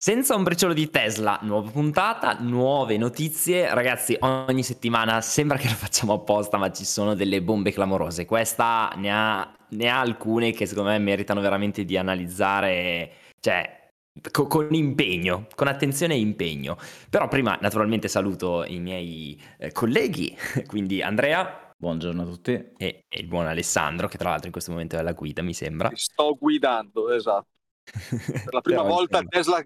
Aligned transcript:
Senza 0.00 0.36
un 0.36 0.44
briciolo 0.44 0.74
di 0.74 0.90
Tesla, 0.90 1.40
nuova 1.42 1.72
puntata, 1.72 2.36
nuove 2.38 2.96
notizie. 2.96 3.74
Ragazzi, 3.74 4.16
ogni 4.20 4.62
settimana 4.62 5.20
sembra 5.20 5.58
che 5.58 5.66
lo 5.66 5.74
facciamo 5.74 6.12
apposta, 6.12 6.56
ma 6.56 6.70
ci 6.70 6.84
sono 6.84 7.14
delle 7.14 7.42
bombe 7.42 7.72
clamorose. 7.72 8.24
Questa 8.24 8.92
ne 8.94 9.10
ha, 9.10 9.52
ne 9.70 9.88
ha 9.88 9.98
alcune 9.98 10.52
che 10.52 10.66
secondo 10.66 10.90
me 10.90 11.00
meritano 11.00 11.40
veramente 11.40 11.84
di 11.84 11.96
analizzare, 11.96 13.10
cioè, 13.40 13.90
co- 14.30 14.46
con 14.46 14.72
impegno, 14.72 15.48
con 15.56 15.66
attenzione 15.66 16.14
e 16.14 16.20
impegno. 16.20 16.76
Però 17.10 17.26
prima, 17.26 17.58
naturalmente, 17.60 18.06
saluto 18.06 18.64
i 18.64 18.78
miei 18.78 19.36
eh, 19.58 19.72
colleghi, 19.72 20.32
quindi 20.68 21.02
Andrea. 21.02 21.74
Buongiorno 21.76 22.22
a 22.22 22.24
tutti. 22.24 22.52
E, 22.52 23.04
e 23.08 23.18
il 23.18 23.26
buon 23.26 23.48
Alessandro, 23.48 24.06
che 24.06 24.16
tra 24.16 24.28
l'altro 24.28 24.46
in 24.46 24.52
questo 24.52 24.70
momento 24.70 24.94
è 24.94 25.00
alla 25.00 25.12
guida, 25.12 25.42
mi 25.42 25.54
sembra. 25.54 25.90
Sto 25.92 26.36
guidando, 26.38 27.10
esatto. 27.10 27.48
Per 28.44 28.52
la 28.52 28.60
prima 28.60 28.82
volta 28.82 29.22
Tesla 29.22 29.60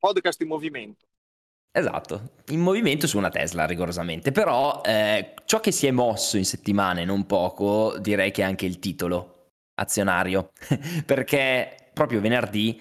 podcast 0.00 0.40
in 0.40 0.48
movimento. 0.48 1.04
Esatto, 1.72 2.32
in 2.48 2.60
movimento 2.60 3.06
su 3.06 3.16
una 3.16 3.28
Tesla 3.28 3.64
rigorosamente, 3.64 4.32
però 4.32 4.80
eh, 4.84 5.34
ciò 5.44 5.60
che 5.60 5.70
si 5.70 5.86
è 5.86 5.92
mosso 5.92 6.36
in 6.36 6.44
settimane, 6.44 7.04
non 7.04 7.26
poco, 7.26 7.96
direi 7.98 8.32
che 8.32 8.42
è 8.42 8.44
anche 8.44 8.66
il 8.66 8.80
titolo 8.80 9.50
azionario, 9.74 10.50
perché 11.06 11.90
proprio 11.92 12.20
venerdì 12.20 12.80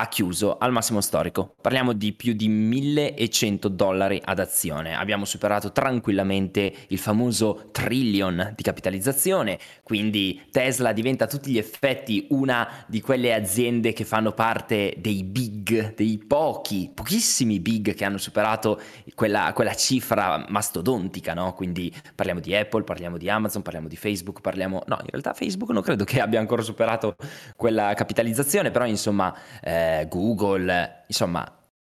ha 0.00 0.06
chiuso 0.06 0.58
al 0.58 0.70
massimo 0.70 1.00
storico. 1.00 1.54
Parliamo 1.60 1.92
di 1.92 2.12
più 2.12 2.32
di 2.32 2.46
1100 2.46 3.66
dollari 3.66 4.22
ad 4.24 4.38
azione. 4.38 4.94
Abbiamo 4.94 5.24
superato 5.24 5.72
tranquillamente 5.72 6.72
il 6.88 6.98
famoso 6.98 7.70
trillion 7.72 8.52
di 8.54 8.62
capitalizzazione, 8.62 9.58
quindi 9.82 10.46
Tesla 10.52 10.92
diventa 10.92 11.24
a 11.24 11.26
tutti 11.26 11.50
gli 11.50 11.58
effetti 11.58 12.28
una 12.30 12.84
di 12.86 13.00
quelle 13.00 13.34
aziende 13.34 13.92
che 13.92 14.04
fanno 14.04 14.32
parte 14.32 14.94
dei 14.98 15.24
big, 15.24 15.94
dei 15.94 16.22
pochi, 16.24 16.90
pochissimi 16.94 17.58
big 17.58 17.94
che 17.94 18.04
hanno 18.04 18.18
superato 18.18 18.80
quella, 19.16 19.50
quella 19.52 19.74
cifra 19.74 20.44
mastodontica, 20.48 21.34
no? 21.34 21.54
Quindi 21.54 21.92
parliamo 22.14 22.38
di 22.38 22.54
Apple, 22.54 22.84
parliamo 22.84 23.16
di 23.16 23.28
Amazon, 23.28 23.62
parliamo 23.62 23.88
di 23.88 23.96
Facebook, 23.96 24.40
parliamo... 24.42 24.82
No, 24.86 24.98
in 25.00 25.10
realtà 25.10 25.32
Facebook 25.32 25.70
non 25.70 25.82
credo 25.82 26.04
che 26.04 26.20
abbia 26.20 26.38
ancora 26.38 26.62
superato 26.62 27.16
quella 27.56 27.94
capitalizzazione, 27.94 28.70
però 28.70 28.86
insomma... 28.86 29.34
Eh, 29.60 29.86
Google, 30.08 31.04
insomma, 31.06 31.44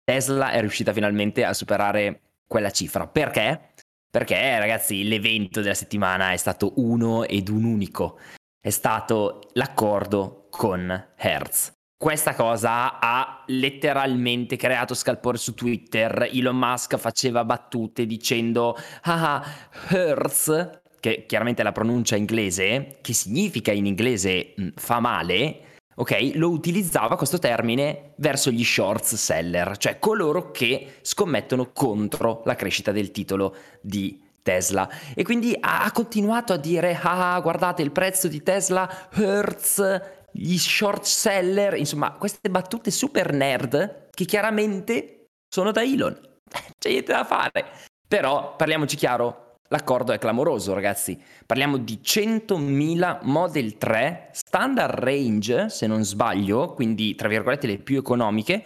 Tesla 0.04 0.50
è 0.50 0.60
riuscita 0.60 0.92
finalmente 0.92 1.44
a 1.44 1.52
superare 1.52 2.20
quella 2.46 2.70
cifra. 2.70 3.06
Perché? 3.06 3.72
Perché, 4.10 4.58
ragazzi, 4.58 5.06
l'evento 5.06 5.60
della 5.60 5.74
settimana 5.74 6.32
è 6.32 6.36
stato 6.36 6.72
uno 6.76 7.24
ed 7.24 7.48
un 7.48 7.64
unico. 7.64 8.18
È 8.58 8.70
stato 8.70 9.48
l'accordo 9.52 10.46
con 10.50 11.08
Hertz. 11.16 11.72
Questa 11.96 12.34
cosa 12.34 13.00
ha 13.00 13.42
letteralmente 13.48 14.56
creato 14.56 14.94
scalpore 14.94 15.36
su 15.36 15.54
Twitter. 15.54 16.30
Elon 16.32 16.56
Musk 16.56 16.96
faceva 16.96 17.44
battute 17.44 18.06
dicendo: 18.06 18.76
Ah, 19.02 19.44
Hertz, 19.88 20.80
che 21.00 21.26
chiaramente 21.26 21.60
è 21.60 21.64
la 21.64 21.72
pronuncia 21.72 22.16
inglese, 22.16 22.98
che 23.02 23.12
significa 23.12 23.72
in 23.72 23.86
inglese 23.86 24.54
fa 24.76 25.00
male, 25.00 25.60
ok, 25.98 26.32
lo 26.34 26.50
utilizzava 26.50 27.16
questo 27.16 27.38
termine 27.38 28.12
verso 28.16 28.50
gli 28.50 28.64
shorts 28.64 29.16
seller, 29.16 29.76
cioè 29.76 29.98
coloro 29.98 30.52
che 30.52 30.98
scommettono 31.02 31.72
contro 31.72 32.42
la 32.44 32.54
crescita 32.54 32.92
del 32.92 33.10
titolo 33.10 33.56
di 33.80 34.20
Tesla. 34.40 34.88
E 35.14 35.24
quindi 35.24 35.56
ha 35.58 35.90
continuato 35.92 36.52
a 36.52 36.56
dire, 36.56 36.98
ah, 37.02 37.38
guardate 37.40 37.82
il 37.82 37.90
prezzo 37.90 38.28
di 38.28 38.42
Tesla, 38.42 39.08
Hertz, 39.12 40.00
gli 40.30 40.56
short 40.56 41.02
seller, 41.02 41.74
insomma, 41.74 42.12
queste 42.12 42.48
battute 42.48 42.92
super 42.92 43.32
nerd 43.32 44.06
che 44.10 44.24
chiaramente 44.24 45.26
sono 45.48 45.72
da 45.72 45.82
Elon. 45.82 46.16
C'è 46.78 46.90
niente 46.90 47.12
da 47.12 47.24
fare. 47.24 47.66
Però, 48.06 48.54
parliamoci 48.54 48.96
chiaro, 48.96 49.47
L'accordo 49.70 50.12
è 50.12 50.18
clamoroso, 50.18 50.72
ragazzi. 50.72 51.20
Parliamo 51.44 51.76
di 51.76 52.00
100.000 52.02 53.18
Model 53.22 53.76
3 53.76 54.30
standard 54.32 54.98
range, 54.98 55.68
se 55.68 55.86
non 55.86 56.04
sbaglio, 56.04 56.72
quindi 56.72 57.14
tra 57.14 57.28
virgolette 57.28 57.66
le 57.66 57.78
più 57.78 57.98
economiche. 57.98 58.64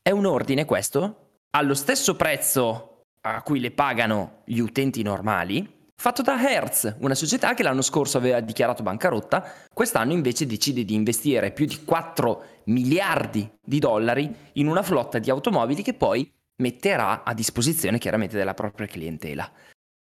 È 0.00 0.10
un 0.10 0.24
ordine 0.24 0.64
questo, 0.64 1.40
allo 1.50 1.74
stesso 1.74 2.16
prezzo 2.16 3.02
a 3.22 3.42
cui 3.42 3.60
le 3.60 3.72
pagano 3.72 4.42
gli 4.44 4.58
utenti 4.58 5.02
normali, 5.02 5.90
fatto 5.94 6.22
da 6.22 6.40
Hertz, 6.40 6.96
una 7.00 7.14
società 7.14 7.52
che 7.54 7.62
l'anno 7.62 7.82
scorso 7.82 8.16
aveva 8.16 8.40
dichiarato 8.40 8.82
bancarotta, 8.82 9.44
quest'anno 9.72 10.12
invece 10.12 10.46
decide 10.46 10.84
di 10.84 10.94
investire 10.94 11.50
più 11.50 11.66
di 11.66 11.84
4 11.84 12.44
miliardi 12.66 13.50
di 13.60 13.78
dollari 13.78 14.34
in 14.52 14.68
una 14.68 14.82
flotta 14.82 15.18
di 15.18 15.28
automobili 15.28 15.82
che 15.82 15.94
poi 15.94 16.32
metterà 16.58 17.24
a 17.24 17.34
disposizione 17.34 17.98
chiaramente 17.98 18.36
della 18.36 18.54
propria 18.54 18.86
clientela. 18.86 19.50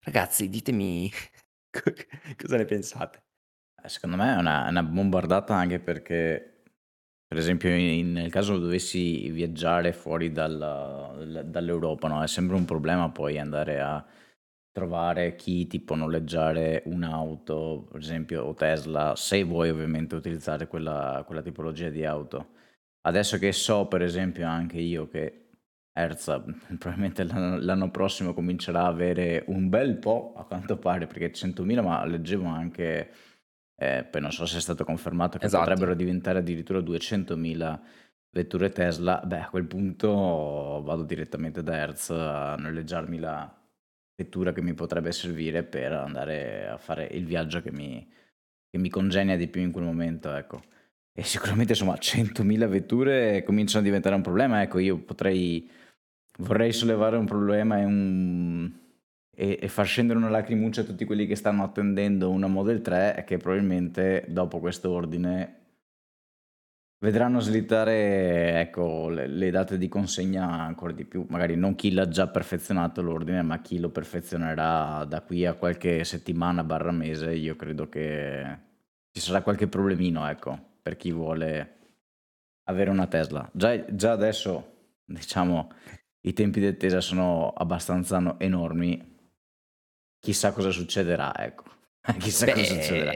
Ragazzi, 0.03 0.49
ditemi 0.49 1.11
cosa 2.37 2.57
ne 2.57 2.65
pensate. 2.65 3.23
Eh, 3.83 3.89
secondo 3.89 4.17
me 4.17 4.35
è 4.35 4.37
una, 4.39 4.69
una 4.69 4.83
bombardata 4.83 5.55
anche 5.55 5.79
perché, 5.81 6.63
per 7.27 7.39
esempio, 7.39 7.71
in- 7.75 8.13
nel 8.13 8.31
caso 8.31 8.59
dovessi 8.59 9.29
viaggiare 9.31 9.93
fuori 9.93 10.33
dalla- 10.33 11.15
dall'Europa, 11.45 12.09
no? 12.09 12.23
È 12.23 12.27
sempre 12.29 12.57
un 12.57 12.65
problema 12.65 13.11
poi 13.11 13.39
andare 13.39 13.81
a 13.81 14.05
trovare 14.73 15.35
chi 15.37 15.67
ti 15.67 15.81
può 15.81 15.97
noleggiare 15.97 16.83
un'auto, 16.87 17.89
per 17.91 18.01
esempio, 18.01 18.45
o 18.45 18.55
Tesla, 18.55 19.15
se 19.17 19.43
vuoi 19.45 19.71
ovviamente 19.71 20.15
utilizzare 20.15 20.67
quella, 20.69 21.23
quella 21.27 21.43
tipologia 21.43 21.89
di 21.91 22.05
auto. 22.05 22.51
Adesso 23.03 23.39
che 23.39 23.53
so, 23.53 23.87
per 23.89 24.03
esempio, 24.03 24.47
anche 24.47 24.79
io 24.79 25.09
che 25.09 25.40
Erza 25.93 26.41
probabilmente 26.79 27.25
l'anno, 27.25 27.59
l'anno 27.59 27.91
prossimo 27.91 28.33
comincerà 28.33 28.83
a 28.83 28.87
avere 28.89 29.45
un 29.49 29.69
bel 29.69 29.97
po', 29.97 30.35
a 30.37 30.45
quanto 30.45 30.79
pare, 30.79 31.07
perché 31.07 31.33
100.000, 31.33 31.83
ma 31.83 32.05
leggevo 32.05 32.47
anche, 32.47 33.11
eh, 33.77 34.07
poi 34.09 34.21
non 34.21 34.33
so 34.33 34.47
se 34.47 34.59
è 34.59 34.61
stato 34.61 34.85
confermato, 34.85 35.39
che 35.39 35.47
esatto. 35.47 35.65
potrebbero 35.65 35.95
diventare 35.95 36.39
addirittura 36.39 36.79
200.000 36.81 37.81
vetture 38.31 38.71
Tesla. 38.71 39.21
Beh, 39.25 39.41
a 39.41 39.51
quel 39.51 39.67
punto 39.67 40.83
vado 40.85 41.03
direttamente 41.03 41.63
da 41.63 41.77
Hertz 41.77 42.11
a 42.11 42.57
noleggiarmi 42.57 43.19
la 43.19 43.55
vettura 44.15 44.53
che 44.53 44.63
mi 44.63 44.75
potrebbe 44.75 45.13
servire 45.13 45.63
per 45.63 45.93
andare 45.93 46.69
a 46.69 46.77
fare 46.77 47.07
il 47.07 47.25
viaggio 47.25 47.63
che 47.63 47.73
mi, 47.73 48.07
che 48.69 48.79
mi 48.79 48.91
congenia 48.91 49.37
di 49.37 49.49
più 49.49 49.63
in 49.63 49.73
quel 49.73 49.85
momento, 49.85 50.33
ecco. 50.35 50.63
E 51.13 51.25
sicuramente 51.25 51.73
insomma 51.73 51.95
100.000 51.95 52.69
vetture 52.69 53.43
cominciano 53.43 53.81
a 53.81 53.85
diventare 53.85 54.15
un 54.15 54.23
problema, 54.23 54.63
ecco 54.63 54.79
io 54.79 54.99
potrei 54.99 55.69
vorrei 56.41 56.73
sollevare 56.73 57.17
un 57.17 57.27
problema 57.27 57.79
e, 57.79 57.85
un... 57.85 58.71
e, 59.35 59.59
e 59.61 59.69
far 59.69 59.87
scendere 59.87 60.19
una 60.19 60.29
lacrimuccia 60.29 60.83
a 60.83 60.85
tutti 60.85 61.05
quelli 61.05 61.27
che 61.27 61.37
stanno 61.37 61.63
attendendo 61.63 62.31
una 62.31 62.47
Model 62.47 62.81
3 62.81 63.17
e 63.17 63.25
che 63.25 63.37
probabilmente 63.37 64.25
dopo 64.29 64.59
questo 64.59 64.91
ordine 64.91 65.57
vedranno 67.01 67.41
slittare 67.41 68.61
ecco, 68.61 69.09
le, 69.09 69.27
le, 69.27 69.51
date 69.51 69.79
di 69.79 69.89
consegna 69.89 70.49
ancora 70.49 70.93
di 70.93 71.05
più. 71.05 71.25
Magari 71.29 71.57
non 71.57 71.75
chi 71.75 71.93
l'ha 71.93 72.09
già 72.09 72.29
perfezionato 72.29 73.03
l'ordine, 73.03 73.43
ma 73.43 73.61
chi 73.61 73.79
lo 73.79 73.91
perfezionerà 73.91 75.05
da 75.05 75.23
qui 75.23 75.47
a 75.47 75.55
qualche 75.55 76.05
settimana 76.05 76.63
barra 76.65 76.93
mese. 76.93 77.33
Io 77.33 77.57
credo 77.57 77.89
che 77.89 78.59
ci 79.13 79.21
sarà 79.21 79.43
qualche 79.43 79.67
problemino, 79.67 80.29
ecco, 80.29 80.59
per 80.83 80.97
chi 80.97 81.11
vuole 81.11 81.77
avere 82.65 82.91
una 82.91 83.07
Tesla. 83.07 83.49
Già, 83.53 83.85
già 83.95 84.13
adesso, 84.13 84.99
diciamo, 85.05 85.71
i 86.23 86.33
tempi 86.33 86.61
di 86.61 86.67
attesa 86.67 87.01
sono 87.01 87.53
abbastanza 87.57 88.37
enormi. 88.39 89.19
Chissà 90.19 90.53
cosa 90.53 90.71
succederà, 90.71 91.33
ecco. 91.37 91.65
Chissà 92.19 92.47
beh, 92.47 92.53
cosa 92.53 92.65
succederà. 92.75 93.13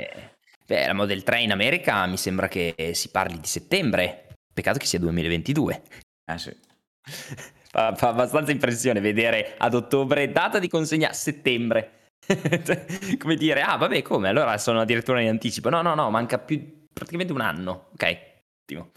Beh, 0.66 0.86
la 0.86 0.94
Model 0.94 1.22
3 1.22 1.40
in 1.42 1.52
America 1.52 2.06
mi 2.06 2.16
sembra 2.16 2.48
che 2.48 2.92
si 2.94 3.10
parli 3.10 3.38
di 3.38 3.46
settembre. 3.46 4.36
Peccato 4.52 4.78
che 4.78 4.86
sia 4.86 4.98
2022. 4.98 5.82
Eh 6.24 6.38
sì. 6.38 6.56
Fa, 7.74 7.92
fa 7.96 8.10
abbastanza 8.10 8.52
impressione 8.52 9.00
vedere 9.00 9.56
ad 9.58 9.74
ottobre 9.74 10.30
data 10.30 10.60
di 10.60 10.68
consegna 10.68 11.12
settembre. 11.12 12.12
come 13.18 13.34
dire, 13.34 13.62
ah 13.62 13.76
vabbè 13.76 14.00
come, 14.00 14.28
allora 14.28 14.56
sono 14.58 14.80
addirittura 14.80 15.20
in 15.20 15.28
anticipo. 15.28 15.70
No, 15.70 15.82
no, 15.82 15.94
no, 15.96 16.08
manca 16.08 16.38
più 16.38 16.86
praticamente 16.92 17.32
un 17.32 17.40
anno. 17.40 17.88
Ok, 17.92 18.18
ottimo. 18.62 18.92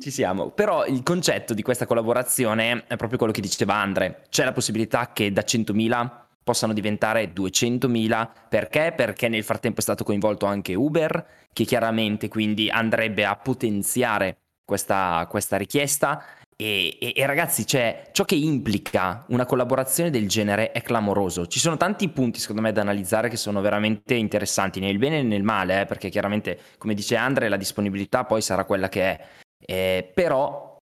Ci 0.00 0.10
siamo, 0.10 0.50
però 0.50 0.84
il 0.86 1.02
concetto 1.04 1.54
di 1.54 1.62
questa 1.62 1.86
collaborazione 1.86 2.84
è 2.88 2.96
proprio 2.96 3.16
quello 3.18 3.32
che 3.32 3.40
diceva 3.40 3.74
Andre, 3.74 4.24
c'è 4.28 4.44
la 4.44 4.52
possibilità 4.52 5.12
che 5.12 5.32
da 5.32 5.42
100.000 5.42 6.10
possano 6.42 6.72
diventare 6.72 7.32
200.000, 7.32 8.28
perché? 8.48 8.92
Perché 8.96 9.28
nel 9.28 9.44
frattempo 9.44 9.78
è 9.78 9.82
stato 9.82 10.02
coinvolto 10.02 10.46
anche 10.46 10.74
Uber, 10.74 11.26
che 11.52 11.64
chiaramente 11.64 12.28
quindi 12.28 12.70
andrebbe 12.70 13.24
a 13.24 13.36
potenziare 13.36 14.38
questa, 14.64 15.26
questa 15.28 15.56
richiesta 15.56 16.24
e, 16.60 16.96
e, 16.98 17.12
e, 17.14 17.26
ragazzi, 17.26 17.64
cioè, 17.64 18.08
ciò 18.10 18.24
che 18.24 18.34
implica 18.34 19.24
una 19.28 19.46
collaborazione 19.46 20.10
del 20.10 20.26
genere 20.26 20.72
è 20.72 20.82
clamoroso. 20.82 21.46
Ci 21.46 21.60
sono 21.60 21.76
tanti 21.76 22.08
punti, 22.08 22.40
secondo 22.40 22.62
me, 22.62 22.72
da 22.72 22.80
analizzare 22.80 23.28
che 23.28 23.36
sono 23.36 23.60
veramente 23.60 24.14
interessanti, 24.14 24.80
nel 24.80 24.98
bene 24.98 25.20
e 25.20 25.22
nel 25.22 25.44
male, 25.44 25.82
eh, 25.82 25.84
perché 25.84 26.08
chiaramente, 26.08 26.58
come 26.78 26.94
dice 26.94 27.14
Andre, 27.14 27.48
la 27.48 27.56
disponibilità 27.56 28.24
poi 28.24 28.42
sarà 28.42 28.64
quella 28.64 28.88
che 28.88 29.02
è. 29.02 29.20
Eh, 29.58 30.10
però 30.14 30.76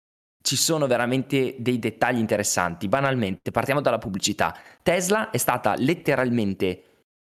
ci 0.43 0.57
sono 0.57 0.87
veramente 0.87 1.57
dei 1.59 1.79
dettagli 1.79 2.19
interessanti. 2.19 2.89
Banalmente, 2.89 3.51
partiamo 3.51 3.81
dalla 3.81 3.99
pubblicità. 3.99 4.55
Tesla 4.83 5.31
è 5.31 5.39
stata 5.39 5.75
letteralmente 5.77 6.83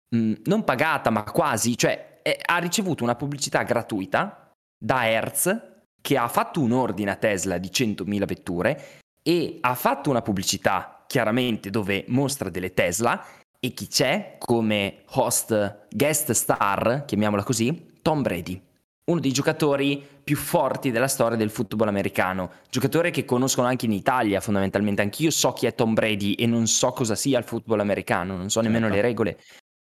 mh, 0.10 0.18
mm, 0.18 0.34
non 0.45 0.63
pagata, 0.63 1.10
ma 1.10 1.24
quasi, 1.24 1.78
cioè 1.78 2.22
è, 2.24 2.40
ha 2.44 2.57
ricevuto 2.57 3.04
una 3.04 3.16
pubblicità 3.16 3.62
gratuita 3.63 4.51
da 4.75 5.07
Hertz 5.07 5.72
che 6.01 6.18
ha 6.18 6.28
fatto 6.28 6.60
un 6.60 6.72
ordine 6.72 7.12
a 7.12 7.16
Tesla 7.16 7.57
di 7.57 7.69
100.000 7.69 8.25
vetture 8.25 8.84
e 9.22 9.60
ha 9.62 9.75
fatto 9.75 10.10
una 10.10 10.22
pubblicità 10.22 11.04
chiaramente 11.07 11.69
dove 11.69 12.06
mostra 12.07 12.50
delle 12.50 12.74
Tesla 12.74 13.24
e 13.60 13.69
chi 13.74 13.88
c'è 13.88 14.36
come 14.40 15.04
host 15.12 15.86
guest 15.90 16.31
star, 16.31 17.04
chiamiamola 17.06 17.44
così, 17.44 18.00
Tom 18.01 18.22
Brady, 18.22 18.62
uno 19.06 19.20
dei 19.20 19.32
giocatori 19.32 20.06
più 20.24 20.38
forti 20.38 20.92
della 20.92 21.08
storia 21.08 21.38
del 21.38 21.50
football 21.50 21.90
americano, 21.90 22.52
giocatore 22.70 23.12
che 23.12 23.26
conoscono 23.26 23.68
anche 23.68 23.86
in 23.86 23.92
Italia 23.92 24.40
fondamentalmente, 24.40 25.02
anch'io 25.02 25.30
so 25.30 25.52
chi 25.52 25.66
è 25.66 25.76
Tom 25.76 25.94
Brady 25.94 26.34
e 26.34 26.46
non 26.46 26.68
so 26.68 26.92
cosa 26.92 27.16
sia 27.16 27.38
il 27.38 27.44
football 27.44 27.82
americano, 27.82 28.38
non 28.38 28.50
so 28.50 28.62
nemmeno 28.62 28.86
certo. 28.86 29.02
le 29.02 29.08
regole. 29.08 29.38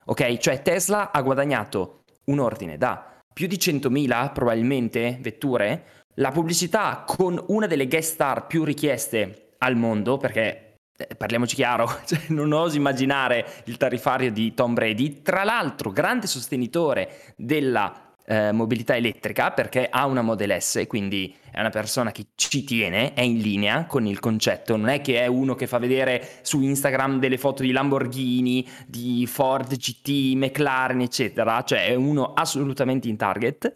Ok, 0.07 0.37
cioè 0.39 0.63
Tesla 0.63 1.11
ha 1.11 1.21
guadagnato 1.23 2.05
un 2.27 2.39
ordine 2.39 2.79
da 2.79 3.21
più 3.33 3.47
di 3.47 3.57
100.000 3.57 4.33
probabilmente 4.33 5.19
vetture, 5.21 5.85
la 6.15 6.31
pubblicità 6.31 7.05
con 7.07 7.43
una 7.49 7.67
delle 7.67 7.87
guest 7.87 8.15
star 8.15 8.47
più 8.47 8.65
richieste 8.65 9.55
al 9.59 9.77
mondo, 9.77 10.17
perché 10.17 10.75
eh, 10.97 11.15
parliamoci 11.15 11.55
chiaro, 11.55 11.89
cioè, 12.07 12.21
non 12.29 12.53
oso 12.53 12.77
immaginare 12.77 13.63
il 13.65 13.77
tariffario 13.77 14.33
di 14.33 14.55
Tom 14.55 14.75
Brady, 14.75 15.23
tra 15.23 15.45
l'altro 15.45 15.91
grande 15.91 16.27
sostenitore 16.27 17.35
della 17.37 18.08
eh, 18.29 18.53
mobilità 18.53 18.95
elettrica 18.95 19.53
perché 19.53 19.89
ha 19.89 20.05
una 20.05 20.21
Model 20.21 20.61
S, 20.61 20.85
quindi 20.87 21.35
è 21.51 21.61
una 21.61 21.71
persona 21.71 22.13
che 22.13 22.27
ci 22.35 22.63
tiene, 22.63 23.15
è 23.15 23.23
in 23.23 23.39
linea 23.39 23.87
con 23.87 24.07
il 24.07 24.21
concetto, 24.21 24.77
non 24.77 24.89
è 24.89 25.01
che 25.01 25.23
è 25.23 25.27
uno 25.27 25.55
che 25.55 25.67
fa 25.67 25.79
vedere 25.79 26.41
su 26.43 26.61
Instagram 26.61 27.19
delle 27.19 27.39
foto 27.39 27.63
di 27.63 27.73
Lamborghini, 27.73 28.69
di 28.87 29.27
Ford 29.27 29.75
GT, 29.75 30.35
McLaren, 30.35 31.01
eccetera, 31.01 31.63
cioè 31.65 31.87
è 31.87 31.95
uno 31.95 32.35
assolutamente 32.35 33.09
in 33.09 33.17
target. 33.17 33.73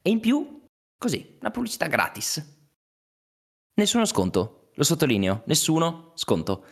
E 0.00 0.10
in 0.10 0.20
più, 0.20 0.62
così, 0.96 1.36
una 1.40 1.50
pubblicità 1.50 1.86
gratis. 1.86 2.42
Nessuno 3.74 4.06
sconto. 4.06 4.70
Lo 4.74 4.84
sottolineo, 4.84 5.42
nessuno 5.46 6.12
sconto. 6.14 6.64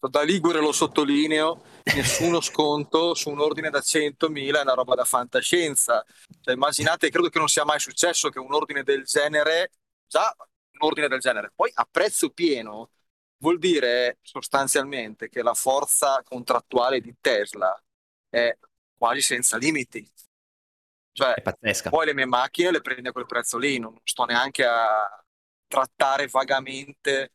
Da 0.00 0.22
Ligure 0.22 0.60
lo 0.60 0.72
sottolineo, 0.72 1.62
nessuno 1.94 2.40
sconto 2.42 3.14
su 3.14 3.30
un 3.30 3.40
ordine 3.40 3.70
da 3.70 3.80
100.000 3.80 4.58
è 4.58 4.62
una 4.62 4.74
roba 4.74 4.94
da 4.94 5.04
fantascienza. 5.04 6.04
Cioè, 6.40 6.54
immaginate, 6.54 7.08
credo 7.10 7.28
che 7.28 7.38
non 7.38 7.48
sia 7.48 7.64
mai 7.64 7.78
successo 7.78 8.28
che 8.28 8.40
un 8.40 8.52
ordine 8.52 8.82
del 8.82 9.04
genere, 9.04 9.70
già 10.06 10.34
un 10.38 10.86
ordine 10.86 11.08
del 11.08 11.20
genere, 11.20 11.52
poi 11.54 11.70
a 11.74 11.86
prezzo 11.88 12.30
pieno, 12.30 12.90
vuol 13.38 13.58
dire 13.58 14.18
sostanzialmente 14.22 15.28
che 15.28 15.42
la 15.42 15.54
forza 15.54 16.22
contrattuale 16.24 17.00
di 17.00 17.14
Tesla 17.20 17.80
è 18.28 18.56
quasi 18.96 19.20
senza 19.20 19.56
limiti. 19.56 20.08
Cioè, 21.12 21.34
è 21.34 21.42
pazzesca. 21.42 21.90
poi 21.90 22.06
le 22.06 22.14
mie 22.14 22.26
macchine 22.26 22.72
le 22.72 22.80
prende 22.80 23.10
a 23.10 23.12
quel 23.12 23.26
prezzo 23.26 23.56
lì, 23.56 23.78
non 23.78 23.96
sto 24.02 24.24
neanche 24.24 24.64
a, 24.64 25.24
trattare 25.66 26.26
vagamente 26.28 27.32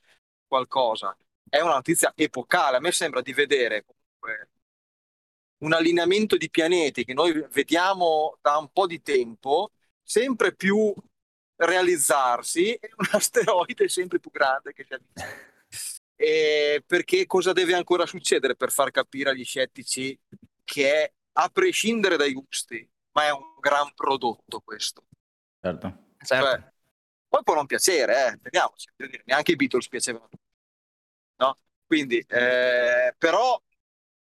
qualcosa. 0.47 1.15
È 1.51 1.59
una 1.59 1.73
notizia 1.73 2.13
epocale. 2.15 2.77
A 2.77 2.79
me 2.79 2.93
sembra 2.93 3.21
di 3.21 3.33
vedere 3.33 3.83
comunque 3.83 4.49
un 5.57 5.73
allineamento 5.73 6.37
di 6.37 6.49
pianeti 6.49 7.03
che 7.03 7.13
noi 7.13 7.45
vediamo 7.51 8.37
da 8.39 8.55
un 8.55 8.69
po' 8.71 8.87
di 8.87 9.01
tempo, 9.01 9.73
sempre 10.01 10.55
più 10.55 10.93
realizzarsi 11.57 12.73
e 12.73 12.91
un 12.95 13.07
asteroide 13.11 13.89
sempre 13.89 14.21
più 14.21 14.31
grande 14.31 14.71
che 14.71 14.85
si 14.85 14.93
avvicina. 14.93 15.49
E 16.15 16.83
perché 16.87 17.25
cosa 17.25 17.51
deve 17.51 17.73
ancora 17.73 18.05
succedere 18.05 18.55
per 18.55 18.71
far 18.71 18.89
capire 18.89 19.31
agli 19.31 19.43
scettici 19.43 20.17
che 20.63 20.93
è, 20.93 21.13
a 21.33 21.49
prescindere 21.49 22.15
dai 22.15 22.31
gusti, 22.31 22.89
ma 23.11 23.25
è 23.25 23.31
un 23.31 23.59
gran 23.59 23.93
prodotto 23.93 24.61
questo. 24.61 25.03
Certo. 25.59 26.13
certo. 26.23 26.45
Cioè, 26.45 26.71
poi 27.27 27.43
può 27.43 27.55
non 27.55 27.65
piacere, 27.65 28.27
eh, 28.27 28.39
vediamoci, 28.41 28.87
neanche 29.25 29.51
i 29.51 29.55
Beatles 29.57 29.89
piacevano. 29.89 30.29
Quindi, 31.91 32.19
eh, 32.19 33.13
però, 33.17 33.61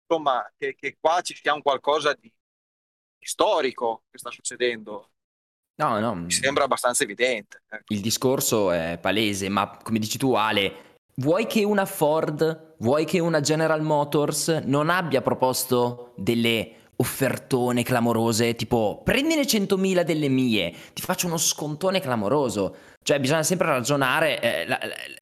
insomma, 0.07 0.49
che, 0.57 0.75
che, 0.79 0.95
qua 0.97 1.19
ci 1.19 1.35
sia 1.35 1.53
un 1.53 1.61
qualcosa 1.61 2.13
di, 2.13 2.31
di 3.17 3.25
storico 3.25 4.03
che 4.09 4.17
sta 4.17 4.31
succedendo. 4.31 5.09
No, 5.75 5.99
no. 5.99 6.15
Mi 6.15 6.31
sembra 6.31 6.63
abbastanza 6.63 7.03
evidente. 7.03 7.63
Eh. 7.69 7.81
Il 7.87 7.99
discorso 7.99 8.71
è 8.71 8.97
palese, 9.01 9.49
ma 9.49 9.77
come 9.83 9.99
dici 9.99 10.17
tu, 10.17 10.35
Ale, 10.35 10.99
vuoi 11.15 11.47
che 11.47 11.65
una 11.65 11.85
Ford, 11.85 12.75
vuoi 12.77 13.03
che 13.03 13.19
una 13.19 13.41
General 13.41 13.81
Motors 13.81 14.47
non 14.63 14.89
abbia 14.89 15.21
proposto 15.21 16.13
delle 16.15 16.78
offertone 17.01 17.83
clamorose, 17.83 18.55
tipo 18.55 19.01
prendine 19.03 19.43
100.000 19.43 20.03
delle 20.03 20.27
mie, 20.27 20.73
ti 20.93 21.01
faccio 21.01 21.27
uno 21.27 21.37
scontone 21.37 21.99
clamoroso. 21.99 22.75
Cioè 23.01 23.19
bisogna 23.19 23.43
sempre 23.43 23.67
ragionare, 23.67 24.39
eh, 24.41 24.67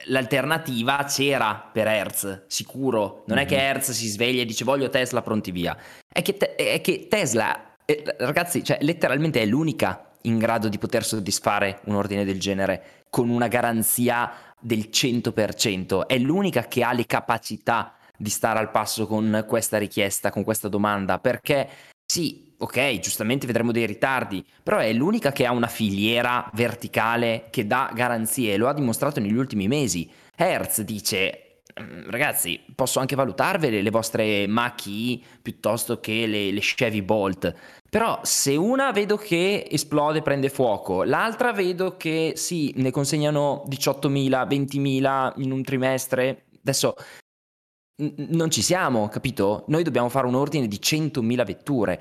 l'alternativa 0.06 1.04
c'era 1.04 1.70
per 1.72 1.86
Hertz, 1.86 2.44
sicuro. 2.48 3.22
Non 3.26 3.36
mm-hmm. 3.36 3.46
è 3.46 3.48
che 3.48 3.56
mhm. 3.56 3.62
Hertz 3.62 3.90
si 3.92 4.08
sveglia 4.08 4.42
e 4.42 4.44
dice 4.44 4.64
voglio 4.64 4.88
Tesla 4.88 5.22
pronti 5.22 5.52
via. 5.52 5.76
È 6.12 6.20
che, 6.20 6.36
te- 6.36 6.56
è 6.56 6.80
che 6.80 7.06
Tesla, 7.08 7.76
eh, 7.84 8.02
ragazzi, 8.18 8.64
cioè, 8.64 8.78
letteralmente 8.80 9.40
è 9.40 9.46
l'unica 9.46 10.10
in 10.22 10.38
grado 10.38 10.68
di 10.68 10.78
poter 10.78 11.04
soddisfare 11.04 11.80
un 11.84 11.94
ordine 11.94 12.24
del 12.24 12.40
genere 12.40 13.04
con 13.08 13.28
una 13.28 13.46
garanzia 13.46 14.32
del 14.58 14.88
100%. 14.90 16.06
È 16.06 16.18
l'unica 16.18 16.64
che 16.64 16.82
ha 16.82 16.92
le 16.92 17.06
capacità 17.06 17.94
di 18.18 18.30
stare 18.30 18.58
al 18.58 18.70
passo 18.70 19.06
con 19.06 19.44
questa 19.46 19.78
richiesta, 19.78 20.30
con 20.30 20.42
questa 20.42 20.68
domanda, 20.68 21.18
perché 21.18 21.68
sì, 22.04 22.54
ok, 22.58 22.98
giustamente 22.98 23.46
vedremo 23.46 23.70
dei 23.70 23.86
ritardi, 23.86 24.44
però 24.62 24.78
è 24.78 24.92
l'unica 24.92 25.30
che 25.30 25.46
ha 25.46 25.52
una 25.52 25.68
filiera 25.68 26.50
verticale 26.54 27.46
che 27.50 27.66
dà 27.66 27.90
garanzie, 27.94 28.56
lo 28.56 28.68
ha 28.68 28.74
dimostrato 28.74 29.20
negli 29.20 29.36
ultimi 29.36 29.68
mesi. 29.68 30.10
Hertz 30.34 30.80
dice, 30.82 31.60
mm, 31.80 32.08
ragazzi, 32.10 32.60
posso 32.74 32.98
anche 32.98 33.14
valutarvele 33.14 33.82
le 33.82 33.90
vostre 33.90 34.46
Mach-E 34.48 35.20
piuttosto 35.40 36.00
che 36.00 36.26
le, 36.26 36.50
le 36.50 36.60
Chevy 36.60 37.02
Bolt, 37.02 37.54
però 37.88 38.20
se 38.22 38.56
una 38.56 38.90
vedo 38.90 39.16
che 39.16 39.68
esplode, 39.70 40.22
prende 40.22 40.48
fuoco, 40.48 41.04
l'altra 41.04 41.52
vedo 41.52 41.96
che 41.96 42.32
sì, 42.34 42.72
ne 42.76 42.90
consegnano 42.90 43.64
18.000, 43.68 44.48
20.000 44.48 45.32
in 45.36 45.52
un 45.52 45.62
trimestre, 45.62 46.46
adesso 46.60 46.94
non 47.98 48.50
ci 48.50 48.62
siamo, 48.62 49.08
capito? 49.08 49.64
Noi 49.68 49.82
dobbiamo 49.82 50.08
fare 50.08 50.26
un 50.26 50.34
ordine 50.34 50.68
di 50.68 50.78
100.000 50.80 51.44
vetture. 51.44 52.00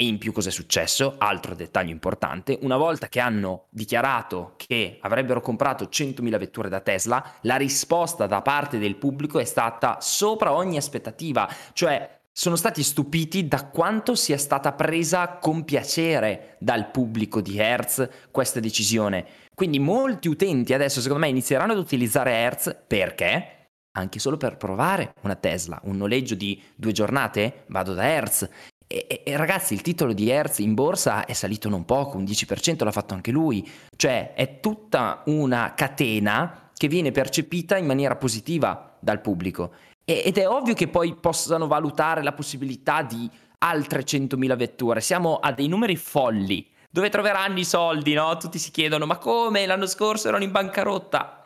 E 0.00 0.06
in 0.06 0.18
più 0.18 0.30
cosa 0.30 0.50
è 0.50 0.52
successo? 0.52 1.16
Altro 1.18 1.56
dettaglio 1.56 1.90
importante, 1.90 2.56
una 2.62 2.76
volta 2.76 3.08
che 3.08 3.18
hanno 3.18 3.64
dichiarato 3.70 4.54
che 4.56 4.98
avrebbero 5.00 5.40
comprato 5.40 5.86
100.000 5.86 6.38
vetture 6.38 6.68
da 6.68 6.78
Tesla, 6.78 7.34
la 7.42 7.56
risposta 7.56 8.28
da 8.28 8.40
parte 8.40 8.78
del 8.78 8.94
pubblico 8.94 9.40
è 9.40 9.44
stata 9.44 9.98
sopra 10.00 10.52
ogni 10.52 10.76
aspettativa, 10.76 11.52
cioè 11.72 12.20
sono 12.30 12.54
stati 12.54 12.84
stupiti 12.84 13.48
da 13.48 13.66
quanto 13.66 14.14
sia 14.14 14.38
stata 14.38 14.70
presa 14.72 15.38
con 15.38 15.64
piacere 15.64 16.54
dal 16.60 16.92
pubblico 16.92 17.40
di 17.40 17.58
Hertz 17.58 18.08
questa 18.30 18.60
decisione. 18.60 19.26
Quindi 19.52 19.80
molti 19.80 20.28
utenti 20.28 20.74
adesso 20.74 21.00
secondo 21.00 21.24
me 21.24 21.30
inizieranno 21.30 21.72
ad 21.72 21.78
utilizzare 21.78 22.30
Hertz 22.30 22.84
perché? 22.86 23.57
Anche 23.98 24.18
solo 24.18 24.36
per 24.36 24.56
provare 24.56 25.12
una 25.22 25.34
Tesla, 25.34 25.80
un 25.84 25.96
noleggio 25.96 26.34
di 26.34 26.60
due 26.74 26.92
giornate, 26.92 27.64
vado 27.66 27.94
da 27.94 28.04
Hertz. 28.04 28.48
E, 28.86 29.06
e, 29.06 29.22
e, 29.24 29.36
ragazzi, 29.36 29.74
il 29.74 29.82
titolo 29.82 30.12
di 30.12 30.30
Hertz 30.30 30.60
in 30.60 30.74
borsa 30.74 31.26
è 31.26 31.34
salito 31.34 31.68
non 31.68 31.84
poco, 31.84 32.16
un 32.16 32.24
10% 32.24 32.84
l'ha 32.84 32.92
fatto 32.92 33.14
anche 33.14 33.30
lui. 33.30 33.68
Cioè, 33.94 34.32
è 34.34 34.60
tutta 34.60 35.22
una 35.26 35.74
catena 35.74 36.70
che 36.74 36.88
viene 36.88 37.10
percepita 37.10 37.76
in 37.76 37.86
maniera 37.86 38.16
positiva 38.16 38.96
dal 38.98 39.20
pubblico. 39.20 39.72
E, 40.04 40.22
ed 40.24 40.38
è 40.38 40.48
ovvio 40.48 40.74
che 40.74 40.88
poi 40.88 41.14
possano 41.16 41.66
valutare 41.66 42.22
la 42.22 42.32
possibilità 42.32 43.02
di 43.02 43.28
altre 43.58 44.04
100.000 44.04 44.56
vetture. 44.56 45.00
Siamo 45.00 45.36
a 45.36 45.52
dei 45.52 45.68
numeri 45.68 45.96
folli. 45.96 46.66
Dove 46.90 47.10
troveranno 47.10 47.58
i 47.58 47.64
soldi, 47.64 48.14
no? 48.14 48.34
Tutti 48.38 48.58
si 48.58 48.70
chiedono, 48.70 49.04
ma 49.04 49.18
come? 49.18 49.66
L'anno 49.66 49.86
scorso 49.86 50.28
erano 50.28 50.44
in 50.44 50.50
bancarotta. 50.50 51.37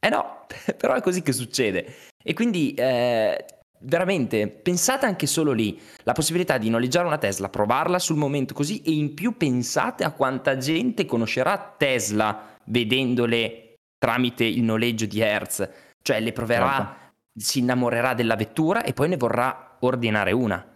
Eh 0.00 0.08
no, 0.08 0.46
però 0.76 0.94
è 0.94 1.00
così 1.00 1.22
che 1.22 1.32
succede. 1.32 1.94
E 2.22 2.32
quindi 2.34 2.74
eh, 2.74 3.44
veramente 3.80 4.48
pensate 4.48 5.06
anche 5.06 5.26
solo 5.26 5.52
lì 5.52 5.80
la 6.02 6.12
possibilità 6.12 6.58
di 6.58 6.70
noleggiare 6.70 7.06
una 7.06 7.18
Tesla, 7.18 7.48
provarla 7.48 7.98
sul 7.98 8.16
momento 8.16 8.54
così 8.54 8.82
e 8.82 8.92
in 8.92 9.14
più 9.14 9.36
pensate 9.36 10.04
a 10.04 10.12
quanta 10.12 10.56
gente 10.56 11.04
conoscerà 11.04 11.74
Tesla 11.76 12.56
vedendole 12.64 13.76
tramite 13.98 14.44
il 14.44 14.62
noleggio 14.62 15.06
di 15.06 15.20
Hertz, 15.20 15.68
cioè 16.02 16.20
le 16.20 16.32
proverà, 16.32 16.76
certo. 16.76 17.12
si 17.36 17.58
innamorerà 17.58 18.14
della 18.14 18.36
vettura 18.36 18.82
e 18.82 18.92
poi 18.94 19.08
ne 19.08 19.16
vorrà 19.16 19.76
ordinare 19.80 20.32
una. 20.32 20.66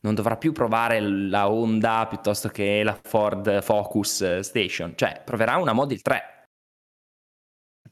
Non 0.00 0.14
dovrà 0.14 0.36
più 0.36 0.52
provare 0.52 1.00
la 1.00 1.48
Honda 1.48 2.06
piuttosto 2.06 2.50
che 2.50 2.82
la 2.82 2.98
Ford 3.02 3.62
Focus 3.62 4.40
Station, 4.40 4.92
cioè 4.96 5.22
proverà 5.24 5.56
una 5.56 5.72
Model 5.72 6.02
3 6.02 6.33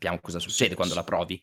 sappiamo 0.03 0.19
cosa 0.21 0.41
succede 0.41 0.75
quando 0.75 0.95
la 0.95 1.05
provi. 1.05 1.41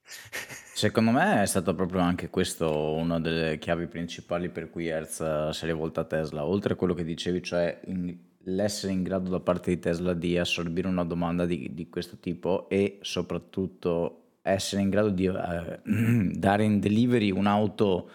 Secondo 0.74 1.12
me 1.12 1.42
è 1.42 1.46
stato 1.46 1.74
proprio 1.74 2.02
anche 2.02 2.30
questo 2.30 2.94
una 2.94 3.18
delle 3.20 3.58
chiavi 3.58 3.88
principali 3.88 4.50
per 4.50 4.70
cui 4.70 4.88
Hertz 4.88 5.50
si 5.50 5.64
è 5.64 5.68
rivolta 5.68 6.02
a 6.02 6.04
Tesla, 6.04 6.46
oltre 6.46 6.74
a 6.74 6.76
quello 6.76 6.94
che 6.94 7.06
dicevi, 7.06 7.42
cioè 7.42 7.80
in, 7.86 8.18
l'essere 8.44 8.92
in 8.92 9.04
grado 9.04 9.30
da 9.30 9.40
parte 9.40 9.72
di 9.72 9.80
Tesla 9.80 10.14
di 10.14 10.38
assorbire 10.38 10.90
una 10.90 11.06
domanda 11.06 11.46
di, 11.46 11.74
di 11.74 11.88
questo 11.88 12.18
tipo 12.18 12.68
e 12.68 13.00
soprattutto 13.02 14.40
essere 14.42 14.82
in 14.82 14.90
grado 14.90 15.10
di 15.10 15.28
eh, 15.28 15.80
dare 16.38 16.64
in 16.66 16.82
delivery 16.82 17.32
un'auto 17.32 18.10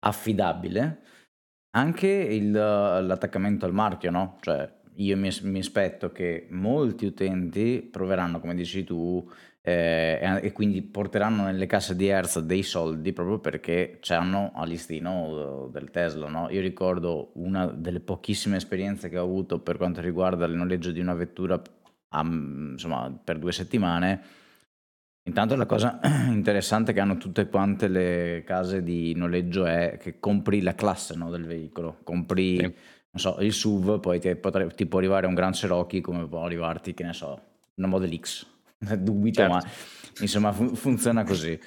affidabile, 0.00 1.02
anche 1.70 2.08
il, 2.08 2.50
l'attaccamento 2.50 3.64
al 3.64 3.72
marchio, 3.72 4.10
no? 4.10 4.38
Cioè, 4.40 4.70
io 4.96 5.16
mi, 5.16 5.28
mi 5.42 5.58
aspetto 5.58 6.10
che 6.12 6.46
molti 6.50 7.06
utenti 7.06 7.88
proveranno, 7.90 8.38
come 8.38 8.54
dici 8.54 8.84
tu, 8.84 9.28
eh, 9.66 10.40
e, 10.42 10.52
quindi 10.52 10.82
porteranno 10.82 11.44
nelle 11.44 11.64
casse 11.64 11.96
di 11.96 12.06
Hertz 12.06 12.38
dei 12.40 12.62
soldi 12.62 13.14
proprio 13.14 13.38
perché 13.38 13.98
hanno 14.08 14.52
a 14.54 14.64
listino 14.66 15.70
del 15.72 15.90
Tesla. 15.90 16.28
No? 16.28 16.50
Io 16.50 16.60
ricordo 16.60 17.30
una 17.36 17.64
delle 17.64 18.00
pochissime 18.00 18.58
esperienze 18.58 19.08
che 19.08 19.16
ho 19.16 19.24
avuto 19.24 19.60
per 19.60 19.78
quanto 19.78 20.02
riguarda 20.02 20.44
il 20.44 20.52
noleggio 20.52 20.90
di 20.90 21.00
una 21.00 21.14
vettura 21.14 21.60
a, 22.10 22.22
insomma, 22.22 23.10
per 23.24 23.38
due 23.38 23.52
settimane. 23.52 24.20
Intanto 25.26 25.56
la 25.56 25.64
cosa 25.64 25.98
interessante 26.28 26.92
che 26.92 27.00
hanno 27.00 27.16
tutte 27.16 27.48
quante 27.48 27.88
le 27.88 28.42
case 28.44 28.82
di 28.82 29.14
noleggio 29.14 29.64
è 29.64 29.96
che 29.98 30.20
compri 30.20 30.60
la 30.60 30.74
classe 30.74 31.14
no, 31.16 31.30
del 31.30 31.46
veicolo, 31.46 32.00
compri 32.04 32.58
sì. 32.58 32.74
so, 33.14 33.38
il 33.40 33.54
SUV, 33.54 33.98
poi 33.98 34.20
ti, 34.20 34.34
potre, 34.36 34.66
ti, 34.74 34.84
può 34.84 34.98
arrivare 34.98 35.26
un 35.26 35.32
Gran 35.32 35.52
Cherokee 35.52 36.02
come 36.02 36.28
può 36.28 36.44
arrivarti, 36.44 36.92
che 36.92 37.04
ne 37.04 37.14
so, 37.14 37.40
una 37.76 37.86
Model 37.86 38.14
X 38.20 38.52
dubito, 39.00 39.40
certo. 39.40 39.54
ma 39.54 39.62
insomma 40.20 40.52
fun- 40.52 40.74
funziona 40.74 41.24
così. 41.24 41.58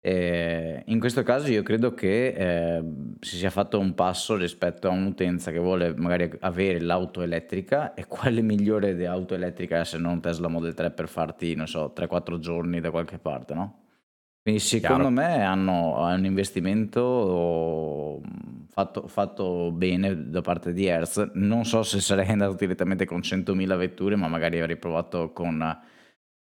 Eh, 0.00 0.84
in 0.86 1.00
questo 1.00 1.24
caso 1.24 1.50
io 1.50 1.64
credo 1.64 1.92
che 1.92 2.28
eh, 2.28 2.84
si 3.18 3.38
sia 3.38 3.50
fatto 3.50 3.80
un 3.80 3.94
passo 3.94 4.36
rispetto 4.36 4.86
a 4.86 4.92
un'utenza 4.92 5.50
che 5.50 5.58
vuole 5.58 5.96
magari 5.96 6.30
avere 6.40 6.78
l'auto 6.80 7.22
elettrica 7.22 7.92
e 7.94 8.06
quale 8.06 8.40
migliore 8.40 8.94
di 8.94 9.04
auto 9.04 9.34
elettrica 9.34 9.82
se 9.82 9.98
non 9.98 10.20
Tesla 10.20 10.46
Model 10.46 10.74
3 10.74 10.92
per 10.92 11.08
farti, 11.08 11.56
non 11.56 11.66
so, 11.66 11.92
3-4 11.92 12.38
giorni 12.38 12.80
da 12.80 12.92
qualche 12.92 13.18
parte, 13.18 13.54
no? 13.54 13.80
Quindi 14.46 14.62
secondo 14.62 15.10
Chiaro. 15.10 15.10
me 15.10 15.44
hanno 15.44 16.06
un 16.06 16.24
investimento 16.24 18.22
fatto, 18.68 19.08
fatto, 19.08 19.72
bene 19.72 20.30
da 20.30 20.40
parte 20.40 20.72
di 20.72 20.86
Hertz. 20.86 21.30
Non 21.32 21.64
so 21.64 21.82
se 21.82 22.00
sarei 22.00 22.28
andato 22.30 22.54
direttamente 22.54 23.06
con 23.06 23.18
100.000 23.18 23.76
vetture, 23.76 24.14
ma 24.14 24.28
magari 24.28 24.60
avrei 24.60 24.76
provato 24.76 25.32
con 25.32 25.76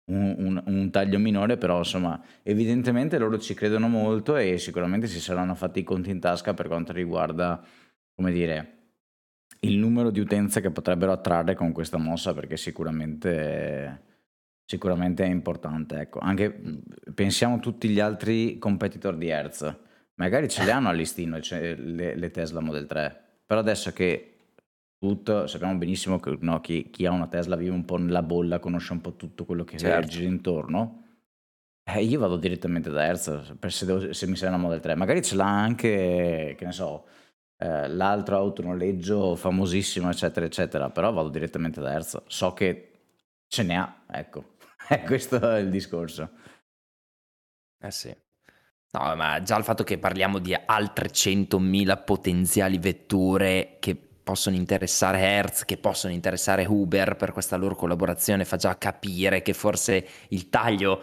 un, 0.07 0.35
un, 0.37 0.63
un, 0.65 0.89
taglio 0.89 1.19
minore, 1.19 1.57
però 1.57 1.79
insomma 1.79 2.21
evidentemente 2.43 3.17
loro 3.17 3.37
ci 3.39 3.53
credono 3.53 3.87
molto 3.87 4.35
e 4.37 4.57
sicuramente 4.57 5.07
si 5.07 5.19
saranno 5.19 5.55
fatti 5.55 5.79
i 5.79 5.83
conti 5.83 6.09
in 6.09 6.19
tasca 6.19 6.53
per 6.53 6.67
quanto 6.67 6.93
riguarda, 6.93 7.61
come 8.13 8.31
dire, 8.31 8.77
il 9.61 9.77
numero 9.77 10.09
di 10.09 10.19
utenze 10.19 10.61
che 10.61 10.71
potrebbero 10.71 11.11
attrarre 11.11 11.55
con 11.55 11.71
questa 11.71 11.97
mossa 11.97 12.33
perché 12.33 12.57
sicuramente, 12.57 14.03
sicuramente 14.65 15.23
è 15.23 15.29
importante. 15.29 15.99
Ecco. 15.99 16.19
Anche 16.19 16.57
pensiamo 17.13 17.55
a 17.55 17.59
tutti 17.59 17.89
gli 17.89 17.99
altri 17.99 18.57
competitor 18.59 19.17
di 19.17 19.27
Hertz, 19.27 19.75
magari 20.15 20.47
ce 20.47 20.63
le 20.63 20.71
hanno 20.71 20.89
a 20.89 20.93
listino 20.93 21.39
cioè 21.41 21.75
le, 21.75 22.15
le 22.15 22.31
Tesla 22.31 22.61
Model 22.61 22.85
3, 22.85 23.21
però 23.45 23.59
adesso 23.59 23.91
che 23.91 24.36
tutto, 24.99 25.47
sappiamo 25.47 25.77
benissimo 25.77 26.19
che 26.19 26.37
no, 26.41 26.59
chi, 26.59 26.89
chi, 26.89 27.05
ha 27.05 27.11
una 27.11 27.27
Tesla 27.27 27.55
vive 27.55 27.71
un 27.71 27.85
po' 27.85 27.97
nella 27.97 28.23
bolla, 28.23 28.59
conosce 28.59 28.93
un 28.93 29.01
po' 29.01 29.15
tutto 29.15 29.45
quello 29.45 29.63
che 29.63 29.77
certo. 29.77 30.07
gira 30.07 30.27
intorno. 30.27 31.03
Eh, 31.83 32.03
io 32.03 32.19
vado 32.19 32.35
direttamente 32.35 32.89
da 32.89 33.05
Hertz 33.05 33.55
per 33.59 33.71
se, 33.71 33.85
devo, 33.85 34.11
se 34.11 34.27
mi 34.27 34.35
serve 34.35 34.55
una 34.55 34.63
Model 34.63 34.81
3. 34.81 34.95
Magari 34.95 35.21
ce 35.21 35.35
l'ha 35.35 35.47
anche, 35.47 36.55
che 36.57 36.65
ne 36.65 36.71
so, 36.71 37.07
eh, 37.57 37.87
l'altro 37.87 38.35
autonoleggio 38.37 39.35
famosissimo, 39.35 40.09
eccetera, 40.09 40.45
eccetera. 40.45 40.89
Però 40.89 41.11
vado 41.13 41.29
direttamente 41.29 41.79
da 41.79 41.93
Hertz. 41.93 42.23
So 42.27 42.53
che 42.53 42.91
ce 43.47 43.63
ne 43.63 43.77
ha, 43.77 44.03
ecco. 44.09 44.55
Questo 45.05 45.39
è 45.49 45.59
il 45.59 45.69
discorso. 45.69 46.29
Eh 47.79 47.91
sì. 47.91 48.13
No, 48.89 49.15
ma 49.15 49.41
già 49.41 49.57
il 49.57 49.63
fatto 49.63 49.83
che 49.83 49.97
parliamo 49.97 50.39
di 50.39 50.53
altre 50.53 51.09
100.000 51.09 52.03
potenziali 52.03 52.77
vetture 52.77 53.77
che 53.79 54.06
possono 54.27 54.57
interessare 54.57 55.19
Hertz, 55.19 55.63
che 55.63 55.77
possono 55.77 56.11
interessare 56.11 56.65
Uber 56.65 57.15
per 57.15 57.31
questa 57.31 57.55
loro 57.55 57.77
collaborazione, 57.77 58.43
fa 58.43 58.57
già 58.57 58.77
capire 58.77 59.41
che 59.41 59.53
forse 59.53 60.05
il 60.29 60.49
taglio 60.49 61.01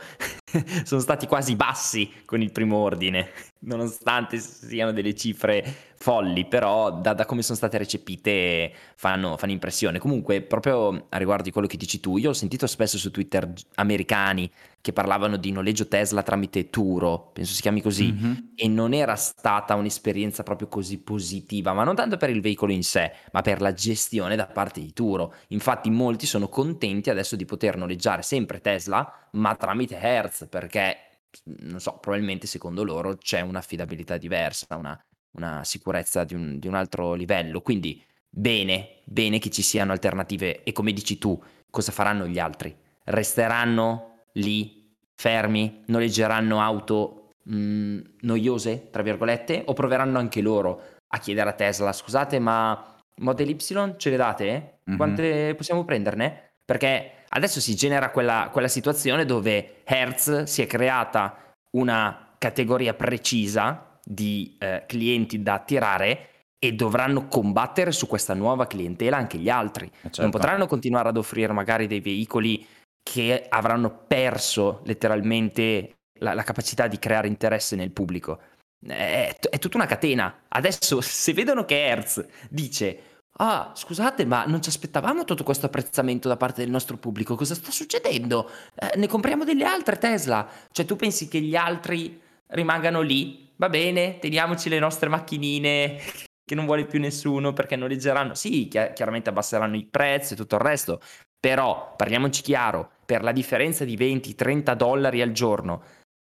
sono 0.85 1.01
stati 1.01 1.27
quasi 1.27 1.57
bassi 1.57 2.11
con 2.25 2.41
il 2.41 2.53
primo 2.53 2.77
ordine, 2.77 3.31
nonostante 3.61 4.39
siano 4.39 4.93
delle 4.93 5.15
cifre 5.15 5.93
folli, 5.97 6.47
però 6.47 6.93
da, 6.93 7.15
da 7.15 7.25
come 7.25 7.43
sono 7.43 7.57
state 7.57 7.79
recepite 7.79 8.73
fanno, 8.95 9.37
fanno, 9.37 9.53
impressione. 9.53 9.99
Comunque, 9.99 10.43
proprio 10.43 11.07
a 11.09 11.17
riguardo 11.17 11.45
di 11.45 11.51
quello 11.51 11.67
che 11.67 11.77
dici 11.77 12.01
tu, 12.01 12.19
io 12.19 12.31
ho 12.31 12.35
sentito 12.35 12.67
spesso 12.67 12.99
su 12.99 13.11
Twitter 13.11 13.51
americani 13.77 14.51
che 14.81 14.93
parlavano 14.93 15.39
di 15.39 15.51
noleggio 15.51 15.89
Tesla 15.89 16.23
tramite 16.23 16.69
Turo, 16.69 17.31
penso 17.33 17.55
si 17.55 17.63
chiami 17.63 17.81
così, 17.81 18.13
mm-hmm. 18.13 18.35
e 18.55 18.69
non 18.69 18.93
era 18.93 19.17
stata 19.17 19.75
un'esperienza 19.77 20.43
proprio 20.43 20.69
così 20.69 20.99
positiva, 20.99 21.73
ma 21.73 21.85
non 21.85 21.95
tanto 21.95 22.19
per 22.19 22.29
il 22.29 22.43
veicolo 22.43 22.71
in 22.71 22.83
sé, 22.83 23.11
ma 23.33 23.41
per 23.41 23.63
la 23.63 23.73
gestione 23.73 24.37
da 24.37 24.47
parte 24.47 24.81
di 24.81 24.93
Turo. 24.93 25.37
Infatti 25.49 25.89
molti 25.89 26.27
sono 26.27 26.51
contenti 26.51 27.09
adesso 27.09 27.35
di 27.35 27.47
poter 27.47 27.79
noleggiare 27.79 28.21
sempre 28.21 28.61
Tesla, 28.61 29.24
ma 29.35 29.55
tramite 29.55 29.99
Hertz, 29.99 30.47
perché 30.49 30.97
non 31.45 31.81
so, 31.81 31.99
probabilmente 31.99 32.47
secondo 32.47 32.85
loro 32.85 33.17
c'è 33.17 33.41
un'affidabilità 33.41 34.17
diversa, 34.17 34.77
una, 34.77 34.99
una 35.33 35.65
sicurezza 35.65 36.25
di 36.25 36.35
un, 36.35 36.59
di 36.59 36.69
un 36.69 36.75
altro 36.75 37.15
livello. 37.15 37.61
Quindi 37.61 38.03
bene, 38.29 39.01
bene 39.05 39.39
che 39.39 39.51
ci 39.51 39.63
siano 39.63 39.93
alternative 39.93 40.63
e 40.63 40.73
come 40.73 40.93
dici 40.93 41.19
tu, 41.19 41.41
cosa 41.71 41.93
faranno 41.93 42.27
gli 42.27 42.39
altri? 42.39 42.75
Resteranno 43.05 44.23
lì 44.35 44.93
fermi, 45.15 45.83
noleggeranno 45.87 46.61
auto 46.61 47.31
mh, 47.45 47.57
mm, 47.57 48.01
noiose, 48.21 48.91
tra 48.91 49.03
virgolette, 49.03 49.63
o 49.67 49.73
proveranno 49.73 50.19
anche 50.19 50.41
loro 50.41 50.93
a 51.09 51.19
chiedere 51.19 51.51
a 51.51 51.55
Tesla, 51.55 51.93
scusate, 51.93 52.39
ma 52.39 52.93
Model 53.17 53.51
Y 53.51 53.57
ce 53.97 54.11
le 54.11 54.17
date? 54.17 54.81
Mm-hmm. 54.89 54.97
Quante 54.99 55.55
possiamo 55.55 55.85
prenderne? 55.85 56.55
Perché 56.65 57.24
adesso 57.35 57.61
si 57.61 57.75
genera 57.75 58.11
quella, 58.11 58.49
quella 58.51 58.69
situazione 58.69 59.25
dove 59.25 59.83
Hertz 59.85 60.45
si 60.45 60.63
è 60.63 60.67
creata 60.67 61.55
una 61.73 62.35
categoria 62.39 62.95
precisa 62.95 63.99
di 64.03 64.57
eh, 64.59 64.85
clienti 64.87 65.43
da 65.43 65.55
attirare 65.55 66.29
e 66.59 66.73
dovranno 66.73 67.27
combattere 67.27 67.93
su 67.93 68.07
questa 68.07 68.35
nuova 68.35 68.67
clientela 68.67 69.17
anche 69.17 69.39
gli 69.39 69.49
altri. 69.49 69.87
Eh, 69.87 70.01
certo. 70.03 70.23
Non 70.23 70.31
potranno 70.31 70.67
continuare 70.67 71.09
ad 71.09 71.17
offrire 71.17 71.53
magari 71.53 71.87
dei 71.87 72.01
veicoli 72.01 72.67
che 73.03 73.47
avranno 73.49 74.05
perso 74.07 74.81
letteralmente 74.85 75.97
la, 76.21 76.33
la 76.33 76.43
capacità 76.43 76.87
di 76.87 76.99
creare 76.99 77.29
interesse 77.29 77.77
nel 77.77 77.91
pubblico. 77.91 78.41
È, 78.87 79.37
è, 79.51 79.59
tutta 79.59 79.77
una 79.77 79.87
catena. 79.87 80.43
Adesso, 80.49 81.01
se 81.01 81.33
vedono 81.33 81.65
che 81.65 81.85
Hertz 81.85 82.25
dice: 82.49 83.14
Ah, 83.39 83.73
scusate, 83.75 84.25
ma 84.25 84.45
non 84.45 84.63
ci 84.63 84.69
aspettavamo 84.69 85.25
tutto 85.25 85.43
questo 85.43 85.67
apprezzamento 85.67 86.29
da 86.29 86.37
parte 86.37 86.61
del 86.63 86.71
nostro 86.71 86.97
pubblico. 86.99 87.35
Cosa 87.35 87.55
sta 87.55 87.73
succedendo? 87.73 88.49
Eh, 88.77 88.97
ne 88.97 89.09
compriamo 89.09 89.45
delle 89.45 89.65
altre 89.65 89.99
Tesla. 89.99 90.49
Cioè, 90.71 90.85
tu 90.85 90.95
pensi 90.95 91.27
che 91.27 91.41
gli 91.41 91.57
altri 91.57 92.21
rimangano 92.49 93.01
lì? 93.01 93.53
Va 93.57 93.69
bene, 93.69 94.19
teniamoci 94.21 94.69
le 94.69 94.79
nostre 94.79 95.09
macchinine 95.09 95.99
che 96.45 96.55
non 96.55 96.65
vuole 96.67 96.87
più 96.87 97.01
nessuno 97.01 97.53
perché 97.53 97.75
noleggeranno. 97.75 98.35
Sì, 98.35 98.69
chiaramente 98.69 99.31
abbasseranno 99.31 99.75
il 99.75 99.89
prezzo 99.89 100.35
e 100.35 100.37
tutto 100.37 100.55
il 100.55 100.61
resto. 100.61 101.01
Però, 101.41 101.95
parliamoci 101.97 102.41
chiaro, 102.41 102.93
per 103.05 103.25
la 103.25 103.33
differenza 103.33 103.85
di 103.85 103.97
20-30 103.97 104.75
dollari 104.75 105.21
al 105.21 105.33
giorno, 105.33 105.83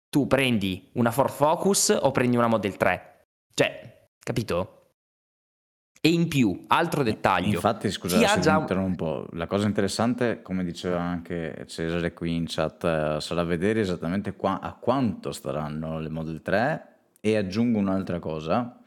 tu 0.09 0.29
prendi 0.29 0.89
una 0.93 1.11
Ford 1.11 1.33
Focus 1.33 1.99
o 2.01 2.13
prendi 2.13 2.37
una 2.37 2.47
Model 2.47 2.77
3? 2.77 3.27
Cioè, 3.53 4.09
capito? 4.23 4.80
E 6.03 6.09
in 6.09 6.29
più, 6.29 6.65
altro 6.69 7.03
dettaglio. 7.03 7.57
Infatti, 7.57 7.91
scusate 7.91 8.27
se 8.27 8.41
già... 8.41 8.59
interrompo, 8.59 9.27
la 9.33 9.47
cosa 9.47 9.67
interessante, 9.67 10.41
come 10.41 10.65
diceva 10.65 10.99
anche 10.99 11.65
Cesare 11.67 12.15
qui 12.15 12.35
in 12.35 12.45
chat, 12.47 12.85
eh, 12.85 13.17
sarà 13.21 13.45
vedere 13.45 13.81
esattamente 13.81 14.35
qua, 14.35 14.61
a 14.61 14.73
quanto 14.73 15.31
staranno 15.31 15.99
le 15.99 16.09
Model 16.09 16.41
3 16.41 16.87
e 17.21 17.37
aggiungo 17.37 17.79
un'altra 17.79 18.19
cosa, 18.19 18.81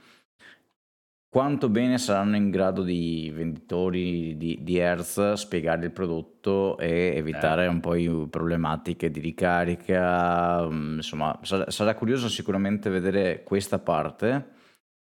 quanto 1.30 1.70
bene 1.70 2.00
saranno 2.00 2.36
in 2.36 2.50
grado 2.50 2.82
di 2.82 3.32
venditori 3.32 4.36
di, 4.36 4.64
di 4.64 4.78
Hertz 4.78 5.34
spiegare 5.34 5.86
il 5.86 5.92
prodotto 5.92 6.80
e 6.80 7.14
evitare 7.16 7.66
eh. 7.66 7.68
un 7.68 7.80
po' 7.80 7.94
i 7.94 8.28
problematiche 8.28 9.12
di 9.12 9.20
ricarica, 9.20 10.68
mm, 10.68 10.96
insomma 10.96 11.38
sarà, 11.44 11.70
sarà 11.70 11.94
curioso 11.94 12.28
sicuramente 12.28 12.90
vedere 12.90 13.44
questa 13.44 13.78
parte 13.78 14.53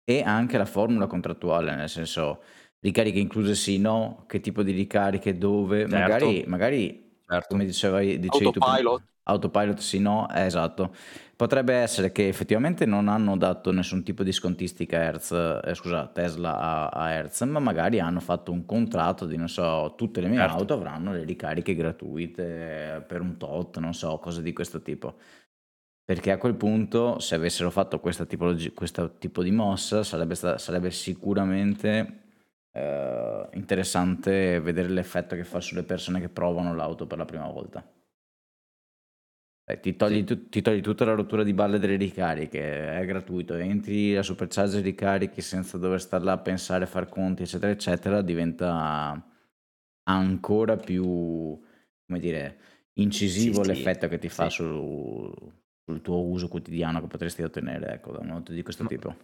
e 0.04 0.22
anche 0.22 0.58
la 0.58 0.64
formula 0.64 1.06
contrattuale, 1.06 1.74
nel 1.74 1.88
senso 1.88 2.42
ricariche 2.80 3.18
incluse 3.18 3.54
sì, 3.54 3.78
no, 3.78 4.24
che 4.26 4.40
tipo 4.40 4.62
di 4.62 4.72
ricariche, 4.72 5.38
dove, 5.38 5.88
certo. 5.88 5.96
magari, 5.96 6.44
magari 6.46 7.20
certo. 7.26 7.46
come 7.48 7.64
diceva, 7.64 8.00
dicevi 8.00 8.28
Autopilot. 8.46 9.00
tu 9.00 9.04
Autopilot 9.24 9.78
sì, 9.78 10.00
no, 10.00 10.28
eh, 10.32 10.44
esatto. 10.46 10.94
Potrebbe 11.36 11.74
essere 11.74 12.10
che 12.12 12.26
effettivamente 12.28 12.86
non 12.86 13.08
hanno 13.08 13.36
dato 13.36 13.70
nessun 13.72 14.02
tipo 14.02 14.22
di 14.24 14.32
scontistica 14.32 14.96
a 14.98 15.00
Hertz, 15.02 15.30
eh, 15.64 15.74
scusa, 15.74 16.08
Tesla 16.08 16.58
a, 16.58 16.88
a 16.88 17.10
Hertz, 17.12 17.40
ma 17.42 17.60
magari 17.60 18.00
hanno 18.00 18.20
fatto 18.20 18.50
un 18.52 18.64
contratto 18.64 19.26
di, 19.26 19.36
non 19.36 19.48
so, 19.48 19.94
tutte 19.96 20.20
le 20.20 20.28
mie 20.28 20.38
Certo. 20.38 20.56
auto 20.56 20.74
avranno 20.74 21.12
le 21.12 21.24
ricariche 21.24 21.74
gratuite 21.74 23.04
per 23.06 23.20
un 23.20 23.36
tot, 23.36 23.78
non 23.78 23.94
so, 23.94 24.18
cose 24.18 24.42
di 24.42 24.52
questo 24.52 24.82
tipo. 24.82 25.16
Perché 26.04 26.30
a 26.32 26.38
quel 26.38 26.54
punto, 26.56 27.18
se 27.20 27.34
avessero 27.36 27.70
fatto 27.70 28.00
questa 28.00 28.24
tipologi- 28.26 28.72
questo 28.74 29.16
tipo 29.18 29.42
di 29.42 29.50
mossa, 29.52 30.02
sarebbe, 30.02 30.34
sta- 30.34 30.58
sarebbe 30.58 30.90
sicuramente 30.90 32.18
eh, 32.74 33.48
interessante 33.52 34.58
vedere 34.60 34.88
l'effetto 34.88 35.36
che 35.36 35.44
fa 35.44 35.60
sulle 35.60 35.82
persone 35.82 36.20
che 36.20 36.28
provano 36.30 36.74
l'auto 36.74 37.06
per 37.06 37.18
la 37.18 37.26
prima 37.26 37.46
volta. 37.48 37.86
Eh, 39.64 39.78
ti, 39.80 39.94
togli 39.96 40.18
Sì. 40.18 40.24
tu- 40.24 40.48
ti 40.48 40.60
togli 40.60 40.80
tutta 40.80 41.04
la 41.04 41.14
rottura 41.14 41.44
di 41.44 41.52
balle 41.54 41.78
delle 41.78 41.96
ricariche, 41.96 42.98
è 42.98 43.04
gratuito, 43.06 43.54
entri 43.54 44.16
a 44.16 44.22
supercharger 44.22 44.82
ricarichi 44.82 45.40
senza 45.40 45.78
dover 45.78 46.00
stare 46.00 46.24
là 46.24 46.32
a 46.32 46.38
pensare, 46.38 46.86
far 46.86 47.08
conti, 47.08 47.42
eccetera, 47.42 47.70
eccetera, 47.72 48.22
diventa 48.22 49.24
ancora 50.04 50.76
più, 50.76 51.04
come 51.04 52.18
dire, 52.18 52.58
incisivo 52.94 53.62
Sì, 53.62 53.74
sì, 53.74 53.76
l'effetto 53.76 54.08
che 54.08 54.18
ti 54.18 54.28
fa 54.28 54.48
sì. 54.50 54.64
Sul, 55.84 56.00
tuo 56.00 56.22
uso 56.24 56.48
quotidiano 56.48 57.00
che 57.00 57.06
potresti 57.06 57.42
ottenere, 57.42 57.94
ecco, 57.94 58.12
da 58.12 58.20
un'auto 58.20 58.52
di 58.52 58.62
questo 58.62 58.84
Ma- 58.84 58.88
tipo. 58.88 59.16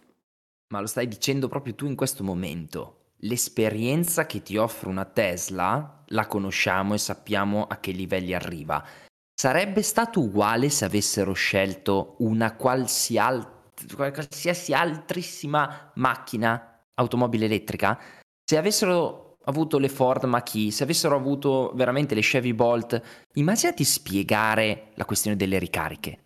Ma 0.71 0.81
lo 0.81 0.87
stai 0.87 1.07
dicendo 1.07 1.47
proprio 1.47 1.73
tu 1.75 1.85
in 1.85 1.95
questo 1.95 2.23
momento. 2.23 3.13
L'esperienza 3.23 4.25
che 4.25 4.41
ti 4.41 4.55
offre 4.57 4.89
una 4.89 5.05
Tesla 5.05 6.03
la 6.07 6.27
conosciamo 6.27 6.93
e 6.93 6.97
sappiamo 6.97 7.65
a 7.65 7.77
che 7.77 7.91
livelli 7.91 8.33
arriva. 8.33 8.85
Sarebbe 9.33 9.81
stato 9.81 10.21
uguale 10.21 10.69
se 10.69 10.85
avessero 10.85 11.33
scelto 11.33 12.15
una 12.19 12.55
qualsi 12.55 13.17
al- 13.17 13.57
qualsiasi 13.95 14.73
altrissima 14.73 15.91
macchina 15.95 16.85
automobile 16.95 17.45
elettrica? 17.45 17.99
Se 18.43 18.57
avessero 18.57 19.37
avuto 19.45 19.79
le 19.79 19.89
Ford 19.89 20.23
Mach-E, 20.25 20.71
se 20.71 20.83
avessero 20.83 21.15
avuto 21.15 21.71
veramente 21.73 22.15
le 22.15 22.21
Chevy 22.21 22.53
Bolt, 22.53 23.01
immaginati 23.33 23.83
spiegare 23.83 24.91
la 24.95 25.05
questione 25.05 25.37
delle 25.37 25.57
ricariche. 25.57 26.25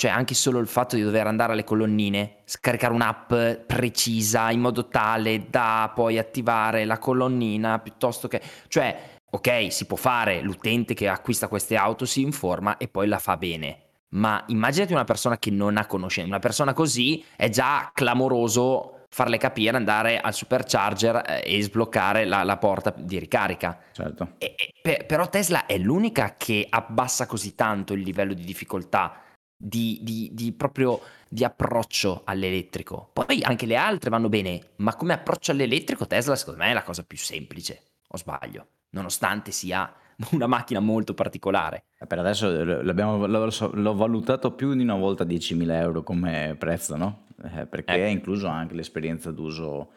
Cioè 0.00 0.12
anche 0.12 0.34
solo 0.34 0.60
il 0.60 0.68
fatto 0.68 0.94
di 0.94 1.02
dover 1.02 1.26
andare 1.26 1.54
alle 1.54 1.64
colonnine, 1.64 2.36
scaricare 2.44 2.94
un'app 2.94 3.32
precisa 3.66 4.48
in 4.52 4.60
modo 4.60 4.86
tale 4.86 5.46
da 5.50 5.90
poi 5.92 6.18
attivare 6.18 6.84
la 6.84 6.98
colonnina 6.98 7.80
piuttosto 7.80 8.28
che... 8.28 8.40
Cioè, 8.68 9.16
ok, 9.28 9.72
si 9.72 9.86
può 9.86 9.96
fare, 9.96 10.40
l'utente 10.40 10.94
che 10.94 11.08
acquista 11.08 11.48
queste 11.48 11.74
auto 11.74 12.04
si 12.04 12.20
informa 12.20 12.76
e 12.76 12.86
poi 12.86 13.08
la 13.08 13.18
fa 13.18 13.36
bene. 13.36 13.86
Ma 14.10 14.44
immaginati 14.46 14.92
una 14.92 15.02
persona 15.02 15.36
che 15.36 15.50
non 15.50 15.76
ha 15.76 15.86
conoscenza, 15.86 16.28
una 16.30 16.38
persona 16.38 16.74
così 16.74 17.24
è 17.34 17.48
già 17.48 17.90
clamoroso 17.92 19.06
farle 19.10 19.36
capire, 19.36 19.76
andare 19.76 20.20
al 20.20 20.32
supercharger 20.32 21.24
eh, 21.26 21.56
e 21.56 21.60
sbloccare 21.60 22.24
la, 22.24 22.44
la 22.44 22.56
porta 22.56 22.94
di 22.96 23.18
ricarica. 23.18 23.76
Certo. 23.90 24.34
E- 24.38 24.54
e- 24.56 24.74
pe- 24.80 25.02
però 25.08 25.28
Tesla 25.28 25.66
è 25.66 25.76
l'unica 25.76 26.36
che 26.36 26.64
abbassa 26.70 27.26
così 27.26 27.56
tanto 27.56 27.94
il 27.94 28.02
livello 28.02 28.32
di 28.32 28.44
difficoltà 28.44 29.22
di, 29.60 29.98
di- 30.02 30.30
di 30.32 30.52
proprio 30.52 31.00
di 31.28 31.44
approccio 31.44 32.22
all'elettrico. 32.24 33.10
Poi 33.12 33.42
anche 33.42 33.66
le 33.66 33.76
altre 33.76 34.08
vanno 34.08 34.28
bene, 34.28 34.70
ma 34.76 34.94
come 34.94 35.12
approccio 35.12 35.50
all'elettrico 35.50 36.06
Tesla 36.06 36.36
secondo 36.36 36.60
me 36.62 36.70
è 36.70 36.72
la 36.72 36.84
cosa 36.84 37.02
più 37.02 37.16
semplice, 37.18 37.82
o 38.08 38.16
sbaglio, 38.16 38.66
nonostante 38.90 39.50
sia 39.50 39.92
una 40.30 40.46
macchina 40.46 40.80
molto 40.80 41.12
particolare. 41.12 41.84
Eh, 41.98 42.06
Per 42.06 42.18
adesso 42.20 42.48
l'ho, 42.64 43.70
l'ho 43.72 43.94
valutato 43.94 44.52
più 44.52 44.74
di 44.74 44.82
una 44.82 44.94
volta 44.96 45.24
10.000 45.24 45.70
euro 45.72 46.02
come 46.04 46.54
prezzo, 46.56 46.96
no? 46.96 47.26
Eh, 47.42 47.66
perché 47.66 47.92
Ecco. 47.92 48.02
è 48.02 48.06
incluso 48.06 48.46
anche 48.46 48.74
l'esperienza 48.74 49.30
d'uso 49.32 49.90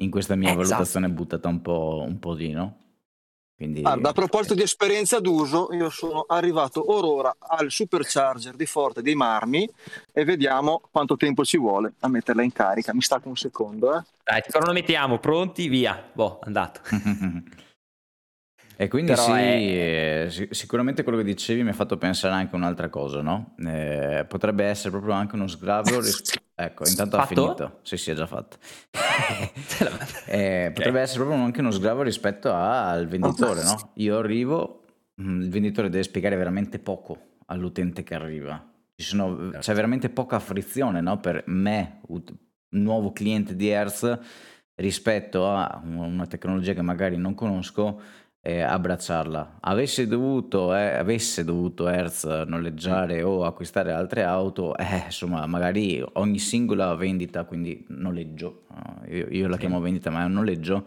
in 0.00 0.10
questa 0.10 0.34
mia 0.34 0.50
Eh, 0.50 0.52
esatto. 0.52 0.68
valutazione 0.68 1.08
buttata 1.08 1.48
un 1.48 1.62
po', 1.62 2.04
un 2.06 2.18
po' 2.18 2.32
lì, 2.34 2.50
no? 2.50 2.85
Quindi, 3.56 3.80
Guarda, 3.80 4.10
a 4.10 4.12
proposito 4.12 4.52
di 4.52 4.60
esperienza 4.60 5.18
d'uso, 5.18 5.68
io 5.72 5.88
sono 5.88 6.26
arrivato 6.28 6.92
orora 6.92 7.34
al 7.38 7.70
supercharger 7.70 8.54
di 8.54 8.66
Forte 8.66 9.00
dei 9.00 9.14
Marmi 9.14 9.66
e 10.12 10.24
vediamo 10.24 10.82
quanto 10.90 11.16
tempo 11.16 11.42
ci 11.42 11.56
vuole 11.56 11.94
a 12.00 12.08
metterla 12.08 12.42
in 12.42 12.52
carica. 12.52 12.92
Mi 12.92 13.00
stacco 13.00 13.28
un 13.30 13.36
secondo, 13.36 13.96
eh. 13.96 14.02
Dai, 14.22 14.42
cronometriamo, 14.42 15.18
pronti? 15.18 15.68
Via. 15.68 16.02
Boh, 16.12 16.38
andato. 16.42 16.80
E 18.78 18.88
quindi 18.88 19.16
sì, 19.16 19.30
è- 19.30 20.24
eh, 20.26 20.30
sic- 20.30 20.54
sicuramente 20.54 21.02
quello 21.02 21.16
che 21.16 21.24
dicevi 21.24 21.62
mi 21.62 21.70
ha 21.70 21.72
fatto 21.72 21.96
pensare 21.96 22.34
anche 22.34 22.54
a 22.54 22.58
un'altra 22.58 22.90
cosa, 22.90 23.22
no? 23.22 23.54
Eh, 23.58 24.26
potrebbe 24.28 24.66
essere 24.66 24.90
proprio 24.90 25.14
anche 25.14 25.34
uno 25.34 25.46
sgravio. 25.46 25.96
ris- 26.00 26.20
ecco, 26.56 26.88
intanto 26.88 27.16
ha 27.16 27.26
Fatto? 27.26 27.42
finito. 27.42 27.78
Sì, 27.82 27.96
sì, 27.96 28.10
è 28.10 28.14
già 28.14 28.26
fatto. 28.26 28.56
Eh. 30.26 30.70
Potrebbe 30.74 31.00
essere 31.00 31.20
proprio 31.24 31.42
anche 31.44 31.60
uno 31.60 31.70
sgravio 31.70 32.02
rispetto 32.02 32.52
al 32.52 33.06
venditore, 33.06 33.62
no? 33.62 33.90
Io 33.94 34.18
arrivo, 34.18 34.82
mm, 35.20 35.42
il 35.42 35.50
venditore 35.50 35.88
deve 35.88 36.02
spiegare 36.02 36.36
veramente 36.36 36.78
poco 36.78 37.18
all'utente 37.46 38.02
che 38.02 38.14
arriva. 38.14 38.72
Ci 38.94 39.04
sono- 39.06 39.36
Certo. 39.36 39.58
C'è 39.58 39.74
veramente 39.74 40.08
poca 40.08 40.38
frizione, 40.38 41.00
no? 41.00 41.18
Per 41.18 41.44
me, 41.46 42.00
ut- 42.08 42.34
nuovo 42.70 43.12
cliente 43.12 43.54
di 43.54 43.68
Hertz, 43.68 44.18
rispetto 44.74 45.48
a 45.48 45.80
una 45.84 46.26
tecnologia 46.26 46.72
che 46.72 46.82
magari 46.82 47.16
non 47.16 47.34
conosco, 47.34 48.00
eh, 48.46 48.60
abbracciarla. 48.60 49.58
Avesse 49.62 50.06
dovuto, 50.06 50.72
eh, 50.72 50.94
avesse 50.94 51.42
dovuto 51.42 51.88
Hertz 51.88 52.22
noleggiare 52.46 53.24
o 53.24 53.44
acquistare 53.44 53.90
altre 53.90 54.22
auto, 54.22 54.76
eh, 54.76 55.02
insomma, 55.06 55.44
magari 55.46 56.00
ogni 56.12 56.38
singola 56.38 56.94
vendita, 56.94 57.42
quindi 57.42 57.84
noleggio, 57.88 58.66
eh, 59.04 59.16
io, 59.16 59.26
io 59.30 59.48
la 59.48 59.56
chiamo 59.56 59.80
vendita, 59.80 60.10
ma 60.10 60.22
è 60.22 60.26
un 60.26 60.34
noleggio, 60.34 60.86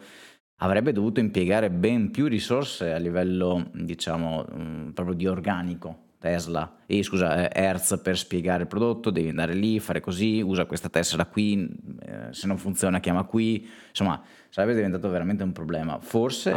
avrebbe 0.59 0.93
dovuto 0.93 1.19
impiegare 1.19 1.69
ben 1.69 2.11
più 2.11 2.27
risorse 2.27 2.93
a 2.93 2.97
livello, 2.97 3.69
diciamo, 3.73 4.45
mm, 4.55 4.89
proprio 4.91 5.15
di 5.15 5.27
organico. 5.27 6.07
Tesla, 6.19 6.79
e 6.85 7.01
scusa, 7.01 7.47
eh, 7.49 7.61
Hertz 7.63 8.01
per 8.03 8.17
spiegare 8.17 8.63
il 8.63 8.67
prodotto, 8.67 9.09
devi 9.09 9.29
andare 9.29 9.53
lì, 9.53 9.79
fare 9.79 10.01
così, 10.01 10.41
usa 10.41 10.65
questa 10.65 10.89
tessera 10.89 11.25
qui, 11.25 11.67
eh, 12.05 12.27
se 12.33 12.45
non 12.45 12.57
funziona 12.57 12.99
chiama 12.99 13.23
qui, 13.23 13.67
insomma, 13.87 14.21
sarebbe 14.49 14.75
diventato 14.75 15.09
veramente 15.09 15.43
un 15.43 15.53
problema. 15.53 15.97
Forse 15.99 16.51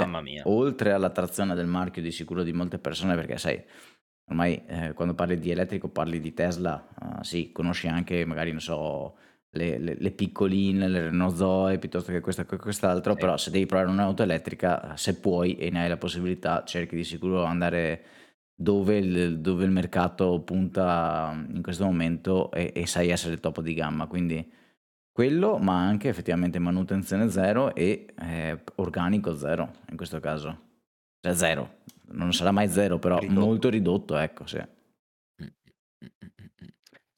oltre 0.44 0.92
all'attrazione 0.92 1.54
del 1.54 1.66
marchio 1.66 2.02
di 2.02 2.10
sicuro 2.10 2.42
di 2.42 2.52
molte 2.52 2.78
persone, 2.78 3.14
perché 3.14 3.38
sai, 3.38 3.62
ormai 4.28 4.62
eh, 4.66 4.92
quando 4.94 5.14
parli 5.14 5.38
di 5.38 5.50
elettrico 5.52 5.88
parli 5.88 6.18
di 6.18 6.34
Tesla, 6.34 6.88
ah, 6.98 7.22
sì, 7.22 7.52
conosci 7.52 7.86
anche 7.86 8.24
magari, 8.24 8.50
non 8.50 8.60
so, 8.60 9.14
le, 9.50 9.78
le- 9.78 9.96
le 9.96 10.10
piccoline, 10.10 10.88
le 10.88 11.02
Renault 11.02 11.36
Zoe, 11.36 11.78
piuttosto 11.78 12.10
che 12.10 12.20
questa 12.20 12.44
che 12.46 12.56
quest'altro, 12.56 13.12
Sì. 13.12 13.18
però 13.20 13.36
se 13.36 13.50
devi 13.52 13.66
provare 13.66 13.90
un'auto 13.90 14.24
elettrica, 14.24 14.96
se 14.96 15.20
puoi 15.20 15.54
e 15.56 15.70
ne 15.70 15.82
hai 15.82 15.88
la 15.88 15.98
possibilità, 15.98 16.64
cerchi 16.64 16.96
di 16.96 17.04
sicuro 17.04 17.44
andare 17.44 18.02
dove 18.62 18.96
il, 18.98 19.40
dove 19.40 19.64
il 19.64 19.70
mercato 19.70 20.40
punta 20.40 21.32
in 21.52 21.62
questo 21.62 21.84
momento 21.84 22.50
e, 22.52 22.72
e 22.74 22.86
sai 22.86 23.08
essere 23.08 23.40
top 23.40 23.60
di 23.60 23.74
gamma, 23.74 24.06
quindi 24.06 24.50
quello, 25.10 25.58
ma 25.58 25.78
anche 25.84 26.08
effettivamente 26.08 26.58
manutenzione 26.58 27.28
zero 27.28 27.74
e 27.74 28.06
eh, 28.18 28.62
organico 28.76 29.34
zero 29.36 29.72
in 29.90 29.96
questo 29.96 30.20
caso. 30.20 30.70
Cioè 31.20 31.34
zero, 31.34 31.80
non 32.12 32.32
sarà 32.32 32.50
mai 32.50 32.68
zero, 32.68 32.98
però 32.98 33.18
Ridotto. 33.18 33.40
molto 33.40 33.68
ridotto, 33.68 34.16
ecco, 34.16 34.46
sì. 34.46 34.58
Mm, 34.58 35.44
mm, 35.44 36.06
mm, 36.06 36.28
mm, 36.40 36.64
mm. 36.64 36.68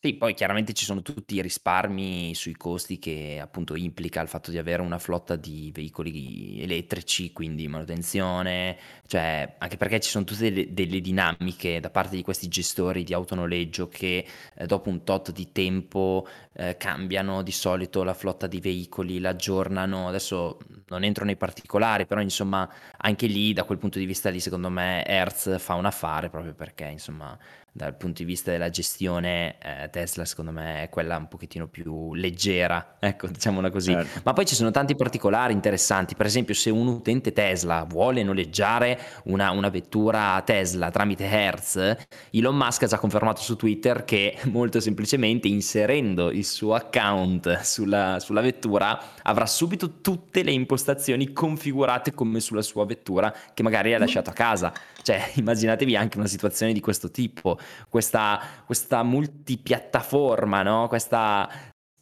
Sì, 0.04 0.16
poi 0.16 0.34
chiaramente 0.34 0.74
ci 0.74 0.84
sono 0.84 1.00
tutti 1.00 1.36
i 1.36 1.40
risparmi 1.40 2.34
sui 2.34 2.54
costi 2.56 2.98
che 2.98 3.38
appunto 3.40 3.74
implica 3.74 4.20
il 4.20 4.28
fatto 4.28 4.50
di 4.50 4.58
avere 4.58 4.82
una 4.82 4.98
flotta 4.98 5.34
di 5.34 5.72
veicoli 5.74 6.60
elettrici, 6.60 7.32
quindi 7.32 7.66
manutenzione, 7.68 8.76
cioè 9.06 9.54
anche 9.56 9.78
perché 9.78 10.00
ci 10.00 10.10
sono 10.10 10.24
tutte 10.24 10.50
delle, 10.50 10.74
delle 10.74 11.00
dinamiche 11.00 11.80
da 11.80 11.88
parte 11.88 12.16
di 12.16 12.22
questi 12.22 12.48
gestori 12.48 13.02
di 13.02 13.14
autonoleggio 13.14 13.88
che 13.88 14.26
eh, 14.54 14.66
dopo 14.66 14.90
un 14.90 15.04
tot 15.04 15.32
di 15.32 15.52
tempo 15.52 16.28
eh, 16.52 16.76
cambiano 16.76 17.40
di 17.40 17.52
solito 17.52 18.02
la 18.04 18.12
flotta 18.12 18.46
di 18.46 18.60
veicoli, 18.60 19.20
l'aggiornano. 19.20 20.08
Adesso 20.08 20.58
non 20.88 21.02
entro 21.02 21.24
nei 21.24 21.36
particolari, 21.36 22.04
però 22.04 22.20
insomma 22.20 22.70
anche 22.98 23.26
lì 23.26 23.54
da 23.54 23.64
quel 23.64 23.78
punto 23.78 23.98
di 23.98 24.04
vista 24.04 24.28
lì 24.28 24.40
secondo 24.40 24.68
me 24.68 25.02
Hertz 25.06 25.58
fa 25.58 25.72
un 25.74 25.86
affare 25.86 26.28
proprio 26.28 26.52
perché 26.52 26.84
insomma 26.84 27.38
dal 27.76 27.96
punto 27.96 28.22
di 28.22 28.24
vista 28.24 28.52
della 28.52 28.70
gestione 28.70 29.56
eh, 29.58 29.90
Tesla 29.90 30.24
secondo 30.24 30.52
me 30.52 30.84
è 30.84 30.88
quella 30.90 31.16
un 31.16 31.26
pochettino 31.26 31.66
più 31.66 32.14
leggera, 32.14 32.98
ecco 33.00 33.26
diciamola 33.26 33.68
così. 33.68 33.90
Certo. 33.90 34.20
Ma 34.22 34.32
poi 34.32 34.46
ci 34.46 34.54
sono 34.54 34.70
tanti 34.70 34.94
particolari 34.94 35.52
interessanti, 35.52 36.14
per 36.14 36.26
esempio 36.26 36.54
se 36.54 36.70
un 36.70 36.86
utente 36.86 37.32
Tesla 37.32 37.82
vuole 37.82 38.22
noleggiare 38.22 38.96
una, 39.24 39.50
una 39.50 39.70
vettura 39.70 40.40
Tesla 40.46 40.90
tramite 40.90 41.24
Hertz, 41.24 41.96
Elon 42.30 42.56
Musk 42.56 42.84
ha 42.84 42.86
già 42.86 42.98
confermato 42.98 43.40
su 43.40 43.56
Twitter 43.56 44.04
che 44.04 44.38
molto 44.44 44.78
semplicemente 44.78 45.48
inserendo 45.48 46.30
il 46.30 46.44
suo 46.44 46.74
account 46.74 47.58
sulla, 47.62 48.20
sulla 48.20 48.40
vettura 48.40 49.00
avrà 49.20 49.46
subito 49.46 50.00
tutte 50.00 50.44
le 50.44 50.52
impostazioni 50.52 51.32
configurate 51.32 52.14
come 52.14 52.38
sulla 52.38 52.62
sua 52.62 52.86
vettura 52.86 53.34
che 53.52 53.64
magari 53.64 53.94
ha 53.94 53.98
lasciato 53.98 54.30
a 54.30 54.32
casa. 54.32 54.72
Cioè, 55.02 55.32
immaginatevi 55.34 55.96
anche 55.96 56.16
una 56.16 56.26
situazione 56.26 56.72
di 56.72 56.80
questo 56.80 57.10
tipo, 57.10 57.58
questa, 57.88 58.40
questa 58.66 59.02
multipiattaforma, 59.02 60.62
no? 60.62 60.88
questa 60.88 61.48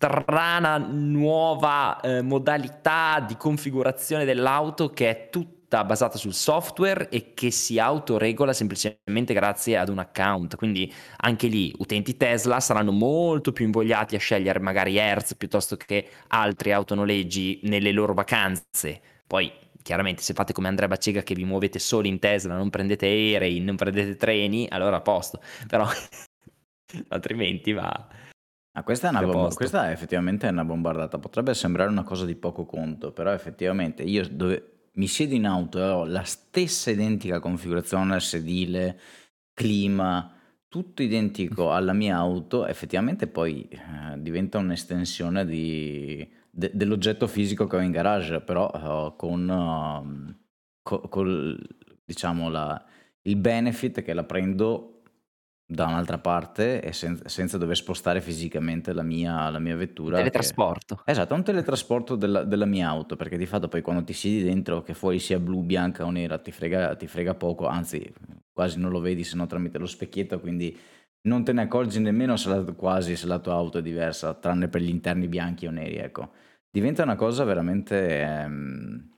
strana 0.03 0.79
nuova 0.79 2.01
eh, 2.01 2.23
modalità 2.23 3.25
di 3.25 3.37
configurazione 3.37 4.25
dell'auto 4.25 4.91
che 4.91 5.11
è 5.11 5.29
tutta 5.31 5.85
basata 5.85 6.19
sul 6.19 6.35
software 6.35 7.09
e 7.09 7.33
che 7.35 7.51
si 7.53 7.79
autoregola 7.79 8.53
semplicemente 8.53 9.33
grazie 9.33 9.79
ad 9.79 9.89
un 9.89 9.99
account. 9.99 10.57
Quindi 10.57 10.93
anche 11.19 11.47
lì 11.47 11.73
utenti 11.79 12.17
Tesla 12.17 12.59
saranno 12.59 12.91
molto 12.91 13.53
più 13.53 13.65
invogliati 13.65 14.17
a 14.17 14.19
scegliere 14.19 14.59
magari 14.59 14.97
Hertz 14.97 15.37
piuttosto 15.37 15.77
che 15.77 16.09
altri 16.29 16.73
autonoleggi 16.73 17.61
nelle 17.63 17.93
loro 17.93 18.13
vacanze. 18.13 19.01
Poi 19.25 19.51
chiaramente 19.83 20.23
se 20.23 20.35
fate 20.35 20.53
come 20.53 20.69
Andrea 20.69 20.89
Bacega 20.89 21.23
che 21.23 21.35
vi 21.35 21.45
muovete 21.45 21.79
solo 21.79 22.07
in 22.07 22.19
Tesla, 22.19 22.57
non 22.57 22.71
prendete 22.71 23.07
aerei, 23.07 23.61
non 23.61 23.77
prendete 23.77 24.17
treni, 24.17 24.67
allora 24.71 24.97
a 24.97 25.01
posto. 25.01 25.41
Però 25.67 25.87
altrimenti 27.09 27.73
va... 27.73 28.09
Ah, 28.75 28.83
questa, 28.85 29.11
è 29.11 29.25
bomba- 29.25 29.55
questa 29.55 29.89
è 29.89 29.93
effettivamente 29.93 30.47
una 30.47 30.65
bombardata. 30.65 31.19
Potrebbe 31.19 31.53
sembrare 31.53 31.91
una 31.91 32.05
cosa 32.05 32.25
di 32.25 32.35
poco 32.35 32.65
conto, 32.65 33.13
però 33.13 33.33
effettivamente 33.33 34.03
io 34.03 34.27
dove, 34.31 34.89
mi 34.95 35.07
siedo 35.07 35.35
in 35.35 35.47
auto 35.47 35.79
e 35.79 35.83
ho 35.83 36.05
la 36.05 36.25
stessa 36.25 36.91
identica 36.91 37.39
configurazione 37.39 38.19
sedile, 38.21 38.99
clima, 39.53 40.35
tutto 40.69 41.03
identico 41.03 41.71
alla 41.71 41.93
mia 41.93 42.17
auto, 42.17 42.67
effettivamente 42.67 43.27
poi 43.27 43.69
eh, 43.69 43.79
diventa 44.17 44.57
un'estensione 44.57 45.45
di, 45.45 46.27
de- 46.55 46.71
dell'oggetto 46.75 47.27
fisico 47.27 47.67
che 47.67 47.77
ho 47.77 47.81
in 47.81 47.91
garage, 47.91 48.41
però 48.41 48.71
uh, 48.71 49.17
con, 49.17 49.49
uh, 49.49 50.35
co- 50.83 51.09
col, 51.09 51.59
diciamo 52.05 52.51
la, 52.51 52.85
il 53.23 53.37
benefit 53.37 54.03
che 54.03 54.13
la 54.13 54.25
prendo 54.25 54.89
da 55.65 55.87
un'altra 55.87 56.19
parte 56.19 56.83
e 56.83 56.93
sen- 56.93 57.23
senza 57.25 57.57
dover 57.57 57.77
spostare 57.77 58.21
fisicamente 58.21 58.93
la 58.93 59.03
mia, 59.03 59.49
la 59.49 59.59
mia 59.59 59.75
vettura. 59.75 60.19
Teletrasporto. 60.19 60.97
Che... 60.97 61.11
Esatto, 61.11 61.35
un 61.35 61.43
teletrasporto 61.43 62.15
della, 62.15 62.45
della, 62.45 62.67
mia 62.67 62.89
auto, 62.89 63.17
perché 63.17 63.39
di 63.39 63.47
fatto 63.47 63.69
poi 63.69 63.81
quando 63.81 64.05
ti 64.05 64.13
siedi 64.13 64.45
dentro, 64.45 64.83
che 64.83 64.93
fuori 64.93 65.19
sia 65.19 65.39
blu, 65.39 65.63
bianca 65.63 66.05
o 66.05 66.11
nera, 66.11 66.37
ti 66.37 66.53
frega, 66.53 66.95
ti 66.97 67.07
frega 67.07 67.35
poco, 67.35 67.67
anzi 67.67 68.13
quasi 68.53 68.79
non 68.79 68.91
lo 68.91 69.01
vedi 69.01 69.25
se 69.25 69.37
non 69.37 69.49
tramite 69.49 69.79
lo 69.79 69.87
specchietto, 69.87 70.39
quindi 70.39 70.79
non 71.23 71.43
te 71.45 71.53
ne 71.53 71.63
accorgi 71.63 72.01
nemmeno 72.01 72.37
se 72.37 72.49
la, 72.51 72.63
quasi 72.75 73.17
se 73.17 73.27
la 73.27 73.39
tua 73.39 73.55
auto 73.55 73.79
è 73.79 73.83
diversa, 73.83 74.35
tranne 74.35 74.69
per 74.69 74.83
gli 74.83 74.91
interni 74.91 75.27
bianchi 75.27 75.67
o 75.67 75.71
neri, 75.71 75.97
ecco. 75.97 76.33
Diventa 76.73 77.03
una 77.03 77.17
cosa 77.17 77.45
veramente... 77.45 78.21
Ehm, 78.21 79.11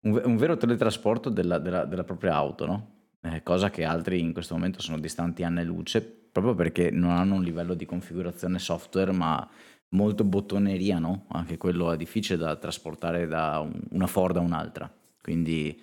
un, 0.00 0.20
un, 0.24 0.36
vero 0.36 0.56
teletrasporto 0.56 1.30
della, 1.30 1.58
della, 1.58 1.84
della 1.84 2.04
propria 2.04 2.34
auto, 2.34 2.66
no? 2.66 2.98
eh, 3.22 3.42
cosa 3.42 3.70
che 3.70 3.84
altri 3.84 4.20
in 4.20 4.32
questo 4.32 4.54
momento 4.54 4.80
sono 4.80 4.98
distanti 4.98 5.42
anni 5.42 5.64
luce, 5.64 6.02
proprio 6.02 6.54
perché 6.54 6.90
non 6.90 7.10
hanno 7.10 7.36
un 7.36 7.42
livello 7.42 7.74
di 7.74 7.84
configurazione 7.84 8.58
software, 8.58 9.12
ma 9.12 9.48
molto 9.90 10.24
bottoneria, 10.24 10.98
no? 10.98 11.26
Anche 11.28 11.56
quello 11.56 11.92
è 11.92 11.96
difficile 11.96 12.36
da 12.36 12.56
trasportare 12.56 13.26
da 13.26 13.66
una 13.90 14.06
Ford 14.06 14.36
a 14.36 14.40
un'altra. 14.40 14.92
Quindi 15.22 15.80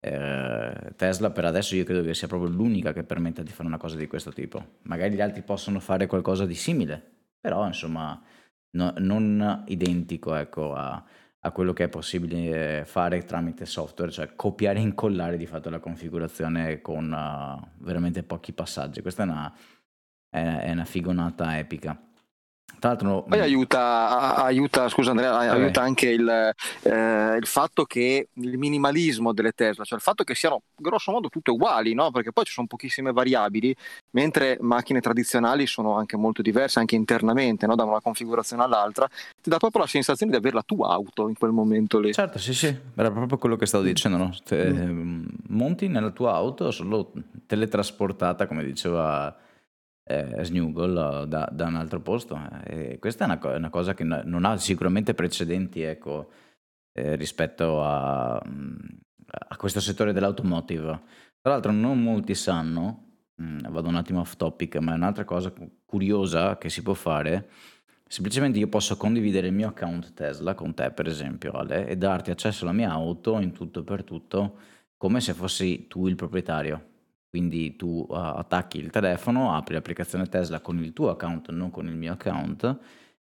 eh, 0.00 0.92
Tesla 0.96 1.30
per 1.30 1.44
adesso 1.44 1.74
io 1.74 1.84
credo 1.84 2.02
che 2.02 2.14
sia 2.14 2.28
proprio 2.28 2.50
l'unica 2.50 2.92
che 2.92 3.02
permetta 3.02 3.42
di 3.42 3.50
fare 3.50 3.68
una 3.68 3.78
cosa 3.78 3.96
di 3.96 4.06
questo 4.06 4.32
tipo. 4.32 4.78
Magari 4.82 5.14
gli 5.14 5.20
altri 5.20 5.42
possono 5.42 5.80
fare 5.80 6.06
qualcosa 6.06 6.44
di 6.44 6.54
simile, 6.54 7.02
però 7.40 7.66
insomma 7.66 8.20
no, 8.76 8.92
non 8.98 9.64
identico 9.66 10.34
ecco, 10.34 10.74
a, 10.74 11.02
a 11.40 11.50
quello 11.50 11.72
che 11.72 11.84
è 11.84 11.88
possibile 11.88 12.84
fare 12.84 13.24
tramite 13.24 13.66
software, 13.66 14.12
cioè 14.12 14.34
copiare 14.36 14.78
e 14.78 14.82
incollare 14.82 15.36
di 15.36 15.46
fatto 15.46 15.70
la 15.70 15.80
configurazione 15.80 16.80
con 16.80 17.10
uh, 17.10 17.84
veramente 17.84 18.22
pochi 18.22 18.52
passaggi. 18.52 19.00
Questa 19.00 19.22
è 19.22 19.26
una, 19.26 19.52
è, 20.28 20.38
è 20.38 20.70
una 20.70 20.84
figonata 20.84 21.58
epica. 21.58 22.05
Tra 22.78 22.90
l'altro, 22.90 23.22
poi 23.22 23.40
aiuta, 23.40 24.36
aiuta 24.36 24.88
scusa 24.90 25.10
Andrea, 25.10 25.38
aiuta 25.38 25.80
anche 25.80 26.10
il, 26.10 26.28
eh, 26.82 27.36
il, 27.36 27.46
fatto 27.46 27.84
che 27.84 28.28
il 28.32 28.58
minimalismo 28.58 29.32
delle 29.32 29.52
Tesla, 29.52 29.82
cioè 29.84 29.96
il 29.96 30.04
fatto 30.04 30.24
che 30.24 30.34
siano 30.34 30.62
grosso 30.74 31.10
modo 31.10 31.30
tutte 31.30 31.50
uguali, 31.50 31.94
no? 31.94 32.10
perché 32.10 32.32
poi 32.32 32.44
ci 32.44 32.52
sono 32.52 32.66
pochissime 32.66 33.12
variabili, 33.12 33.74
mentre 34.10 34.58
macchine 34.60 35.00
tradizionali 35.00 35.66
sono 35.66 35.96
anche 35.96 36.18
molto 36.18 36.42
diverse, 36.42 36.78
anche 36.78 36.96
internamente, 36.96 37.66
no? 37.66 37.76
da 37.76 37.84
una 37.84 38.00
configurazione 38.00 38.62
all'altra, 38.62 39.08
ti 39.40 39.48
dà 39.48 39.56
proprio 39.56 39.82
la 39.82 39.88
sensazione 39.88 40.32
di 40.32 40.36
avere 40.36 40.54
la 40.54 40.64
tua 40.64 40.90
auto 40.90 41.28
in 41.28 41.34
quel 41.34 41.52
momento 41.52 41.98
lì. 41.98 42.12
Certo, 42.12 42.38
sì, 42.38 42.52
sì, 42.52 42.76
era 42.94 43.10
proprio 43.10 43.38
quello 43.38 43.56
che 43.56 43.64
stavo 43.64 43.84
dicendo, 43.84 44.18
no? 44.18 44.34
Te, 44.44 44.70
mm. 44.70 45.24
monti 45.48 45.88
nella 45.88 46.10
tua 46.10 46.34
auto 46.34 46.70
solo 46.70 47.10
teletrasportata, 47.46 48.46
come 48.46 48.64
diceva 48.64 49.34
eh, 50.08 50.44
Snuggle 50.44 51.26
da, 51.26 51.48
da, 51.50 51.66
un 51.66 51.76
altro 51.76 52.00
posto. 52.00 52.38
E 52.64 52.98
questa 53.00 53.24
è 53.24 53.26
una, 53.26 53.56
una, 53.56 53.70
cosa 53.70 53.94
che 53.94 54.04
non 54.04 54.44
ha 54.44 54.56
sicuramente 54.56 55.14
precedenti 55.14 55.82
ecco, 55.82 56.30
eh, 56.92 57.16
rispetto 57.16 57.82
a, 57.82 58.36
a, 58.36 59.56
questo 59.56 59.80
settore 59.80 60.12
dell'automotive. 60.12 61.00
Tra 61.40 61.52
l'altro 61.52 61.72
non 61.72 62.00
molti 62.02 62.34
sanno, 62.34 63.18
mh, 63.34 63.44
mm, 63.44 63.58
vado 63.68 63.88
un 63.88 63.96
attimo 63.96 64.20
off 64.20 64.36
topic, 64.36 64.76
ma 64.76 64.92
è 64.92 64.96
un'altra 64.96 65.24
cosa 65.24 65.52
curiosa 65.84 66.56
che 66.56 66.68
si 66.68 66.82
può 66.82 66.94
fare. 66.94 67.48
Semplicemente 68.08 68.60
io 68.60 68.68
posso 68.68 68.96
condividere 68.96 69.48
il 69.48 69.52
mio 69.52 69.68
account 69.68 70.14
Tesla 70.14 70.54
con 70.54 70.74
te, 70.74 70.92
per 70.92 71.08
esempio, 71.08 71.50
Ale, 71.52 71.88
e 71.88 71.96
darti 71.96 72.30
accesso 72.30 72.62
alla 72.62 72.72
mia 72.72 72.90
auto 72.90 73.40
in 73.40 73.50
tutto 73.50 73.80
e 73.80 73.82
per 73.82 74.04
tutto 74.04 74.58
come 74.96 75.20
se 75.20 75.34
fossi 75.34 75.86
tu 75.88 76.06
il 76.06 76.14
proprietario. 76.14 76.94
Quindi 77.28 77.76
tu 77.76 78.06
uh, 78.08 78.14
attacchi 78.14 78.78
il 78.78 78.90
telefono, 78.90 79.54
apri 79.54 79.74
l'applicazione 79.74 80.26
Tesla 80.26 80.60
con 80.60 80.82
il 80.82 80.92
tuo 80.92 81.10
account, 81.10 81.50
non 81.50 81.70
con 81.70 81.86
il 81.86 81.96
mio 81.96 82.12
account, 82.12 82.78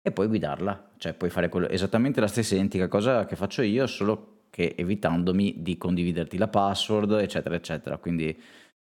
e 0.01 0.12
puoi 0.12 0.27
guidarla. 0.27 0.91
Cioè 0.97 1.13
puoi 1.13 1.29
fare 1.29 1.49
quello, 1.49 1.67
esattamente 1.69 2.19
la 2.19 2.27
stessa 2.27 2.55
identica 2.55 2.88
cosa 2.88 3.25
che 3.25 3.35
faccio 3.35 3.62
io, 3.62 3.85
solo 3.88 4.45
che 4.49 4.73
evitandomi 4.77 5.62
di 5.62 5.77
condividerti 5.77 6.38
la 6.38 6.47
password, 6.47 7.12
eccetera, 7.12 7.55
eccetera. 7.55 7.97
Quindi 7.97 8.35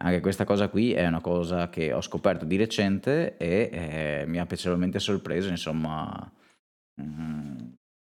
anche 0.01 0.21
questa 0.21 0.45
cosa 0.45 0.69
qui 0.69 0.93
è 0.93 1.05
una 1.05 1.21
cosa 1.21 1.69
che 1.69 1.91
ho 1.91 2.01
scoperto 2.01 2.45
di 2.45 2.55
recente 2.55 3.35
e 3.38 3.69
eh, 3.71 4.23
mi 4.27 4.39
ha 4.39 4.45
piacevolmente 4.45 4.99
sorpreso, 4.99 5.49
insomma, 5.49 6.31
mm, 7.01 7.57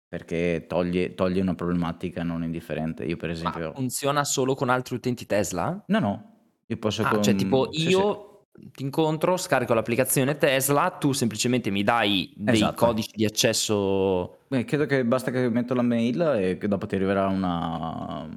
perché 0.08 0.66
toglie, 0.68 1.16
toglie, 1.16 1.42
una 1.42 1.56
problematica 1.56 2.24
non 2.24 2.44
indifferente. 2.44 3.06
Io 3.06 3.18
per 3.18 3.32
esempio... 3.32 3.70
Ma 3.70 3.74
funziona 3.74 4.24
solo 4.24 4.54
con 4.54 4.70
altri 4.70 4.96
utenti 4.96 5.26
Tesla? 5.26 5.84
No, 5.88 6.00
no, 6.00 6.39
io 6.72 6.78
posso 6.78 7.02
Ah, 7.02 7.20
cioè 7.20 7.34
tipo 7.34 7.70
io 7.72 8.44
ti 8.76 8.84
incontro, 8.84 9.38
scarico 9.38 9.74
l'applicazione 9.74 10.38
Tesla, 10.38 10.92
tu 10.92 11.14
semplicemente 11.14 11.72
mi 11.72 11.82
dai 11.84 12.32
dei 12.36 12.56
Esatto. 12.56 12.86
codici 12.86 13.12
di 13.16 13.26
accesso. 13.26 14.38
Beh, 14.48 14.66
credo 14.66 14.86
che 14.86 15.04
basta 15.04 15.32
che 15.32 15.50
metto 15.50 15.74
la 15.74 15.82
mail 15.82 16.22
e 16.40 16.58
che 16.58 16.68
dopo 16.68 16.86
ti 16.86 16.96
arriverà 16.96 17.28
una... 17.28 18.28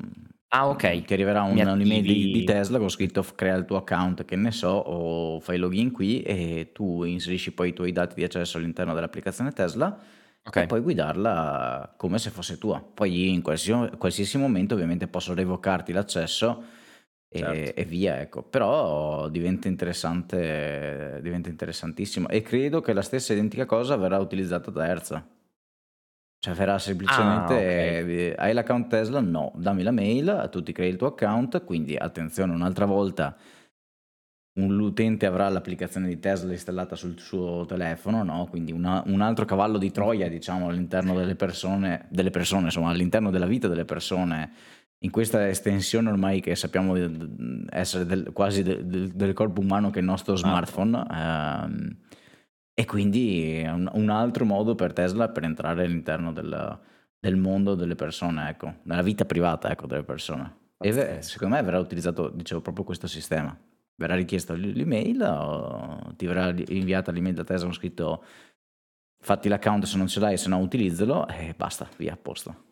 Ah, 0.49 0.68
ok. 0.68 1.05
Ti 1.05 1.12
arriverà 1.12 1.42
un- 1.42 1.59
un'email 1.59 2.03
di, 2.03 2.31
di 2.31 2.45
Tesla 2.45 2.79
con 2.79 2.88
scritto 2.88 3.25
crea 3.35 3.57
il 3.57 3.64
tuo 3.66 3.77
account, 3.77 4.25
che 4.25 4.37
ne 4.37 4.51
so, 4.51 4.68
o 4.68 5.40
fai 5.40 5.59
login 5.59 5.90
qui 5.90 6.23
e 6.23 6.71
tu 6.73 7.05
inserisci 7.05 7.53
poi 7.53 7.71
i 7.71 7.73
tuoi 7.75 7.92
dati 7.92 8.14
di 8.14 8.25
accesso 8.25 8.57
all'interno 8.59 8.95
dell'applicazione 8.95 9.53
Tesla 9.53 9.99
e 10.55 10.66
puoi 10.66 10.81
guidarla 10.81 11.95
come 11.97 12.18
se 12.18 12.31
fosse 12.31 12.57
tua. 12.59 12.83
Poi 12.83 13.29
in 13.31 13.42
qualsiasi, 13.42 13.97
qualsiasi 13.99 14.38
momento 14.38 14.75
ovviamente 14.75 15.07
posso 15.07 15.35
revocarti 15.35 15.92
l'accesso 15.92 16.62
e, 17.33 17.38
certo. 17.38 17.81
e, 17.81 17.85
via, 17.85 18.21
ecco. 18.21 18.42
Però 18.42 19.29
diventa 19.29 19.66
interessante, 19.66 21.18
diventa 21.23 21.49
interessantissimo 21.49 22.29
e 22.29 22.42
credo 22.42 22.81
che 22.81 22.92
la 22.92 23.03
stessa 23.03 23.33
identica 23.33 23.64
cosa 23.64 23.97
verrà 23.97 24.18
utilizzata 24.18 24.71
da 24.71 24.87
Erza. 24.87 25.27
Cioè 26.38 26.55
verrà 26.55 26.79
semplicemente, 26.79 27.55
ah, 27.55 28.03
okay. 28.03 28.33
hai 28.33 28.53
l'account 28.53 28.88
Tesla? 28.88 29.21
No, 29.21 29.53
dammi 29.57 29.83
la 29.83 29.92
mail, 29.92 30.49
tu 30.51 30.62
ti 30.62 30.73
crei 30.73 30.90
il 30.90 30.97
tuo 30.97 31.07
account, 31.07 31.64
quindi 31.64 31.97
attenzione, 31.97 32.53
un'altra 32.53 32.85
volta 32.85 33.37
un, 34.55 34.77
l'utente 34.77 35.25
avrà 35.25 35.49
l'applicazione 35.49 36.09
di 36.09 36.18
Tesla 36.18 36.53
installata 36.53 36.95
sul 36.95 37.18
suo 37.18 37.64
telefono, 37.64 38.23
no? 38.23 38.47
quindi 38.51 38.73
una, 38.73 39.03
un 39.07 39.21
altro 39.21 39.45
cavallo 39.45 39.79
di 39.79 39.90
Troia 39.90 40.29
diciamo 40.29 40.68
all'interno 40.68 41.14
delle 41.14 41.37
persone, 41.37 42.07
delle 42.11 42.31
persone, 42.31 42.64
insomma 42.64 42.90
all'interno 42.90 43.31
della 43.31 43.47
vita 43.47 43.68
delle 43.68 43.87
persone 43.87 44.53
in 45.04 45.10
questa 45.10 45.48
estensione 45.48 46.10
ormai 46.10 46.40
che 46.40 46.54
sappiamo 46.54 46.94
essere 47.70 48.06
del, 48.06 48.32
quasi 48.32 48.62
del, 48.62 49.10
del, 49.12 49.32
corpo 49.32 49.60
umano 49.60 49.90
che 49.90 49.96
è 49.96 50.00
il 50.00 50.06
nostro 50.06 50.36
smartphone 50.36 51.04
ehm, 51.10 51.96
e 52.74 52.84
quindi 52.86 53.62
un, 53.66 53.90
un, 53.92 54.08
altro 54.10 54.44
modo 54.44 54.74
per 54.74 54.92
Tesla 54.92 55.28
per 55.28 55.44
entrare 55.44 55.84
all'interno 55.84 56.32
del, 56.32 56.78
del 57.18 57.36
mondo 57.36 57.74
delle 57.74 57.96
persone, 57.96 58.48
ecco, 58.48 58.76
nella 58.84 59.02
vita 59.02 59.24
privata 59.24 59.70
ecco, 59.70 59.86
delle 59.86 60.04
persone. 60.04 60.60
E 60.78 61.22
secondo 61.22 61.54
me 61.54 61.62
verrà 61.62 61.78
utilizzato, 61.78 62.28
dicevo, 62.28 62.60
proprio 62.60 62.84
questo 62.84 63.06
sistema. 63.06 63.56
Verrà 63.94 64.14
richiesto 64.14 64.54
l'email, 64.54 65.22
o 65.22 66.14
ti 66.16 66.26
verrà 66.26 66.52
inviata 66.68 67.12
l'email 67.12 67.34
da 67.34 67.44
Tesla 67.44 67.66
con 67.66 67.74
scritto 67.74 68.24
fatti 69.20 69.48
l'account 69.48 69.84
se 69.84 69.96
non 69.96 70.08
ce 70.08 70.18
l'hai, 70.18 70.36
se 70.36 70.48
no 70.48 70.58
utilizzalo 70.58 71.28
e 71.28 71.54
basta, 71.56 71.88
via, 71.96 72.14
a 72.14 72.16
posto. 72.16 72.71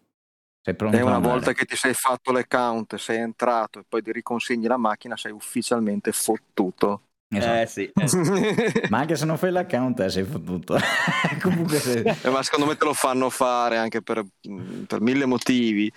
Sei 0.62 0.74
pronto 0.76 0.96
e 0.96 1.00
una 1.02 1.18
volta 1.18 1.52
che 1.52 1.64
ti 1.64 1.74
sei 1.76 1.94
fatto 1.94 2.32
l'account, 2.32 2.96
sei 2.96 3.18
entrato 3.18 3.78
e 3.78 3.84
poi 3.88 4.02
ti 4.02 4.12
riconsegni 4.12 4.66
la 4.66 4.76
macchina, 4.76 5.16
sei 5.16 5.32
ufficialmente 5.32 6.12
fottuto. 6.12 7.02
Esatto. 7.32 7.60
Eh 7.62 7.66
sì. 7.66 7.90
eh 7.94 8.08
sì. 8.08 8.88
Ma 8.90 8.98
anche 8.98 9.16
se 9.16 9.24
non 9.24 9.38
fai 9.38 9.52
l'account, 9.52 10.00
eh, 10.00 10.10
sei 10.10 10.24
fottuto. 10.24 10.76
Comunque, 11.40 11.78
se... 11.78 12.00
Eh, 12.22 12.28
ma 12.28 12.42
secondo 12.42 12.66
me 12.66 12.76
te 12.76 12.84
lo 12.84 12.92
fanno 12.92 13.30
fare 13.30 13.78
anche 13.78 14.02
per, 14.02 14.22
per 14.86 15.00
mille 15.00 15.26
motivi. 15.26 15.90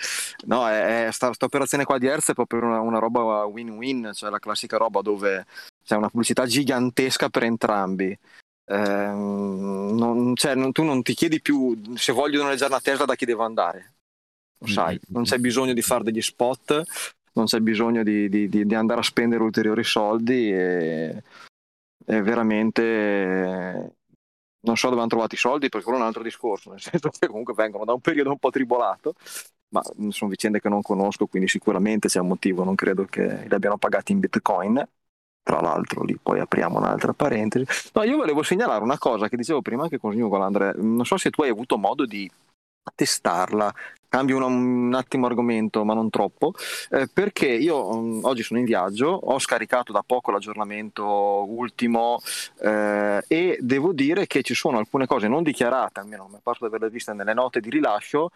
No, 0.46 0.68
è, 0.70 1.08
è 1.08 1.12
sta, 1.12 1.34
sta 1.34 1.46
operazione 1.46 1.84
qua 1.86 1.98
di 1.98 2.06
Hertz 2.06 2.30
è 2.30 2.34
proprio 2.34 2.62
una, 2.62 2.80
una 2.80 3.00
roba 3.00 3.44
win-win, 3.46 4.12
cioè 4.14 4.30
la 4.30 4.40
classica 4.40 4.78
roba 4.78 5.02
dove 5.02 5.46
c'è 5.84 5.96
una 5.96 6.10
pubblicità 6.10 6.46
gigantesca 6.46 7.30
per 7.30 7.44
entrambi. 7.44 8.18
Ehm, 8.66 9.96
non- 9.98 10.36
cioè, 10.36 10.56
non- 10.56 10.72
tu 10.72 10.84
non 10.84 11.02
ti 11.02 11.14
chiedi 11.16 11.42
più 11.42 11.78
se 11.96 12.12
voglio 12.14 12.44
noleggiare 12.44 12.72
una 12.72 12.82
Tesla 12.82 13.06
da 13.06 13.16
chi 13.16 13.26
devo 13.26 13.44
andare. 13.44 13.93
Lo 14.64 14.68
sai, 14.68 14.98
non 15.10 15.24
c'è 15.24 15.40
bisogno 15.40 15.74
di 15.74 15.82
fare 15.82 16.04
degli 16.06 16.22
spot, 16.22 16.84
non 17.34 17.46
c'è 17.46 17.60
bisogno 17.60 18.02
di, 18.02 18.30
di- 18.30 18.48
di- 18.48 18.76
andare 18.76 19.02
a 19.02 19.04
spendere 19.04 19.44
ulteriori 19.44 19.84
soldi 19.84 20.52
e, 20.54 21.24
e 22.06 22.22
veramente 22.22 23.96
non 24.62 24.78
so 24.78 24.88
dove 24.88 25.02
hanno 25.02 25.10
trovato 25.10 25.36
i 25.36 25.38
soldi 25.38 25.68
perché 25.68 25.84
quello 25.84 26.00
è 26.00 26.02
un 26.02 26.08
altro 26.08 26.24
discorso, 26.24 26.70
nel 26.70 26.80
senso 26.80 27.10
che 27.10 27.28
comunque 27.28 27.54
vengono 27.54 27.84
da 27.84 27.92
un 27.92 28.00
periodo 28.00 28.30
un 28.30 28.38
po' 28.38 28.50
tribolato, 28.52 29.16
ma 29.70 29.82
sono 30.10 30.30
vicende 30.30 30.62
che 30.62 30.70
non 30.70 30.82
conosco, 30.82 31.28
quindi 31.28 31.50
sicuramente 31.50 32.08
c'è 32.08 32.20
un 32.20 32.28
motivo, 32.28 32.64
non 32.64 32.76
credo 32.76 33.06
che 33.06 33.46
li 33.46 33.54
abbiano 33.54 33.78
pagati 33.78 34.14
in 34.14 34.20
bitcoin. 34.20 34.88
Tra 35.46 35.60
l'altro, 35.60 36.04
lì 36.04 36.18
poi 36.22 36.40
apriamo 36.40 36.78
un'altra 36.78 37.12
parentesi. 37.12 37.66
No, 37.96 38.04
io 38.04 38.16
volevo 38.16 38.44
segnalare 38.44 38.82
una 38.82 38.98
cosa 38.98 39.28
che 39.28 39.36
dicevo 39.36 39.62
prima 39.62 39.84
anche 39.84 39.98
con 39.98 40.14
Snugola, 40.14 40.46
Andrea. 40.46 40.72
Non 40.78 41.04
so 41.06 41.18
se 41.18 41.32
tu 41.32 41.42
hai 41.42 41.50
avuto 41.50 41.78
modo 41.78 42.06
di 42.06 42.32
testarla. 42.96 43.74
Cambio 44.14 44.38
un, 44.38 44.44
un 44.44 44.94
attimo 44.94 45.26
argomento, 45.26 45.84
ma 45.84 45.96
non 45.96 46.12
troppo, 46.12 46.54
eh, 46.92 47.10
perché 47.12 47.48
io 47.48 47.92
mm, 47.96 48.26
oggi 48.26 48.44
sono 48.44 48.60
in 48.60 48.66
viaggio, 48.66 49.08
ho 49.08 49.40
scaricato 49.40 49.92
da 49.92 50.04
poco 50.06 50.30
l'aggiornamento 50.30 51.04
ultimo 51.50 52.20
eh, 52.62 53.24
e 53.28 53.58
devo 53.60 53.92
dire 53.92 54.28
che 54.28 54.44
ci 54.44 54.54
sono 54.54 54.78
alcune 54.78 55.08
cose 55.08 55.28
non 55.28 55.42
dichiarate, 55.42 56.02
almeno 56.02 56.28
mi 56.30 56.38
è 56.38 56.42
parso 56.44 56.60
di 56.60 56.68
averle 56.68 56.92
viste 56.92 57.12
nelle 57.14 57.34
note 57.34 57.60
di 57.60 57.72
rilascio, 57.72 58.30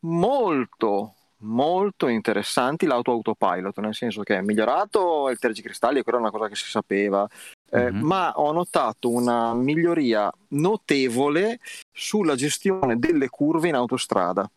molto 0.00 1.14
molto 1.44 2.08
interessanti 2.08 2.86
l'auto 2.86 3.10
autopilot, 3.10 3.78
nel 3.78 3.94
senso 3.94 4.22
che 4.22 4.36
è 4.36 4.40
migliorato 4.42 5.28
il 5.30 5.38
tergicristalli, 5.38 6.02
quella 6.02 6.18
è 6.18 6.20
una 6.20 6.30
cosa 6.30 6.48
che 6.48 6.54
si 6.54 6.68
sapeva, 6.68 7.26
eh, 7.70 7.90
Mhm. 7.90 8.00
ma 8.02 8.32
ho 8.36 8.52
notato 8.52 9.10
una 9.10 9.52
miglioria 9.54 10.30
notevole 10.48 11.60
sulla 11.92 12.34
gestione 12.34 12.98
delle 12.98 13.28
curve 13.28 13.68
in 13.68 13.74
autostrada, 13.74 14.50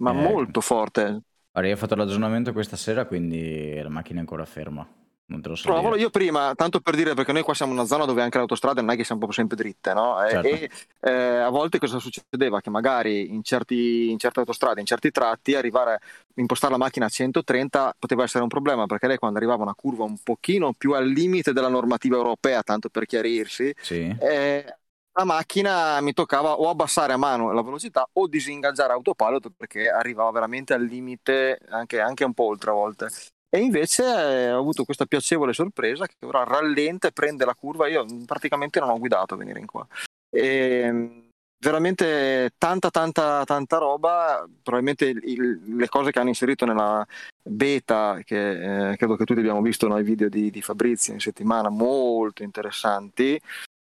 ma 0.00 0.10
Eh. 0.10 0.14
molto 0.14 0.60
forte. 0.60 1.22
Guarda, 1.52 1.68
io 1.68 1.74
ho 1.74 1.78
fatto 1.78 1.94
l'aggiornamento 1.96 2.52
questa 2.52 2.76
sera, 2.76 3.06
quindi 3.06 3.80
la 3.80 3.88
macchina 3.88 4.18
è 4.18 4.20
ancora 4.20 4.44
ferma. 4.44 4.86
Non 5.26 5.40
te 5.40 5.48
lo 5.48 5.54
so 5.54 5.70
Provalo 5.70 5.94
io 5.94 6.10
prima, 6.10 6.54
tanto 6.56 6.80
per 6.80 6.96
dire, 6.96 7.14
perché 7.14 7.30
noi 7.30 7.42
qua 7.42 7.54
siamo 7.54 7.70
in 7.70 7.78
una 7.78 7.86
zona 7.86 8.04
dove 8.04 8.20
anche 8.20 8.34
le 8.36 8.42
autostrade 8.42 8.80
non 8.80 8.90
è 8.90 8.96
che 8.96 9.04
siamo 9.04 9.20
proprio 9.20 9.40
sempre 9.40 9.56
dritte, 9.62 9.92
no? 9.94 10.20
E, 10.24 10.30
Certo. 10.30 10.48
e, 10.48 10.70
eh, 11.02 11.36
a 11.36 11.48
volte 11.50 11.78
cosa 11.78 12.00
succedeva? 12.00 12.60
Che 12.60 12.68
magari 12.68 13.32
in, 13.32 13.44
certi, 13.44 14.10
in 14.10 14.18
certe 14.18 14.40
autostrade, 14.40 14.80
in 14.80 14.86
certi 14.86 15.12
tratti, 15.12 15.54
arrivare, 15.54 16.00
impostare 16.34 16.72
la 16.72 16.78
macchina 16.78 17.06
a 17.06 17.08
130 17.08 17.94
poteva 17.96 18.24
essere 18.24 18.42
un 18.42 18.48
problema, 18.48 18.86
perché 18.86 19.06
lei 19.06 19.18
quando 19.18 19.38
arrivava 19.38 19.60
a 19.60 19.66
una 19.66 19.74
curva 19.76 20.02
un 20.02 20.18
pochino 20.20 20.72
più 20.72 20.94
al 20.94 21.06
limite 21.06 21.52
della 21.52 21.68
normativa 21.68 22.16
europea, 22.16 22.64
tanto 22.64 22.88
per 22.88 23.06
chiarirsi, 23.06 23.72
Sì. 23.80 24.12
eh, 24.18 24.78
la 25.12 25.24
macchina 25.24 26.00
mi 26.00 26.12
toccava 26.12 26.52
o 26.52 26.68
abbassare 26.68 27.12
a 27.12 27.16
mano 27.16 27.52
la 27.52 27.62
velocità 27.62 28.08
o 28.12 28.26
disingaggiare 28.28 28.92
autopilot 28.92 29.50
perché 29.56 29.88
arrivava 29.88 30.30
veramente 30.30 30.72
al 30.72 30.84
limite 30.84 31.58
anche, 31.68 32.00
anche 32.00 32.24
un 32.24 32.32
po' 32.32 32.44
oltre 32.44 32.70
a 32.70 32.74
volte. 32.74 33.08
E 33.52 33.58
invece 33.58 34.04
eh, 34.04 34.52
ho 34.52 34.60
avuto 34.60 34.84
questa 34.84 35.06
piacevole 35.06 35.52
sorpresa 35.52 36.06
che 36.06 36.14
ora 36.24 36.44
rallenta 36.44 37.08
e 37.08 37.12
prende 37.12 37.44
la 37.44 37.54
curva. 37.56 37.88
Io 37.88 38.04
mm, 38.04 38.22
praticamente 38.22 38.78
non 38.78 38.90
ho 38.90 38.98
guidato 38.98 39.34
a 39.34 39.36
venire 39.36 39.58
in 39.58 39.66
qua. 39.66 39.84
E, 40.30 40.88
mm, 40.88 41.20
veramente 41.58 42.52
tanta, 42.56 42.90
tanta, 42.90 43.42
tanta 43.44 43.78
roba. 43.78 44.46
Probabilmente 44.62 45.06
il- 45.06 45.20
il- 45.24 45.76
le 45.76 45.88
cose 45.88 46.12
che 46.12 46.20
hanno 46.20 46.28
inserito 46.28 46.64
nella 46.64 47.04
beta, 47.42 48.20
che 48.24 48.90
eh, 48.92 48.96
credo 48.96 49.16
che 49.16 49.24
tutti 49.24 49.40
abbiamo 49.40 49.62
visto 49.62 49.88
nei 49.88 50.04
video 50.04 50.28
di, 50.28 50.50
di 50.52 50.62
Fabrizio 50.62 51.12
in 51.12 51.18
settimana, 51.20 51.68
molto 51.70 52.44
interessanti. 52.44 53.40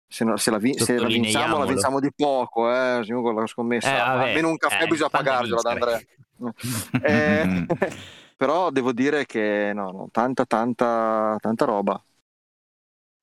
Se, 0.08 0.24
no- 0.24 0.36
se 0.36 0.50
la, 0.50 0.58
vi- 0.58 0.78
se 0.78 0.98
la 0.98 1.06
vinciamo, 1.06 1.58
la 1.58 1.66
vinciamo 1.66 2.00
di 2.00 2.10
poco, 2.14 2.70
eh, 2.70 3.04
con 3.06 3.34
la 3.34 3.46
scommessa. 3.46 3.94
Eh, 3.94 3.98
vabbè, 3.98 4.28
Almeno 4.28 4.48
un 4.48 4.56
caffè 4.56 4.84
eh, 4.84 4.86
bisogna 4.86 5.10
pagarglielo 5.10 5.62
da 5.62 5.72
vincere. 5.72 5.92
Andrea. 5.92 6.14
Eh, 7.02 7.66
però 8.36 8.70
devo 8.70 8.92
dire 8.92 9.24
che 9.24 9.72
no, 9.74 9.90
no, 9.90 10.08
tanta, 10.12 10.44
tanta, 10.44 11.36
tanta 11.40 11.64
roba. 11.64 12.02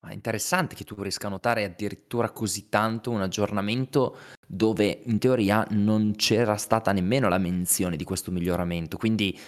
Ma 0.04 0.10
è 0.10 0.14
interessante 0.14 0.74
che 0.74 0.84
tu 0.84 1.00
riesca 1.00 1.28
a 1.28 1.30
notare 1.30 1.64
addirittura 1.64 2.28
così 2.30 2.68
tanto 2.68 3.10
un 3.10 3.22
aggiornamento 3.22 4.18
dove 4.46 5.00
in 5.04 5.18
teoria 5.18 5.66
non 5.70 6.12
c'era 6.16 6.56
stata 6.56 6.92
nemmeno 6.92 7.28
la 7.28 7.38
menzione 7.38 7.96
di 7.96 8.04
questo 8.04 8.30
miglioramento, 8.30 8.98
quindi 8.98 9.38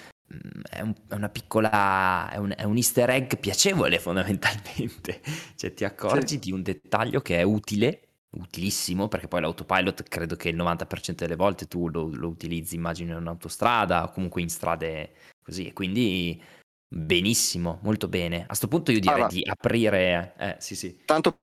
è, 0.69 0.81
un- 0.81 0.95
è 1.09 1.15
una 1.15 1.29
piccola, 1.29 2.31
è 2.31 2.37
un, 2.37 2.53
è 2.57 2.65
un 2.65 2.77
easter 2.77 3.11
egg 3.11 3.35
piacevole 3.37 3.99
fondamentalmente, 3.99 5.21
cioè 5.57 5.73
ti 5.75 5.85
accorgi 5.85 6.39
di 6.39 6.53
un 6.53 6.63
dettaglio 6.63 7.21
che 7.21 7.39
è 7.39 7.43
utile, 7.43 8.01
utilissimo, 8.31 9.09
perché 9.09 9.29
poi 9.29 9.41
l'autopilot 9.41 10.03
credo 10.05 10.37
che 10.37 10.49
il 10.49 10.57
90% 10.57 11.25
delle 11.25 11.37
volte 11.37 11.67
tu 11.67 11.89
lo, 11.89 12.09
lo 12.13 12.29
utilizzi 12.29 12.75
immagino 12.75 13.13
in 13.13 13.19
un'autostrada 13.19 14.05
o 14.05 14.11
comunque 14.11 14.43
in 14.43 14.49
strade 14.49 15.15
così, 15.43 15.69
e 15.69 15.73
quindi 15.73 16.43
benissimo, 16.89 17.79
molto 17.83 18.09
bene. 18.09 18.45
A 18.49 18.55
sto 18.55 18.69
punto 18.69 18.91
io 18.91 19.01
direi 19.01 19.15
Allora. 19.17 19.29
di 19.29 19.43
aprire, 19.45 20.35
eh 20.39 20.57
sì 20.59 20.75
sì. 20.75 20.99
Tanto 21.05 21.39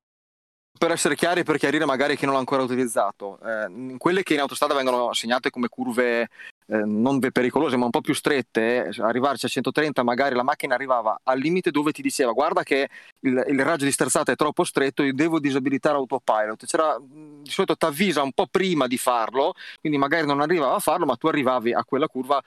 per 0.78 0.92
essere 0.92 1.16
chiari, 1.16 1.44
per 1.44 1.58
chiarire 1.58 1.86
magari 1.86 2.18
chi 2.18 2.26
non 2.26 2.34
l'ha 2.34 2.40
ancora 2.40 2.64
utilizzato, 2.64 3.40
eh, 3.40 3.96
quelle 3.98 4.24
che 4.24 4.34
in 4.34 4.42
autostrada 4.42 4.74
vengono 4.74 5.14
segnate 5.14 5.50
come 5.50 5.70
curve 5.70 6.30
eh, 6.68 6.78
non 6.84 7.20
pericolose 7.20 7.78
ma 7.78 7.86
un 7.86 7.92
po' 7.92 8.02
più 8.02 8.14
strette, 8.14 8.86
eh, 8.86 9.02
arrivarci 9.02 9.46
a 9.46 9.50
130 9.50 10.04
magari 10.04 10.36
la 10.36 10.44
macchina 10.44 10.76
arrivava 10.76 11.20
al 11.24 11.40
limite 11.40 11.72
dove 11.72 11.92
ti 11.92 12.02
diceva 12.02 12.32
guarda 12.32 12.64
che 12.64 12.90
il, 13.22 13.46
il 13.48 13.64
raggio 13.64 13.86
di 13.86 13.92
sterzata 13.92 14.32
è 14.32 14.36
troppo 14.36 14.64
stretto, 14.64 15.04
io 15.04 15.14
devo 15.14 15.40
disabilitare 15.40 15.96
autopilot. 15.96 16.66
C'era, 16.66 17.00
mh, 17.00 17.44
di 17.44 17.50
solito 17.50 17.76
ti 17.76 17.86
avvisa 17.86 18.22
un 18.22 18.34
po' 18.34 18.48
prima 18.48 18.88
di 18.88 18.98
farlo, 18.98 19.54
quindi 19.80 19.98
magari 19.98 20.26
non 20.26 20.42
arrivava 20.42 20.76
a 20.76 20.80
farlo, 20.80 21.06
ma 21.06 21.16
tu 21.16 21.28
arrivavi 21.28 21.74
a 21.74 21.86
quella 21.86 22.08
curva 22.08 22.42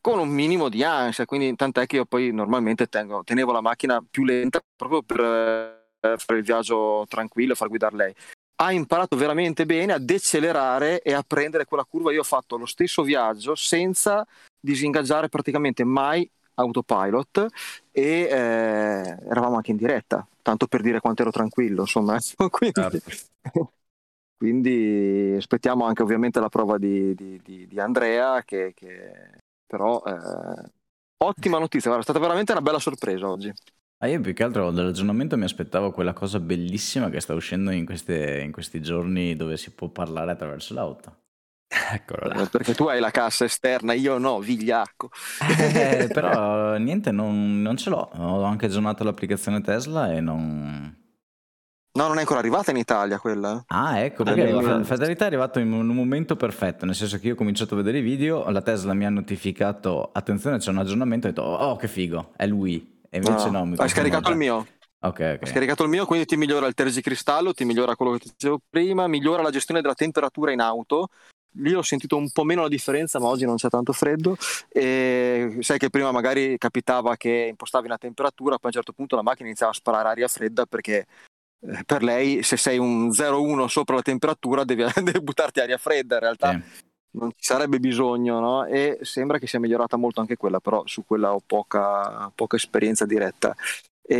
con 0.00 0.18
un 0.20 0.28
minimo 0.28 0.68
di 0.68 0.84
ansia, 0.84 1.24
quindi 1.24 1.54
tant'è 1.56 1.84
che 1.86 1.96
io 1.96 2.04
poi 2.06 2.30
normalmente 2.32 2.86
tengo- 2.86 3.24
tenevo 3.24 3.52
la 3.52 3.60
macchina 3.60 4.02
più 4.08 4.24
lenta 4.24 4.60
proprio 4.76 5.02
per 5.02 5.75
fare 6.16 6.38
il 6.38 6.44
viaggio 6.44 7.04
tranquillo 7.08 7.52
e 7.52 7.56
far 7.56 7.68
guidare 7.68 7.96
lei. 7.96 8.14
Ha 8.58 8.72
imparato 8.72 9.16
veramente 9.16 9.66
bene 9.66 9.92
a 9.92 9.98
decelerare 9.98 11.02
e 11.02 11.12
a 11.12 11.22
prendere 11.26 11.66
quella 11.66 11.84
curva. 11.84 12.12
Io 12.12 12.20
ho 12.20 12.24
fatto 12.24 12.56
lo 12.56 12.64
stesso 12.66 13.02
viaggio 13.02 13.54
senza 13.54 14.26
disingaggiare 14.58 15.28
praticamente 15.28 15.84
mai 15.84 16.28
autopilot 16.54 17.46
e 17.92 18.02
eh, 18.02 19.16
eravamo 19.28 19.56
anche 19.56 19.72
in 19.72 19.76
diretta, 19.76 20.26
tanto 20.42 20.66
per 20.66 20.80
dire 20.80 21.00
quanto 21.00 21.22
ero 21.22 21.30
tranquillo, 21.30 21.82
insomma. 21.82 22.18
quindi, 22.50 23.02
quindi 24.36 25.34
aspettiamo 25.36 25.84
anche 25.84 26.02
ovviamente 26.02 26.40
la 26.40 26.48
prova 26.48 26.78
di, 26.78 27.14
di- 27.14 27.40
di- 27.44 27.66
di 27.66 27.80
Andrea 27.80 28.42
che, 28.42 28.72
che- 28.74 29.38
però 29.66 30.02
eh, 30.06 30.70
ottima 31.18 31.58
notizia, 31.58 31.90
guarda, 31.90 32.00
è 32.00 32.10
stata 32.10 32.18
veramente 32.18 32.52
una 32.52 32.62
bella 32.62 32.78
sorpresa 32.78 33.28
oggi. 33.28 33.52
Ah, 33.98 34.08
io 34.08 34.20
più 34.20 34.34
che 34.34 34.42
altro 34.42 34.70
dall'aggiornamento 34.70 35.38
mi 35.38 35.44
aspettavo 35.44 35.90
quella 35.90 36.12
cosa 36.12 36.38
bellissima 36.38 37.08
che 37.08 37.20
sta 37.20 37.32
uscendo 37.32 37.70
in, 37.70 37.86
queste- 37.86 38.40
in 38.40 38.52
questi 38.52 38.82
giorni 38.82 39.34
dove 39.36 39.56
si 39.56 39.70
può 39.70 39.88
parlare 39.88 40.32
attraverso 40.32 40.74
l'auto. 40.74 41.16
Eccolo 41.92 42.28
là. 42.28 42.46
Perché 42.46 42.74
tu 42.74 42.84
hai 42.84 43.00
la 43.00 43.10
cassa 43.10 43.44
esterna, 43.44 43.94
io 43.94 44.18
no, 44.18 44.38
vigliacco. 44.38 45.10
Eh, 45.58 46.08
però 46.12 46.76
niente, 46.76 47.10
non, 47.10 47.62
non 47.62 47.76
ce 47.78 47.88
l'ho. 47.88 48.10
Ho 48.16 48.42
anche 48.42 48.66
aggiornato 48.66 49.02
l'applicazione 49.02 49.62
Tesla 49.62 50.12
e 50.12 50.20
non... 50.20 51.04
No, 51.96 52.08
non 52.08 52.18
è 52.18 52.20
ancora 52.20 52.40
arrivata 52.40 52.70
in 52.72 52.76
Italia 52.76 53.18
quella. 53.18 53.64
Ah, 53.68 54.00
ecco, 54.00 54.22
Ah, 54.22 54.34
perché 54.34 54.52
la 54.52 54.84
fatalità 54.84 55.24
è 55.24 55.28
arrivato 55.28 55.58
in 55.60 55.72
un 55.72 55.86
momento 55.86 56.36
perfetto, 56.36 56.84
nel 56.84 56.94
senso 56.94 57.18
che 57.18 57.28
io 57.28 57.32
ho 57.32 57.36
cominciato 57.36 57.72
a 57.72 57.78
vedere 57.78 57.98
i 57.98 58.02
video, 58.02 58.46
la 58.50 58.60
Tesla 58.60 58.92
mi 58.92 59.06
ha 59.06 59.08
notificato, 59.08 60.10
attenzione 60.12 60.58
c'è 60.58 60.68
un 60.68 60.76
aggiornamento, 60.76 61.26
e 61.26 61.30
ho 61.30 61.32
detto, 61.32 61.46
oh 61.48 61.76
che 61.76 61.88
figo, 61.88 62.34
è 62.36 62.46
lui, 62.46 62.95
e 63.16 63.18
invece 63.18 63.50
no, 63.50 63.64
mi 63.64 63.74
hai 63.78 63.88
scaricato 63.88 64.30
il 64.30 64.36
mio. 64.36 64.66
Ok, 65.00 65.20
Hai 65.20 65.38
ok. 65.40 65.48
scaricato 65.48 65.82
il 65.84 65.88
mio, 65.88 66.06
quindi 66.06 66.26
ti 66.26 66.36
migliora 66.36 66.66
il 66.66 66.74
tergicristallo, 66.74 67.52
ti 67.54 67.64
migliora 67.64 67.96
quello 67.96 68.12
che 68.12 68.18
ti 68.18 68.30
dicevo 68.30 68.60
prima, 68.68 69.06
migliora 69.06 69.42
la 69.42 69.50
gestione 69.50 69.80
della 69.80 69.94
temperatura 69.94 70.52
in 70.52 70.60
auto. 70.60 71.08
Lì 71.58 71.72
ho 71.72 71.80
sentito 71.82 72.16
un 72.16 72.30
po' 72.30 72.44
meno 72.44 72.62
la 72.62 72.68
differenza, 72.68 73.18
ma 73.18 73.28
oggi 73.28 73.46
non 73.46 73.56
c'è 73.56 73.68
tanto 73.68 73.92
freddo. 73.92 74.36
E 74.68 75.56
sai 75.60 75.78
che 75.78 75.88
prima 75.88 76.12
magari 76.12 76.58
capitava 76.58 77.16
che 77.16 77.46
impostavi 77.48 77.86
una 77.86 77.96
temperatura, 77.96 78.56
poi 78.56 78.64
a 78.64 78.66
un 78.66 78.72
certo 78.72 78.92
punto 78.92 79.16
la 79.16 79.22
macchina 79.22 79.48
iniziava 79.48 79.72
a 79.72 79.74
sparare 79.74 80.08
aria 80.08 80.28
fredda 80.28 80.66
perché 80.66 81.06
eh, 81.60 81.82
per 81.86 82.02
lei 82.02 82.42
se 82.42 82.58
sei 82.58 82.76
un 82.76 83.08
0,1 83.08 83.66
sopra 83.68 83.94
la 83.94 84.02
temperatura 84.02 84.64
devi, 84.64 84.84
devi 85.02 85.20
buttarti 85.22 85.60
aria 85.60 85.78
fredda. 85.78 86.16
In 86.16 86.20
realtà 86.20 86.50
Sì. 86.50 86.84
Non 87.18 87.30
ci 87.30 87.44
sarebbe 87.44 87.78
bisogno, 87.78 88.40
no? 88.40 88.64
E 88.64 88.98
sembra 89.02 89.38
che 89.38 89.46
sia 89.46 89.60
migliorata 89.60 89.96
molto 89.96 90.20
anche 90.20 90.36
quella, 90.36 90.60
però 90.60 90.82
su 90.86 91.04
quella 91.04 91.34
ho 91.34 91.40
poca, 91.44 92.30
poca 92.34 92.56
esperienza 92.56 93.06
diretta. 93.06 93.54
E, 94.02 94.16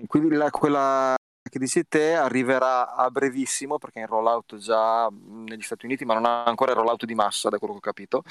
e 0.00 0.04
quindi 0.06 0.34
la, 0.34 0.50
quella 0.50 1.16
che 1.48 1.58
dici 1.58 1.86
te 1.88 2.14
arriverà 2.14 2.94
a 2.94 3.10
brevissimo 3.10 3.78
perché 3.78 4.00
è 4.00 4.02
in 4.02 4.08
rollout 4.08 4.56
già 4.56 5.08
negli 5.10 5.62
Stati 5.62 5.86
Uniti, 5.86 6.04
ma 6.04 6.14
non 6.14 6.26
ha 6.26 6.44
ancora 6.44 6.72
il 6.72 6.76
rollout 6.76 7.04
di 7.04 7.14
massa, 7.14 7.48
da 7.48 7.58
quello 7.58 7.74
che 7.74 7.78
ho 7.78 7.82
capito. 7.82 8.22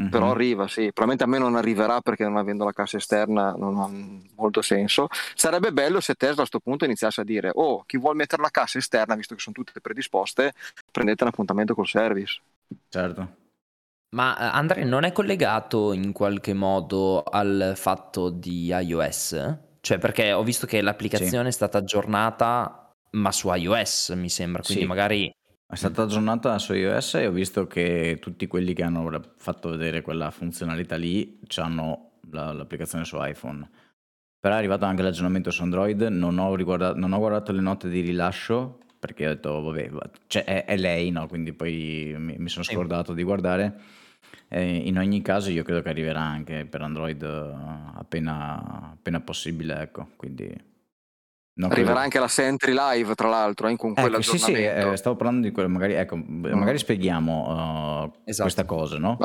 Mm-hmm. 0.00 0.10
Però 0.10 0.30
arriva, 0.30 0.68
sì. 0.68 0.92
Probabilmente 0.92 1.24
a 1.24 1.26
me 1.26 1.38
non 1.38 1.56
arriverà 1.56 2.00
perché 2.00 2.24
non 2.24 2.36
avendo 2.36 2.64
la 2.64 2.72
cassa 2.72 2.98
esterna 2.98 3.52
non 3.52 3.78
ha 3.78 3.88
molto 4.36 4.60
senso. 4.60 5.08
Sarebbe 5.34 5.72
bello 5.72 6.00
se 6.00 6.14
Tesla 6.14 6.34
a 6.34 6.36
questo 6.48 6.60
punto 6.60 6.84
iniziasse 6.84 7.22
a 7.22 7.24
dire: 7.24 7.50
Oh, 7.54 7.82
chi 7.86 7.96
vuole 7.96 8.16
mettere 8.16 8.42
la 8.42 8.50
cassa 8.50 8.78
esterna, 8.78 9.14
visto 9.14 9.34
che 9.34 9.40
sono 9.40 9.54
tutte 9.54 9.80
predisposte, 9.80 10.52
prendete 10.90 11.22
un 11.24 11.30
appuntamento 11.30 11.74
col 11.74 11.86
service. 11.86 12.40
Certo. 12.88 13.36
Ma 14.16 14.38
eh, 14.38 14.44
Andrea 14.44 14.84
non 14.84 15.04
è 15.04 15.12
collegato 15.12 15.92
in 15.92 16.12
qualche 16.12 16.54
modo 16.54 17.22
al 17.22 17.72
fatto 17.76 18.30
di 18.30 18.66
iOS? 18.66 19.58
Cioè, 19.80 19.98
perché 19.98 20.32
ho 20.32 20.42
visto 20.42 20.66
che 20.66 20.80
l'applicazione 20.80 21.44
sì. 21.44 21.48
è 21.48 21.52
stata 21.52 21.78
aggiornata, 21.78 22.92
ma 23.12 23.32
su 23.32 23.52
iOS 23.52 24.10
mi 24.16 24.28
sembra, 24.28 24.62
quindi 24.62 24.82
sì. 24.82 24.88
magari... 24.88 25.34
È 25.68 25.74
stata 25.74 26.02
aggiornata 26.02 26.58
su 26.58 26.74
iOS 26.74 27.14
e 27.14 27.26
ho 27.26 27.32
visto 27.32 27.66
che 27.66 28.18
tutti 28.20 28.46
quelli 28.46 28.72
che 28.72 28.84
hanno 28.84 29.34
fatto 29.36 29.70
vedere 29.70 30.00
quella 30.00 30.30
funzionalità 30.30 30.94
lì 30.94 31.40
hanno 31.56 32.18
la, 32.30 32.52
l'applicazione 32.52 33.04
su 33.04 33.16
iPhone. 33.18 33.68
Però 34.38 34.54
è 34.54 34.58
arrivato 34.58 34.84
anche 34.84 35.02
l'aggiornamento 35.02 35.50
su 35.50 35.62
Android, 35.62 36.02
non 36.02 36.38
ho, 36.38 36.54
non 36.54 37.12
ho 37.12 37.18
guardato 37.18 37.50
le 37.50 37.60
note 37.60 37.88
di 37.88 38.00
rilascio 38.00 38.78
perché 38.98 39.26
ho 39.26 39.30
detto, 39.30 39.62
vabbè, 39.62 39.90
cioè 40.26 40.44
è, 40.44 40.64
è 40.64 40.76
lei, 40.76 41.10
no? 41.10 41.26
Quindi 41.26 41.52
poi 41.52 42.14
mi, 42.18 42.36
mi 42.38 42.48
sono 42.48 42.64
scordato 42.64 43.12
di 43.12 43.22
guardare 43.22 43.80
eh, 44.48 44.76
in 44.76 44.98
ogni 44.98 45.22
caso 45.22 45.50
io 45.50 45.64
credo 45.64 45.82
che 45.82 45.88
arriverà 45.88 46.20
anche 46.20 46.66
per 46.66 46.82
Android 46.82 47.22
eh, 47.22 47.98
appena, 47.98 48.92
appena 48.92 49.20
possibile, 49.20 49.80
ecco, 49.80 50.08
quindi... 50.16 50.74
Non 51.58 51.70
Arriverà 51.70 51.94
credo... 51.94 52.04
anche 52.04 52.18
la 52.18 52.28
Sentry 52.28 52.74
Live, 52.74 53.14
tra 53.14 53.30
l'altro, 53.30 53.66
eh, 53.68 53.76
con 53.76 53.94
ecco, 53.96 54.20
sì, 54.20 54.36
sì, 54.36 54.52
eh, 54.52 54.94
stavo 54.94 55.16
parlando 55.16 55.46
di 55.46 55.54
quello, 55.54 55.70
magari, 55.70 55.94
ecco, 55.94 56.14
mm. 56.14 56.52
magari 56.52 56.76
spieghiamo 56.76 58.02
uh, 58.04 58.12
esatto. 58.26 58.42
questa 58.42 58.66
cosa, 58.66 58.98
no? 58.98 59.18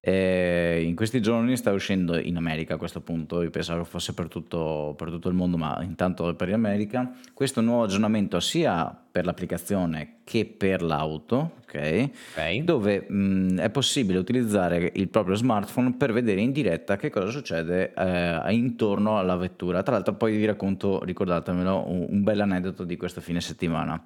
Eh, 0.00 0.82
in 0.84 0.96
questi 0.96 1.22
giorni 1.22 1.56
sta 1.56 1.70
uscendo 1.70 2.18
in 2.18 2.36
America 2.38 2.74
a 2.74 2.76
questo 2.76 3.02
punto, 3.02 3.40
io 3.40 3.50
pensavo 3.50 3.84
fosse 3.84 4.14
per 4.14 4.26
tutto, 4.26 4.94
per 4.96 5.10
tutto 5.10 5.28
il 5.28 5.36
mondo, 5.36 5.56
ma 5.56 5.80
intanto 5.82 6.34
per 6.34 6.48
l'America, 6.48 7.08
questo 7.32 7.60
nuovo 7.60 7.84
aggiornamento 7.84 8.40
sia 8.40 9.05
per 9.16 9.24
l'applicazione 9.24 10.18
che 10.24 10.44
per 10.44 10.82
l'auto, 10.82 11.52
ok? 11.62 12.10
okay. 12.32 12.62
Dove 12.62 13.06
mh, 13.08 13.60
è 13.60 13.70
possibile 13.70 14.18
utilizzare 14.18 14.92
il 14.94 15.08
proprio 15.08 15.36
smartphone 15.36 15.94
per 15.94 16.12
vedere 16.12 16.42
in 16.42 16.52
diretta 16.52 16.98
che 16.98 17.08
cosa 17.08 17.30
succede 17.30 17.94
eh, 17.94 18.52
intorno 18.52 19.16
alla 19.16 19.36
vettura. 19.36 19.82
Tra 19.82 19.94
l'altro 19.94 20.16
poi 20.16 20.36
vi 20.36 20.44
racconto, 20.44 21.02
ricordatemelo, 21.02 21.88
un, 21.88 22.06
un 22.10 22.22
bel 22.22 22.40
aneddoto 22.40 22.84
di 22.84 22.98
questo 22.98 23.22
fine 23.22 23.40
settimana, 23.40 24.04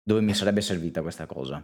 dove 0.00 0.20
mi 0.20 0.32
sarebbe 0.32 0.60
servita 0.60 1.02
questa 1.02 1.26
cosa. 1.26 1.60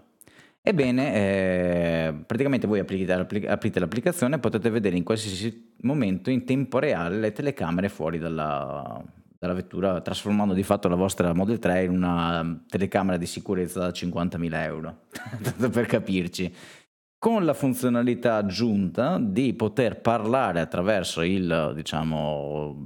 Ebbene, 0.60 1.14
eh, 1.14 2.14
praticamente 2.26 2.66
voi 2.66 2.80
aprite, 2.80 3.12
aprite, 3.12 3.78
l'applicazione 3.78 4.34
e 4.34 4.38
potete 4.40 4.70
vedere 4.70 4.96
in 4.96 5.04
qualsiasi 5.04 5.74
momento 5.82 6.30
in 6.30 6.44
tempo 6.44 6.80
reale 6.80 7.16
le 7.16 7.30
telecamere 7.30 7.88
fuori 7.88 8.18
dalla, 8.18 9.00
dalla 9.38 9.54
vettura, 9.54 10.00
trasformando 10.00 10.54
di 10.54 10.62
fatto 10.62 10.88
la 10.88 10.94
vostra 10.94 11.32
Model 11.32 11.58
3 11.58 11.84
in 11.84 11.90
una 11.90 12.64
telecamera 12.68 13.16
di 13.16 13.26
sicurezza 13.26 13.80
da 13.80 13.88
50.000 13.88 14.62
euro, 14.62 15.00
tanto 15.42 15.68
per 15.70 15.86
capirci. 15.86 16.52
Con 17.18 17.44
la 17.44 17.54
funzionalità 17.54 18.36
aggiunta 18.36 19.18
di 19.18 19.54
poter 19.54 20.00
parlare 20.00 20.60
attraverso 20.60 21.22
il, 21.22 21.72
diciamo, 21.74 22.76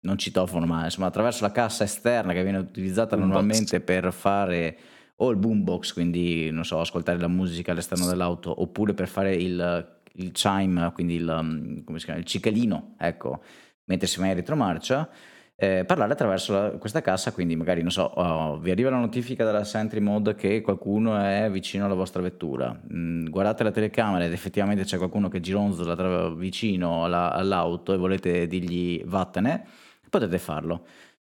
non 0.00 0.18
citofono, 0.18 0.66
ma 0.66 0.84
insomma 0.84 1.06
attraverso 1.06 1.44
la 1.44 1.52
cassa 1.52 1.84
esterna 1.84 2.32
che 2.32 2.42
viene 2.42 2.58
utilizzata 2.58 3.16
boombox. 3.16 3.34
normalmente 3.34 3.80
per 3.80 4.12
fare 4.12 4.78
o 5.16 5.30
il 5.30 5.36
boombox, 5.36 5.92
quindi 5.92 6.50
non 6.50 6.64
so, 6.64 6.80
ascoltare 6.80 7.18
la 7.18 7.28
musica 7.28 7.72
all'esterno 7.72 8.06
dell'auto, 8.06 8.62
oppure 8.62 8.94
per 8.94 9.08
fare 9.08 9.34
il, 9.34 10.00
il 10.14 10.32
chime, 10.32 10.90
quindi 10.92 11.14
il, 11.16 11.82
come 11.84 11.98
si 11.98 12.04
chiama, 12.04 12.20
il 12.20 12.26
cicalino, 12.26 12.96
ecco, 12.98 13.42
mentre 13.84 14.08
si 14.08 14.18
va 14.18 14.26
in 14.26 14.34
retromarcia 14.34 15.08
eh, 15.56 15.84
parlare 15.84 16.12
attraverso 16.12 16.52
la, 16.52 16.70
questa 16.72 17.00
cassa, 17.00 17.32
quindi 17.32 17.54
magari, 17.54 17.80
non 17.80 17.90
so, 17.90 18.02
oh, 18.02 18.58
vi 18.58 18.70
arriva 18.70 18.90
la 18.90 18.98
notifica 18.98 19.44
dalla 19.44 19.64
Sentry 19.64 20.00
Mode 20.00 20.34
che 20.34 20.60
qualcuno 20.60 21.16
è 21.16 21.48
vicino 21.50 21.84
alla 21.84 21.94
vostra 21.94 22.20
vettura, 22.22 22.78
mm, 22.92 23.28
guardate 23.28 23.62
la 23.62 23.70
telecamera 23.70 24.24
ed 24.24 24.32
effettivamente 24.32 24.84
c'è 24.84 24.96
qualcuno 24.96 25.28
che 25.28 25.40
gironzola 25.40 25.94
tra, 25.94 26.28
vicino 26.30 27.04
alla, 27.04 27.32
all'auto 27.32 27.92
e 27.92 27.96
volete 27.96 28.46
dirgli 28.46 29.02
vattene, 29.04 29.64
potete 30.10 30.38
farlo. 30.38 30.86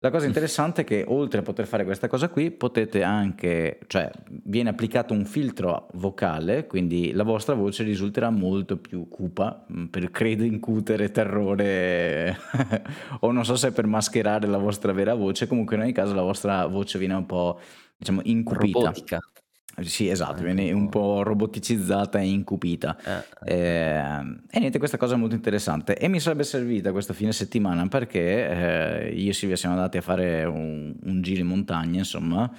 La 0.00 0.10
cosa 0.10 0.26
interessante 0.26 0.82
è 0.82 0.84
che 0.84 1.04
oltre 1.08 1.40
a 1.40 1.42
poter 1.42 1.66
fare 1.66 1.84
questa 1.84 2.06
cosa 2.06 2.28
qui, 2.28 2.52
potete 2.52 3.02
anche, 3.02 3.80
cioè 3.88 4.08
viene 4.44 4.68
applicato 4.68 5.12
un 5.12 5.24
filtro 5.24 5.88
vocale, 5.94 6.68
quindi 6.68 7.10
la 7.10 7.24
vostra 7.24 7.54
voce 7.54 7.82
risulterà 7.82 8.30
molto 8.30 8.76
più 8.76 9.08
cupa 9.08 9.66
mm, 9.72 9.86
per 9.86 10.12
credo 10.12 10.44
incutere 10.44 11.10
terrore 11.10 12.38
o 13.20 13.32
non 13.32 13.44
so 13.44 13.56
se 13.56 13.72
per 13.72 13.86
mascherare 13.86 14.46
la 14.46 14.58
vostra 14.58 14.92
vera 14.92 15.14
voce, 15.14 15.48
comunque 15.48 15.74
in 15.74 15.82
ogni 15.82 15.92
caso 15.92 16.14
la 16.14 16.22
vostra 16.22 16.64
voce 16.66 16.96
viene 16.96 17.14
un 17.14 17.26
po' 17.26 17.58
diciamo 17.96 18.20
incupita. 18.22 18.78
Robotica. 18.78 19.18
Sì, 19.82 20.08
esatto, 20.08 20.42
viene 20.42 20.72
un 20.72 20.88
po' 20.88 21.22
roboticizzata 21.22 22.18
e 22.18 22.28
incupita. 22.28 22.96
Eh, 23.44 23.54
eh, 23.54 24.36
e 24.50 24.58
niente, 24.58 24.78
questa 24.78 24.96
cosa 24.96 25.14
è 25.14 25.18
molto 25.18 25.34
interessante. 25.34 25.96
E 25.96 26.08
mi 26.08 26.20
sarebbe 26.20 26.44
servita 26.44 26.90
questo 26.90 27.12
fine 27.12 27.32
settimana 27.32 27.86
perché 27.86 29.08
eh, 29.08 29.12
io 29.14 29.30
e 29.30 29.32
Silvia 29.32 29.56
siamo 29.56 29.76
andati 29.76 29.98
a 29.98 30.00
fare 30.00 30.44
un, 30.44 30.94
un 31.02 31.22
giro 31.22 31.40
in 31.40 31.46
montagna, 31.46 31.98
insomma, 31.98 32.50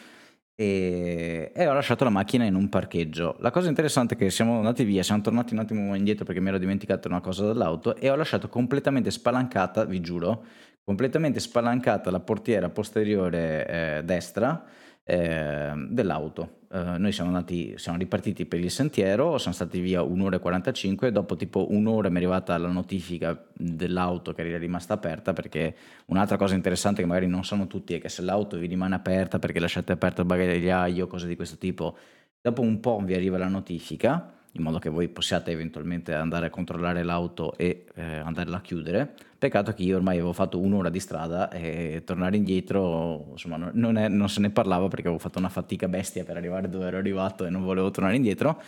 e, 0.55 1.51
e, 1.53 1.67
ho 1.67 1.73
lasciato 1.73 2.03
la 2.03 2.10
macchina 2.10 2.45
in 2.45 2.55
un 2.55 2.69
parcheggio. 2.69 3.36
La 3.39 3.51
cosa 3.51 3.69
interessante 3.69 4.15
è 4.15 4.17
che 4.17 4.29
siamo 4.29 4.58
andati 4.58 4.84
via, 4.84 5.03
siamo 5.03 5.21
tornati 5.21 5.53
un 5.53 5.60
attimo 5.60 5.95
indietro 5.95 6.25
perché 6.25 6.41
mi 6.41 6.49
ero 6.49 6.58
dimenticato 6.58 7.08
una 7.08 7.21
cosa 7.21 7.45
dall'auto 7.45 7.95
e 7.95 8.10
ho 8.10 8.15
lasciato 8.15 8.49
completamente 8.49 9.12
spalancata, 9.12 9.86
vi 9.86 10.01
giuro, 10.01 10.45
completamente 10.84 11.39
spalancata 11.39 12.12
la 12.12 12.19
portiera 12.19 12.69
posteriore 12.69 13.67
eh, 13.67 14.03
destra 14.03 14.65
eh, 15.03 15.73
dell'auto. 15.89 16.59
Uh, 16.71 16.99
noi 16.99 17.12
siamo, 17.12 17.29
andati, 17.29 17.73
siamo 17.77 17.97
ripartiti 17.97 18.45
per 18.45 18.60
il 18.60 18.69
sentiero, 18.69 19.39
siamo 19.39 19.55
stati 19.55 19.79
via 19.79 20.03
un'ora 20.03 20.36
e 20.36 20.39
45, 20.39 21.12
dopo 21.12 21.36
tipo 21.36 21.71
un'ora 21.71 22.10
mi 22.10 22.15
è 22.15 22.17
arrivata 22.17 22.55
la 22.60 22.67
notifica 22.67 23.43
dell'auto 23.53 24.34
che 24.34 24.47
era 24.47 24.58
rimasta 24.60 24.93
aperta 24.93 25.34
perché 25.34 25.75
un'altra 26.05 26.38
cosa 26.38 26.53
interessante 26.53 27.01
che 27.01 27.08
magari 27.08 27.25
non 27.25 27.43
sanno 27.43 27.65
tutti 27.65 27.95
è 27.95 27.99
che 27.99 28.10
se 28.10 28.21
l'auto 28.21 28.58
vi 28.60 28.67
rimane 28.67 28.93
aperta 28.93 29.39
perché 29.39 29.60
lasciate 29.60 29.93
aperto 29.93 30.21
il 30.21 30.27
bagagliaio, 30.27 31.08
cose 31.08 31.27
di 31.27 31.36
questo 31.36 31.58
tipo, 31.58 31.97
dopo 32.39 32.62
un 32.62 32.79
po' 32.79 33.01
vi 33.03 33.15
arriva 33.15 33.39
la 33.39 33.47
notifica 33.47 34.38
in 34.53 34.63
modo 34.63 34.79
che 34.79 34.89
voi 34.89 35.07
possiate 35.07 35.51
eventualmente 35.51 36.13
andare 36.13 36.47
a 36.47 36.49
controllare 36.49 37.03
l'auto 37.03 37.55
e 37.57 37.85
eh, 37.95 38.03
andarla 38.17 38.57
a 38.57 38.62
chiudere. 38.62 39.13
Peccato 39.38 39.73
che 39.73 39.83
io 39.83 39.95
ormai 39.95 40.15
avevo 40.15 40.33
fatto 40.33 40.59
un'ora 40.59 40.89
di 40.89 40.99
strada 40.99 41.49
e 41.51 42.01
tornare 42.05 42.35
indietro, 42.35 43.27
insomma, 43.31 43.57
non, 43.57 43.97
è, 43.97 44.07
non, 44.07 44.27
se 44.27 44.39
ne 44.41 44.49
parlava 44.49 44.88
perché 44.88 45.07
avevo 45.07 45.21
fatto 45.21 45.39
una 45.39 45.49
fatica 45.49 45.88
bestia 45.88 46.23
per 46.23 46.38
arrivare 46.38 46.67
dove 46.67 46.88
ero 46.88 46.97
arrivato 46.97 47.45
e 47.45 47.49
non 47.49 47.63
volevo 47.63 47.91
tornare 47.91 48.15
indietro. 48.15 48.62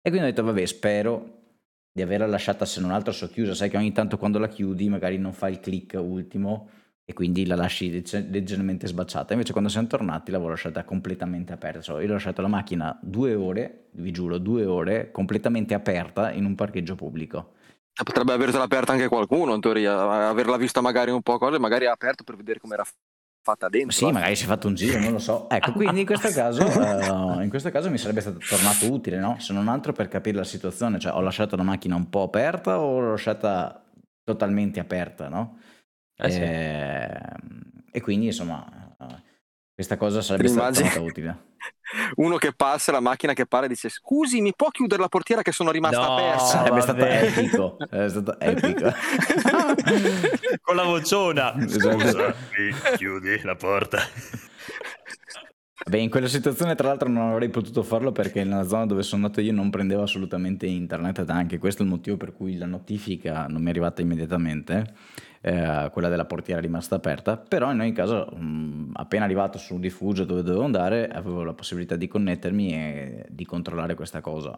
E 0.00 0.08
quindi 0.08 0.26
ho 0.26 0.30
detto, 0.30 0.42
vabbè, 0.42 0.64
spero 0.66 1.38
di 1.92 2.02
averla 2.02 2.26
lasciata 2.26 2.64
se 2.64 2.80
non 2.80 2.90
altro 2.90 3.12
socchiusa. 3.12 3.54
Sai 3.54 3.68
che 3.68 3.76
ogni 3.76 3.92
tanto 3.92 4.16
quando 4.16 4.38
la 4.38 4.48
chiudi 4.48 4.88
magari 4.88 5.18
non 5.18 5.32
fa 5.32 5.48
il 5.48 5.60
click 5.60 5.98
ultimo 6.00 6.68
e 7.10 7.12
quindi 7.12 7.44
la 7.44 7.56
lasci 7.56 7.90
leggermente 7.90 8.86
sbacciata. 8.86 9.32
Invece 9.32 9.50
quando 9.50 9.68
siamo 9.68 9.88
tornati 9.88 10.30
l'avevo 10.30 10.50
lasciata 10.50 10.84
completamente 10.84 11.52
aperta, 11.52 11.80
cioè, 11.80 12.04
io 12.04 12.08
ho 12.08 12.12
lasciato 12.12 12.40
la 12.40 12.46
macchina 12.46 12.96
due 13.02 13.34
ore, 13.34 13.86
vi 13.94 14.12
giuro, 14.12 14.38
due 14.38 14.64
ore, 14.64 15.10
completamente 15.10 15.74
aperta 15.74 16.30
in 16.30 16.44
un 16.44 16.54
parcheggio 16.54 16.94
pubblico. 16.94 17.54
Potrebbe 18.04 18.32
avertela 18.32 18.62
aperta 18.62 18.92
anche 18.92 19.08
qualcuno 19.08 19.54
in 19.54 19.60
teoria, 19.60 20.28
averla 20.28 20.56
vista 20.56 20.80
magari 20.80 21.10
un 21.10 21.20
po' 21.20 21.36
cose, 21.36 21.58
magari 21.58 21.86
ha 21.86 21.90
aperto 21.90 22.22
per 22.22 22.36
vedere 22.36 22.60
come 22.60 22.74
era 22.74 22.84
fatta 23.42 23.68
dentro. 23.68 23.90
Sì, 23.90 24.08
magari 24.12 24.36
si 24.36 24.44
è 24.44 24.46
fatto 24.46 24.68
un 24.68 24.74
giro, 24.74 25.00
non 25.00 25.10
lo 25.10 25.18
so. 25.18 25.50
Ecco, 25.50 25.72
quindi 25.72 26.00
in 26.00 26.06
questo 26.06 26.30
caso, 26.32 26.64
uh, 26.64 27.40
in 27.40 27.48
questo 27.50 27.72
caso 27.72 27.90
mi 27.90 27.98
sarebbe 27.98 28.20
stato 28.20 28.38
tornato 28.38 28.88
utile, 28.88 29.18
no? 29.18 29.34
Se 29.40 29.52
non 29.52 29.66
altro 29.66 29.92
per 29.92 30.06
capire 30.06 30.36
la 30.36 30.44
situazione, 30.44 31.00
cioè 31.00 31.12
ho 31.12 31.20
lasciato 31.20 31.56
la 31.56 31.64
macchina 31.64 31.96
un 31.96 32.08
po' 32.08 32.22
aperta 32.22 32.78
o 32.78 33.00
l'ho 33.00 33.10
lasciata 33.10 33.84
totalmente 34.22 34.78
aperta, 34.78 35.28
no? 35.28 35.58
Eh, 36.20 36.30
sì. 36.30 36.40
Ehm, 36.40 37.62
e 37.92 38.00
quindi 38.00 38.26
insomma 38.26 38.80
questa 39.80 39.96
cosa 39.96 40.20
sarebbe 40.20 40.48
stata 40.48 41.00
utile. 41.00 41.48
Uno 42.16 42.36
che 42.36 42.52
passa, 42.54 42.92
la 42.92 43.00
macchina 43.00 43.32
che 43.32 43.46
pare 43.46 43.66
dice 43.66 43.88
scusi 43.88 44.42
mi 44.42 44.52
può 44.54 44.68
chiudere 44.68 45.00
la 45.00 45.08
portiera 45.08 45.40
che 45.40 45.52
sono 45.52 45.70
rimasta 45.70 46.04
no, 46.04 46.16
aperta? 46.16 46.44
Sarebbe 46.44 46.80
stato 46.82 47.06
epico, 47.06 47.76
sarebbe 47.88 48.08
stato 48.10 48.40
epico. 48.40 48.92
Con 50.60 50.76
la 50.76 50.84
vociona. 50.84 51.54
Esatto. 51.56 51.98
Scusa, 51.98 52.34
chiudi 52.96 53.40
la 53.42 53.56
porta. 53.56 54.00
Beh, 55.88 55.98
in 55.98 56.10
quella 56.10 56.28
situazione 56.28 56.74
tra 56.74 56.88
l'altro 56.88 57.08
non 57.08 57.30
avrei 57.30 57.48
potuto 57.48 57.82
farlo 57.82 58.12
perché 58.12 58.44
nella 58.44 58.68
zona 58.68 58.84
dove 58.84 59.02
sono 59.02 59.24
andato 59.24 59.40
io 59.40 59.52
non 59.52 59.70
prendevo 59.70 60.02
assolutamente 60.02 60.66
internet 60.66 61.20
ed 61.20 61.30
anche 61.30 61.56
questo 61.56 61.82
è 61.82 61.86
il 61.86 61.90
motivo 61.90 62.18
per 62.18 62.34
cui 62.34 62.58
la 62.58 62.66
notifica 62.66 63.46
non 63.46 63.62
mi 63.62 63.68
è 63.68 63.70
arrivata 63.70 64.02
immediatamente, 64.02 64.92
eh, 65.42 65.88
quella 65.92 66.08
della 66.08 66.26
portiera 66.26 66.60
rimasta 66.60 66.96
aperta, 66.96 67.36
però 67.36 67.72
in 67.72 67.80
ogni 67.80 67.92
caso 67.92 68.26
mh, 68.26 68.90
appena 68.94 69.24
arrivato 69.24 69.58
su 69.58 69.74
un 69.74 69.80
rifugio 69.80 70.24
dove 70.24 70.42
dovevo 70.42 70.64
andare 70.64 71.08
avevo 71.08 71.42
la 71.42 71.54
possibilità 71.54 71.96
di 71.96 72.08
connettermi 72.08 72.72
e 72.74 73.26
di 73.28 73.44
controllare 73.44 73.94
questa 73.94 74.20
cosa. 74.20 74.56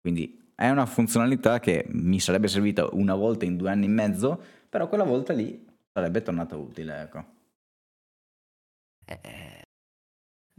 Quindi 0.00 0.52
è 0.54 0.68
una 0.70 0.86
funzionalità 0.86 1.60
che 1.60 1.86
mi 1.90 2.18
sarebbe 2.18 2.48
servita 2.48 2.88
una 2.92 3.14
volta 3.14 3.44
in 3.44 3.56
due 3.56 3.70
anni 3.70 3.86
e 3.86 3.90
mezzo, 3.90 4.42
però 4.68 4.88
quella 4.88 5.04
volta 5.04 5.32
lì 5.32 5.64
sarebbe 5.92 6.22
tornata 6.22 6.56
utile, 6.56 7.00
ecco. 7.00 7.24
Eh, 9.04 9.62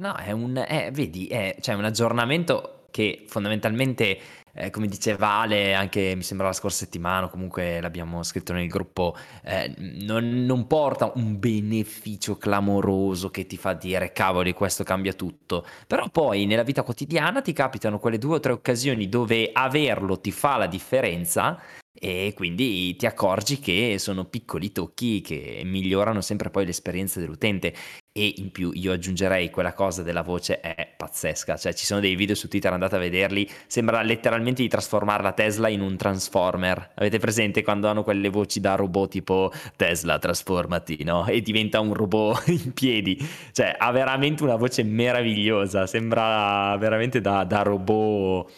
no, 0.02 0.16
è 0.16 0.32
un, 0.32 0.58
eh, 0.58 0.90
vedi, 0.92 1.28
è, 1.28 1.58
cioè 1.60 1.76
un 1.76 1.84
aggiornamento 1.84 2.88
che 2.92 3.26
fondamentalmente, 3.28 4.20
eh, 4.60 4.70
come 4.72 4.88
diceva 4.88 5.40
Ale, 5.40 5.74
anche 5.74 6.14
mi 6.16 6.22
sembra 6.22 6.48
la 6.48 6.54
scorsa 6.54 6.84
settimana, 6.84 7.30
comunque 7.30 7.80
l'abbiamo 7.80 8.24
scritto 8.24 8.52
nel 8.52 8.68
gruppo, 8.68 9.16
eh, 9.44 9.74
non, 9.78 10.44
non, 10.46 10.68
porta 10.68 11.12
un 11.16 11.40
beneficio 11.40 12.38
clamoroso 12.38 13.30
che 13.32 13.48
ti 13.48 13.56
fa 13.56 13.72
dire 13.72 14.12
cavoli, 14.12 14.52
questo 14.52 14.84
cambia 14.84 15.14
tutto. 15.14 15.66
Però 15.88 16.10
poi 16.10 16.46
nella 16.46 16.64
vita 16.64 16.84
quotidiana 16.84 17.42
ti 17.42 17.54
capitano 17.54 18.00
quelle 18.00 18.18
due 18.18 18.36
o 18.36 18.40
tre 18.42 18.52
occasioni 18.52 19.08
dove 19.08 19.50
averlo 19.54 20.20
ti 20.20 20.32
fa 20.32 20.58
la 20.58 20.68
differenza 20.68 21.58
e 21.94 22.34
quindi 22.36 22.96
ti 22.96 23.06
accorgi 23.06 23.60
che 23.60 23.96
sono 23.98 24.26
piccoli 24.26 24.72
tocchi 24.72 25.22
che 25.22 25.62
migliorano 25.66 26.22
sempre 26.22 26.50
poi 26.50 26.66
l'esperienza 26.66 27.20
dell'utente 27.20 27.74
e 28.12 28.34
in 28.38 28.52
più 28.52 28.72
io 28.74 28.92
aggiungerei 28.92 29.50
quella 29.50 29.74
cosa 29.74 30.02
della 30.02 30.24
voce 30.24 30.60
è 30.60 30.94
pazzesca, 30.98 31.58
cioè 31.58 31.74
ci 31.74 31.86
sono 31.86 32.00
dei 32.00 32.16
video 32.16 32.36
su 32.36 32.48
Twitter, 32.48 32.74
andate 32.74 32.96
a 32.96 33.00
vederli, 33.00 33.50
sembra 33.68 34.02
letteralmente 34.02 34.62
di 34.62 34.68
trasformare 34.68 35.24
la 35.24 35.32
Tesla 35.32 35.70
in 35.70 35.82
un 35.82 35.96
transformer, 35.96 36.92
avete 36.96 37.20
presente 37.20 37.64
quando 37.64 37.88
hanno 37.88 38.04
quelle 38.04 38.30
voci 38.30 38.60
da 38.60 38.76
robot 38.76 39.10
tipo 39.10 39.52
Tesla 39.76 40.18
trasformati, 40.18 41.04
no? 41.04 41.26
E 41.28 41.42
diventa 41.42 41.80
un 41.80 41.94
robot 41.94 42.48
in 42.50 42.74
piedi, 42.74 43.18
cioè 43.52 43.76
ha 43.78 43.92
veramente 43.92 44.44
una 44.44 44.56
voce 44.56 44.84
meravigliosa, 44.84 45.86
sembra 45.86 46.76
veramente 46.78 47.22
da, 47.22 47.44
da 47.44 47.62
robot 47.62 48.52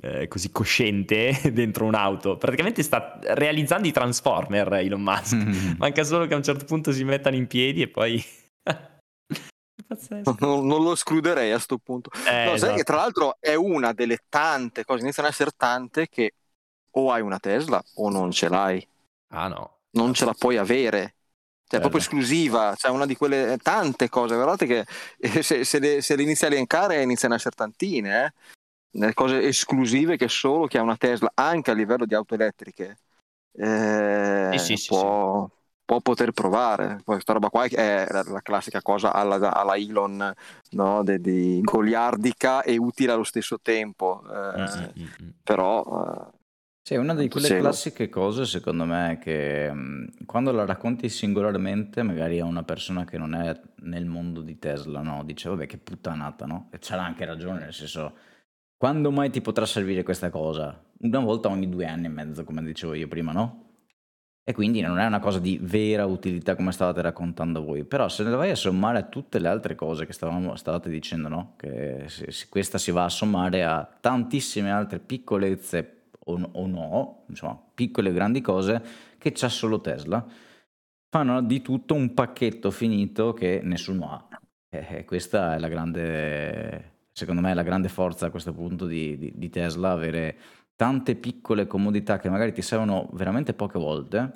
eh, 0.00 0.28
così 0.28 0.52
cosciente 0.52 1.38
dentro 1.52 1.86
un'auto. 1.86 2.36
Praticamente 2.36 2.82
sta 2.82 3.18
realizzando 3.22 3.88
i 3.88 3.92
Transformer 3.92 4.72
Elon 4.74 5.00
Musk. 5.00 5.34
Mm-hmm. 5.34 5.72
Manca 5.78 6.04
solo 6.04 6.26
che 6.26 6.34
a 6.34 6.36
un 6.36 6.42
certo 6.42 6.64
punto 6.64 6.92
si 6.92 7.04
mettano 7.04 7.36
in 7.36 7.46
piedi 7.46 7.82
e 7.82 7.88
poi... 7.88 8.24
non, 10.40 10.66
non, 10.66 10.82
lo 10.82 10.92
escluderei 10.92 11.50
a 11.50 11.54
questo 11.54 11.78
punto. 11.78 12.10
Eh, 12.26 12.44
no, 12.44 12.52
esatto. 12.52 12.58
sai 12.58 12.76
che 12.76 12.84
tra 12.84 12.96
l'altro 12.96 13.36
è 13.38 13.54
una 13.54 13.92
delle 13.92 14.24
tante 14.28 14.84
cose, 14.84 15.02
iniziano 15.02 15.28
ad 15.28 15.34
essere 15.34 15.52
tante 15.56 16.08
che 16.08 16.34
o 16.98 17.12
hai 17.12 17.20
una 17.20 17.38
Tesla 17.38 17.82
o 17.94 18.10
non 18.10 18.30
ce 18.30 18.48
l'hai. 18.48 18.86
Ah 19.28 19.48
no. 19.48 19.78
Non 19.90 20.14
ce 20.14 20.24
la 20.24 20.34
puoi 20.34 20.56
avere. 20.56 21.14
Cioè, 21.68 21.78
è 21.78 21.82
proprio 21.82 22.00
esclusiva, 22.00 22.74
cioè 22.76 22.92
una 22.92 23.06
di 23.06 23.16
quelle 23.16 23.58
tante 23.60 24.08
cose, 24.08 24.36
guardate 24.36 24.66
che 24.66 24.86
eh, 25.18 25.42
se, 25.42 25.64
se, 25.64 25.80
le, 25.80 26.00
se 26.00 26.14
le 26.14 26.22
inizi 26.22 26.44
a 26.44 26.46
elencare 26.46 27.02
iniziano 27.02 27.34
a 27.34 27.38
essere 27.38 27.56
tantine, 27.56 28.32
eh? 28.92 29.12
cose 29.14 29.42
esclusive 29.42 30.16
che 30.16 30.28
solo 30.28 30.68
chi 30.68 30.78
ha 30.78 30.82
una 30.82 30.96
Tesla, 30.96 31.28
anche 31.34 31.72
a 31.72 31.74
livello 31.74 32.06
di 32.06 32.14
auto 32.14 32.34
elettriche, 32.34 32.98
eh, 33.52 34.50
sì, 34.58 34.76
sì, 34.76 34.86
può, 34.86 35.48
sì, 35.48 35.54
può, 35.86 36.00
poter 36.00 36.32
provare. 36.32 37.00
Questa 37.02 37.32
roba 37.32 37.48
qua 37.48 37.64
è 37.64 38.06
la, 38.10 38.40
classica 38.42 38.82
cosa 38.82 39.14
alla, 39.14 39.54
alla 39.54 39.76
Elon, 39.76 40.34
no? 40.72 41.02
De, 41.02 41.18
di 41.18 41.60
goliardica 41.62 42.62
e 42.62 42.76
utile 42.76 43.12
allo 43.12 43.24
stesso 43.24 43.58
tempo. 43.62 44.22
Eh, 44.28 44.60
mm-hmm. 44.60 45.30
Però... 45.42 46.30
Eh, 46.32 46.34
sì, 46.86 46.94
una 46.94 47.14
di 47.14 47.28
quelle 47.28 47.58
classiche 47.58 48.08
cose, 48.08 48.44
secondo 48.44 48.84
me, 48.84 49.18
che 49.20 49.72
quando 50.24 50.52
la 50.52 50.64
racconti 50.64 51.08
singolarmente, 51.08 52.04
magari 52.04 52.38
a 52.38 52.44
una 52.44 52.62
persona 52.62 53.04
che 53.04 53.18
non 53.18 53.34
è 53.34 53.60
nel 53.80 54.06
mondo 54.06 54.40
di 54.40 54.56
Tesla, 54.60 55.00
no? 55.00 55.24
dice, 55.24 55.48
vabbè, 55.48 55.66
che 55.66 55.78
puttanata, 55.78 56.46
no? 56.46 56.68
E 56.70 56.78
c'ha 56.78 57.04
anche 57.04 57.24
ragione, 57.24 57.58
nel 57.58 57.72
senso, 57.72 58.14
quando 58.76 59.10
mai 59.10 59.30
ti 59.30 59.40
potrà 59.40 59.66
servire 59.66 60.04
questa 60.04 60.30
cosa? 60.30 60.80
Una 61.00 61.18
volta 61.18 61.48
ogni 61.48 61.68
due 61.68 61.86
anni 61.86 62.06
e 62.06 62.10
mezzo, 62.10 62.44
come 62.44 62.62
dicevo 62.62 62.94
io 62.94 63.08
prima, 63.08 63.32
no? 63.32 63.65
E 64.48 64.54
quindi 64.54 64.80
non 64.80 65.00
è 65.00 65.06
una 65.06 65.18
cosa 65.18 65.40
di 65.40 65.58
vera 65.60 66.06
utilità 66.06 66.54
come 66.54 66.70
stavate 66.70 67.02
raccontando 67.02 67.64
voi, 67.64 67.82
però 67.82 68.08
se 68.08 68.22
ne 68.22 68.30
vai 68.30 68.50
a 68.50 68.54
sommare 68.54 68.98
a 68.98 69.02
tutte 69.02 69.40
le 69.40 69.48
altre 69.48 69.74
cose 69.74 70.06
che 70.06 70.12
stavamo, 70.12 70.54
stavate 70.54 70.88
dicendo, 70.88 71.28
no? 71.28 71.54
Che 71.56 72.04
se, 72.06 72.30
se 72.30 72.46
questa 72.48 72.78
si 72.78 72.92
va 72.92 73.02
a 73.02 73.08
sommare 73.08 73.64
a 73.64 73.84
tantissime 74.00 74.70
altre 74.70 75.00
piccolezze 75.00 76.10
o, 76.26 76.48
o 76.52 76.66
no, 76.68 77.24
insomma, 77.26 77.60
piccole 77.74 78.10
e 78.10 78.12
grandi 78.12 78.40
cose 78.40 78.80
che 79.18 79.32
c'ha 79.32 79.48
solo 79.48 79.80
Tesla, 79.80 80.24
fanno 81.08 81.42
di 81.42 81.60
tutto 81.60 81.94
un 81.94 82.14
pacchetto 82.14 82.70
finito 82.70 83.32
che 83.32 83.60
nessuno 83.64 84.12
ha. 84.12 84.28
E 84.68 85.04
questa 85.04 85.56
è 85.56 85.58
la 85.58 85.68
grande 85.68 86.94
secondo 87.10 87.40
me 87.40 87.52
la 87.52 87.62
grande 87.62 87.88
forza 87.88 88.26
a 88.26 88.30
questo 88.30 88.52
punto 88.52 88.86
di, 88.86 89.16
di, 89.18 89.32
di 89.34 89.48
Tesla, 89.48 89.90
avere 89.90 90.36
tante 90.76 91.16
piccole 91.16 91.66
comodità 91.66 92.18
che 92.18 92.28
magari 92.28 92.52
ti 92.52 92.62
servono 92.62 93.08
veramente 93.12 93.54
poche 93.54 93.78
volte, 93.78 94.30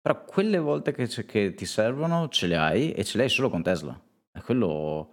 però 0.00 0.24
quelle 0.24 0.58
volte 0.58 0.92
che, 0.92 1.06
che, 1.26 1.54
ti 1.54 1.66
servono 1.66 2.28
ce 2.28 2.46
le 2.46 2.56
hai 2.56 2.92
e 2.92 3.04
ce 3.04 3.18
le 3.18 3.24
hai 3.24 3.28
solo 3.28 3.50
con 3.50 3.62
Tesla. 3.62 4.00
È 4.30 4.40
quello 4.40 5.10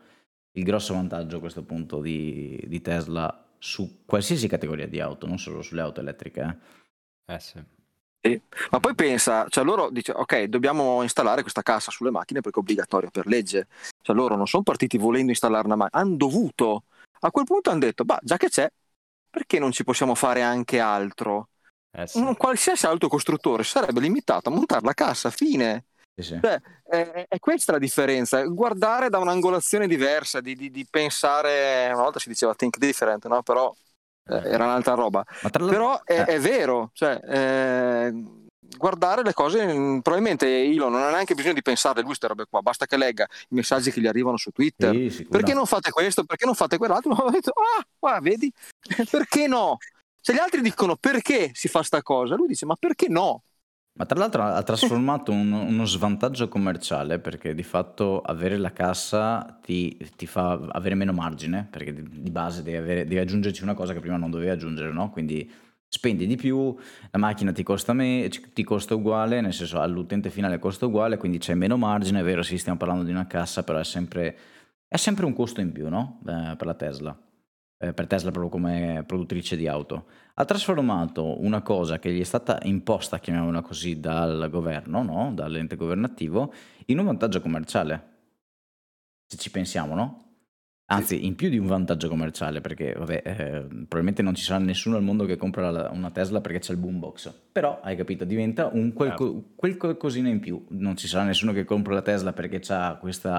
il 0.51 0.63
grosso 0.63 0.93
vantaggio 0.93 1.37
a 1.37 1.39
questo 1.39 1.63
punto 1.63 1.99
di, 1.99 2.63
di 2.67 2.81
Tesla 2.81 3.45
su 3.57 4.03
qualsiasi 4.05 4.47
categoria 4.47 4.87
di 4.87 4.99
auto, 4.99 5.27
non 5.27 5.39
solo 5.39 5.61
sulle 5.61 5.81
auto 5.81 5.99
elettriche. 5.99 6.59
Eh, 7.25 7.33
eh 7.33 7.39
sì. 7.39 7.63
Sì. 8.19 8.41
Ma 8.71 8.79
poi 8.79 8.93
pensa, 8.95 9.45
cioè 9.49 9.63
loro 9.63 9.89
dicono, 9.89 10.19
ok, 10.19 10.43
dobbiamo 10.43 11.01
installare 11.01 11.41
questa 11.41 11.61
cassa 11.61 11.91
sulle 11.91 12.11
macchine 12.11 12.41
perché 12.41 12.59
è 12.59 12.61
obbligatorio 12.61 13.09
per 13.09 13.27
legge. 13.27 13.67
Cioè 14.01 14.15
loro 14.15 14.35
non 14.35 14.47
sono 14.47 14.63
partiti 14.63 14.97
volendo 14.97 15.31
installare 15.31 15.65
una 15.65 15.75
macchina, 15.75 16.01
hanno 16.01 16.15
dovuto 16.15 16.83
a 17.21 17.31
quel 17.31 17.45
punto 17.45 17.69
hanno 17.69 17.79
detto, 17.79 18.03
bah, 18.03 18.19
già 18.21 18.37
che 18.37 18.49
c'è, 18.49 18.69
perché 19.37 19.59
non 19.59 19.71
ci 19.71 19.83
possiamo 19.83 20.15
fare 20.15 20.41
anche 20.41 20.79
altro? 20.79 21.49
Eh 21.91 22.07
sì. 22.07 22.17
Un 22.17 22.35
qualsiasi 22.35 22.87
altro 22.87 23.07
costruttore 23.07 23.63
sarebbe 23.63 23.99
limitato 23.99 24.49
a 24.49 24.51
montare 24.51 24.83
la 24.83 24.93
cassa, 24.93 25.29
fine. 25.29 25.85
Sì. 26.19 26.39
Cioè, 26.41 26.59
è, 26.83 27.25
è, 27.29 27.39
questa 27.39 27.73
la 27.73 27.77
differenza, 27.77 28.41
guardare 28.45 29.09
da 29.09 29.19
un'angolazione 29.19 29.87
diversa, 29.87 30.41
di, 30.41 30.55
di, 30.55 30.71
di, 30.71 30.87
pensare, 30.89 31.85
una 31.93 32.01
volta 32.01 32.17
si 32.17 32.29
diceva 32.29 32.55
think 32.55 32.77
different, 32.77 33.27
no? 33.27 33.43
però 33.43 33.71
eh, 34.25 34.41
era 34.49 34.63
un'altra 34.63 34.95
roba. 34.95 35.23
Però 35.51 36.01
è, 36.03 36.21
eh. 36.21 36.25
è 36.25 36.39
vero, 36.39 36.89
cioè, 36.93 37.19
eh, 37.23 38.13
guardare 38.75 39.23
le 39.23 39.33
cose, 39.33 39.65
probabilmente 40.01 40.63
Elon 40.63 40.91
non 40.91 41.01
ha 41.01 41.09
neanche 41.09 41.35
bisogno 41.35 41.53
di 41.53 41.61
pensare 41.61 41.99
lui 41.99 42.07
queste 42.07 42.27
robe 42.27 42.45
qua, 42.49 42.61
basta 42.61 42.85
che 42.85 42.97
legga 42.97 43.27
i 43.49 43.55
messaggi 43.55 43.91
che 43.91 44.01
gli 44.01 44.07
arrivano 44.07 44.37
su 44.37 44.51
Twitter. 44.51 44.93
Sì, 45.11 45.25
perché 45.25 45.53
non 45.53 45.65
fate 45.65 45.91
questo? 45.91 46.23
Perché 46.23 46.45
non 46.45 46.55
fate 46.55 46.77
quell'altro? 46.77 47.11
ah, 47.13 48.13
ah, 48.15 48.19
vedi? 48.19 48.51
perché 49.09 49.47
no? 49.47 49.77
Se 50.19 50.33
gli 50.33 50.39
altri 50.39 50.61
dicono 50.61 50.95
perché 50.95 51.51
si 51.53 51.67
fa 51.67 51.83
sta 51.83 52.01
cosa, 52.01 52.35
lui 52.35 52.47
dice 52.47 52.65
ma 52.65 52.75
perché 52.75 53.07
no? 53.07 53.43
Ma 53.97 54.05
tra 54.05 54.19
l'altro 54.19 54.43
ha 54.43 54.61
trasformato 54.61 55.31
un, 55.31 55.51
uno 55.51 55.85
svantaggio 55.85 56.47
commerciale 56.47 57.17
perché 57.17 57.55
di 57.55 57.63
fatto 57.63 58.21
avere 58.21 58.57
la 58.57 58.71
cassa 58.71 59.57
ti, 59.63 59.97
ti 60.15 60.27
fa 60.27 60.51
avere 60.51 60.93
meno 60.93 61.13
margine 61.13 61.67
perché 61.69 61.93
di, 61.93 62.21
di 62.21 62.29
base 62.29 62.61
devi, 62.61 62.77
avere, 62.77 63.05
devi, 63.05 63.19
aggiungerci 63.19 63.63
una 63.63 63.73
cosa 63.73 63.93
che 63.93 63.99
prima 63.99 64.17
non 64.17 64.29
dovevi 64.29 64.51
aggiungere, 64.51 64.91
no? 64.91 65.09
Quindi 65.09 65.51
spendi 65.87 66.27
di 66.27 66.35
più, 66.35 66.75
la 67.11 67.17
macchina 67.17 67.51
ti 67.51 67.63
costa, 67.63 67.93
me, 67.93 68.29
ti 68.53 68.63
costa 68.63 68.95
uguale, 68.95 69.41
nel 69.41 69.53
senso 69.53 69.79
all'utente 69.79 70.29
finale 70.29 70.59
costa 70.59 70.85
uguale, 70.85 71.17
quindi 71.17 71.37
c'è 71.37 71.53
meno 71.53 71.77
margine, 71.77 72.19
è 72.19 72.23
vero, 72.23 72.43
sì, 72.43 72.57
stiamo 72.57 72.77
parlando 72.77 73.03
di 73.03 73.11
una 73.11 73.27
cassa, 73.27 73.63
però 73.63 73.79
è 73.79 73.83
sempre, 73.83 74.37
è 74.87 74.97
sempre 74.97 75.25
un 75.25 75.33
costo 75.33 75.61
in 75.61 75.71
più, 75.71 75.89
no? 75.89 76.19
Eh, 76.27 76.55
per 76.55 76.65
la 76.65 76.73
Tesla. 76.73 77.17
Eh, 77.79 77.93
per 77.93 78.07
Tesla 78.07 78.31
proprio 78.31 78.51
come 78.51 79.03
produttrice 79.05 79.55
di 79.55 79.67
auto. 79.67 80.07
Ha 80.33 80.45
trasformato 80.45 81.41
una 81.43 81.61
cosa 81.61 81.99
che 81.99 82.11
gli 82.11 82.19
è 82.19 82.23
stata 82.23 82.59
imposta, 82.63 83.19
chiamiamola 83.19 83.61
così, 83.61 83.99
dal 83.99 84.49
governo, 84.49 85.03
no? 85.03 85.31
dall'ente 85.33 85.75
governativo, 85.75 86.53
in 86.87 86.99
un 86.99 87.05
vantaggio 87.05 87.39
commerciale. 87.39 88.15
Se 89.27 89.37
ci 89.37 89.51
pensiamo, 89.51 89.93
no? 89.93 90.26
Anzi, 90.89 91.25
in 91.25 91.35
più 91.35 91.49
di 91.49 91.57
un 91.57 91.67
vantaggio 91.67 92.07
commerciale, 92.07 92.61
perché 92.61 92.93
vabbè, 92.93 93.21
eh, 93.25 93.61
probabilmente 93.67 94.21
non 94.21 94.35
ci 94.35 94.43
sarà 94.43 94.63
nessuno 94.63 94.95
al 94.95 95.03
mondo 95.03 95.25
che 95.25 95.35
compra 95.35 95.69
la, 95.69 95.89
una 95.91 96.11
Tesla 96.11 96.39
perché 96.39 96.59
c'è 96.59 96.71
il 96.71 96.79
boombox. 96.79 97.33
Però, 97.51 97.81
hai 97.81 97.97
capito, 97.97 98.23
diventa 98.23 98.69
un 98.71 98.93
quel, 98.93 99.13
quel 99.53 99.75
qualcosina 99.75 100.29
in 100.29 100.39
più. 100.39 100.65
Non 100.69 100.95
ci 100.95 101.07
sarà 101.07 101.25
nessuno 101.25 101.51
che 101.51 101.65
compra 101.65 101.93
la 101.93 102.01
Tesla 102.01 102.31
perché 102.31 102.61
ha 102.69 102.95
questo 102.95 103.29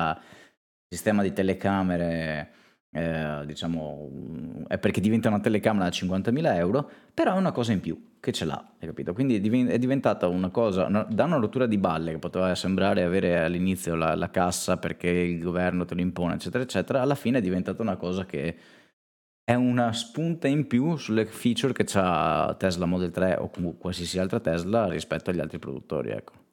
sistema 0.86 1.22
di 1.22 1.32
telecamere 1.32 2.52
eh, 2.90 3.42
diciamo, 3.44 4.64
è 4.66 4.78
perché 4.78 5.00
diventa 5.00 5.28
una 5.28 5.40
telecamera 5.40 5.84
da 5.84 5.90
50.000 5.90 6.54
euro, 6.56 6.90
però 7.12 7.34
è 7.34 7.38
una 7.38 7.52
cosa 7.52 7.72
in 7.72 7.80
più 7.80 8.16
che 8.20 8.32
ce 8.32 8.44
l'ha, 8.44 8.74
hai 8.78 8.86
capito? 8.86 9.12
Quindi 9.12 9.36
è 9.36 9.78
diventata 9.78 10.26
una 10.26 10.50
cosa, 10.50 10.86
una, 10.86 11.06
da 11.08 11.24
una 11.24 11.36
rottura 11.36 11.66
di 11.66 11.78
balle 11.78 12.12
che 12.12 12.18
poteva 12.18 12.54
sembrare 12.54 13.02
avere 13.02 13.38
all'inizio 13.38 13.94
la, 13.94 14.14
la 14.14 14.30
cassa 14.30 14.76
perché 14.76 15.08
il 15.08 15.40
governo 15.40 15.84
te 15.84 15.94
lo 15.94 16.00
impone, 16.00 16.34
eccetera, 16.34 16.62
eccetera, 16.64 17.02
alla 17.02 17.14
fine 17.14 17.38
è 17.38 17.42
diventata 17.42 17.82
una 17.82 17.96
cosa 17.96 18.24
che 18.26 18.56
è 19.44 19.54
una 19.54 19.92
spunta 19.92 20.46
in 20.48 20.66
più 20.66 20.96
sulle 20.96 21.24
feature 21.24 21.72
che 21.72 21.86
ha 21.94 22.54
Tesla 22.58 22.84
Model 22.86 23.10
3 23.10 23.36
o 23.36 23.50
qualsiasi 23.78 24.18
altra 24.18 24.40
Tesla 24.40 24.88
rispetto 24.88 25.30
agli 25.30 25.40
altri 25.40 25.58
produttori, 25.58 26.10
ecco. 26.10 26.47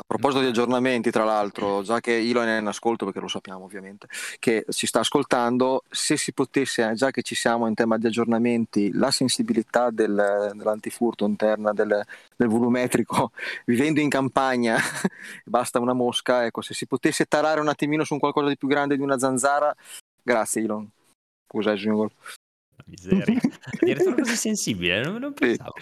A 0.00 0.04
proposito 0.06 0.40
di 0.40 0.48
aggiornamenti, 0.48 1.10
tra 1.10 1.24
l'altro, 1.24 1.82
già 1.82 2.00
che 2.00 2.16
Elon 2.16 2.48
è 2.48 2.58
in 2.58 2.66
ascolto, 2.66 3.04
perché 3.04 3.20
lo 3.20 3.28
sappiamo 3.28 3.64
ovviamente, 3.64 4.08
che 4.38 4.64
ci 4.70 4.86
sta 4.86 5.00
ascoltando, 5.00 5.84
se 5.90 6.16
si 6.16 6.32
potesse, 6.32 6.88
eh, 6.88 6.94
già 6.94 7.10
che 7.10 7.20
ci 7.20 7.34
siamo 7.34 7.66
in 7.66 7.74
tema 7.74 7.98
di 7.98 8.06
aggiornamenti, 8.06 8.92
la 8.94 9.10
sensibilità 9.10 9.90
del, 9.90 10.52
dell'antifurto 10.54 11.26
interna 11.26 11.72
del, 11.72 12.02
del, 12.34 12.48
volumetrico, 12.48 13.32
vivendo 13.66 14.00
in 14.00 14.08
campagna, 14.08 14.78
basta 15.44 15.78
una 15.78 15.92
mosca, 15.92 16.46
ecco, 16.46 16.62
se 16.62 16.72
si 16.72 16.86
potesse 16.86 17.26
tarare 17.26 17.60
un 17.60 17.68
attimino 17.68 18.02
su 18.02 18.14
un 18.14 18.20
qualcosa 18.20 18.48
di 18.48 18.56
più 18.56 18.68
grande 18.68 18.96
di 18.96 19.02
una 19.02 19.18
zanzara, 19.18 19.74
grazie 20.22 20.62
Elon. 20.62 20.90
Scusa, 21.46 21.74
Junior. 21.74 22.10
Miseria. 22.86 23.38
Addirittura 23.80 24.14
così 24.14 24.34
sensibile, 24.34 25.02
non, 25.02 25.16
non 25.16 25.34
pensavo. 25.34 25.74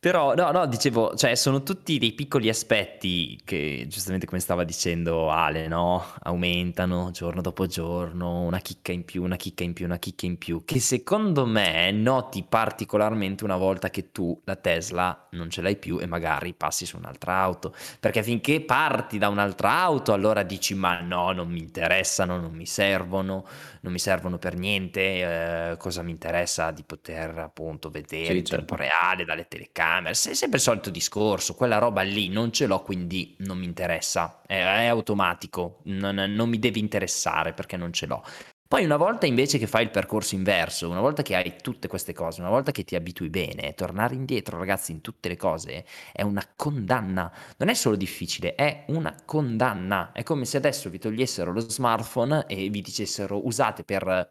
Però, 0.00 0.34
no, 0.34 0.50
no, 0.50 0.64
dicevo, 0.64 1.14
cioè, 1.14 1.34
sono 1.34 1.62
tutti 1.62 1.98
dei 1.98 2.12
piccoli 2.12 2.48
aspetti 2.48 3.38
che, 3.44 3.84
giustamente 3.86 4.24
come 4.24 4.40
stava 4.40 4.64
dicendo 4.64 5.28
Ale, 5.28 5.68
no? 5.68 6.02
Aumentano 6.22 7.10
giorno 7.10 7.42
dopo 7.42 7.66
giorno, 7.66 8.40
una 8.40 8.60
chicca 8.60 8.92
in 8.92 9.04
più, 9.04 9.22
una 9.22 9.36
chicca 9.36 9.62
in 9.62 9.74
più, 9.74 9.84
una 9.84 9.98
chicca 9.98 10.24
in 10.24 10.38
più, 10.38 10.64
che 10.64 10.80
secondo 10.80 11.44
me 11.44 11.90
noti 11.90 12.42
particolarmente 12.48 13.44
una 13.44 13.58
volta 13.58 13.90
che 13.90 14.10
tu 14.10 14.40
la 14.44 14.56
Tesla 14.56 15.28
non 15.32 15.50
ce 15.50 15.60
l'hai 15.60 15.76
più 15.76 15.98
e 16.00 16.06
magari 16.06 16.54
passi 16.54 16.86
su 16.86 16.96
un'altra 16.96 17.34
auto. 17.34 17.74
Perché 18.00 18.22
finché 18.22 18.62
parti 18.62 19.18
da 19.18 19.28
un'altra 19.28 19.70
auto, 19.80 20.14
allora 20.14 20.42
dici, 20.44 20.72
ma 20.72 21.00
no, 21.00 21.32
non 21.32 21.50
mi 21.50 21.58
interessano, 21.58 22.40
non 22.40 22.52
mi 22.54 22.64
servono, 22.64 23.46
non 23.82 23.92
mi 23.92 23.98
servono 23.98 24.38
per 24.38 24.56
niente, 24.56 25.72
eh, 25.72 25.76
cosa 25.76 26.00
mi 26.00 26.10
interessa 26.10 26.70
di 26.70 26.84
poter 26.84 27.36
appunto 27.36 27.90
vedere 27.90 28.24
sì, 28.24 28.38
in 28.38 28.44
certo. 28.46 28.64
tempo 28.64 28.76
reale 28.76 29.26
dalle 29.26 29.46
telecamere 29.46 29.88
camera, 29.90 30.10
è 30.10 30.14
sempre 30.14 30.58
il 30.58 30.62
solito 30.62 30.90
discorso, 30.90 31.54
quella 31.54 31.78
roba 31.78 32.02
lì 32.02 32.28
non 32.28 32.52
ce 32.52 32.66
l'ho 32.66 32.82
quindi 32.82 33.34
non 33.38 33.58
mi 33.58 33.64
interessa, 33.64 34.40
è, 34.46 34.54
è 34.54 34.86
automatico, 34.86 35.80
non, 35.84 36.14
non 36.14 36.48
mi 36.48 36.58
deve 36.58 36.78
interessare 36.78 37.52
perché 37.52 37.76
non 37.76 37.92
ce 37.92 38.06
l'ho. 38.06 38.22
Poi 38.70 38.84
una 38.84 38.96
volta 38.96 39.26
invece 39.26 39.58
che 39.58 39.66
fai 39.66 39.82
il 39.82 39.90
percorso 39.90 40.36
inverso, 40.36 40.88
una 40.88 41.00
volta 41.00 41.22
che 41.22 41.34
hai 41.34 41.56
tutte 41.60 41.88
queste 41.88 42.12
cose, 42.12 42.40
una 42.40 42.50
volta 42.50 42.70
che 42.70 42.84
ti 42.84 42.94
abitui 42.94 43.28
bene, 43.28 43.74
tornare 43.74 44.14
indietro 44.14 44.58
ragazzi 44.58 44.92
in 44.92 45.00
tutte 45.00 45.28
le 45.28 45.36
cose 45.36 45.84
è 46.12 46.22
una 46.22 46.46
condanna. 46.54 47.32
Non 47.56 47.68
è 47.68 47.74
solo 47.74 47.96
difficile, 47.96 48.54
è 48.54 48.84
una 48.88 49.12
condanna. 49.24 50.12
È 50.12 50.22
come 50.22 50.44
se 50.44 50.56
adesso 50.56 50.88
vi 50.88 51.00
togliessero 51.00 51.50
lo 51.50 51.68
smartphone 51.68 52.46
e 52.46 52.68
vi 52.68 52.80
dicessero 52.80 53.44
usate 53.44 53.82
per 53.82 54.30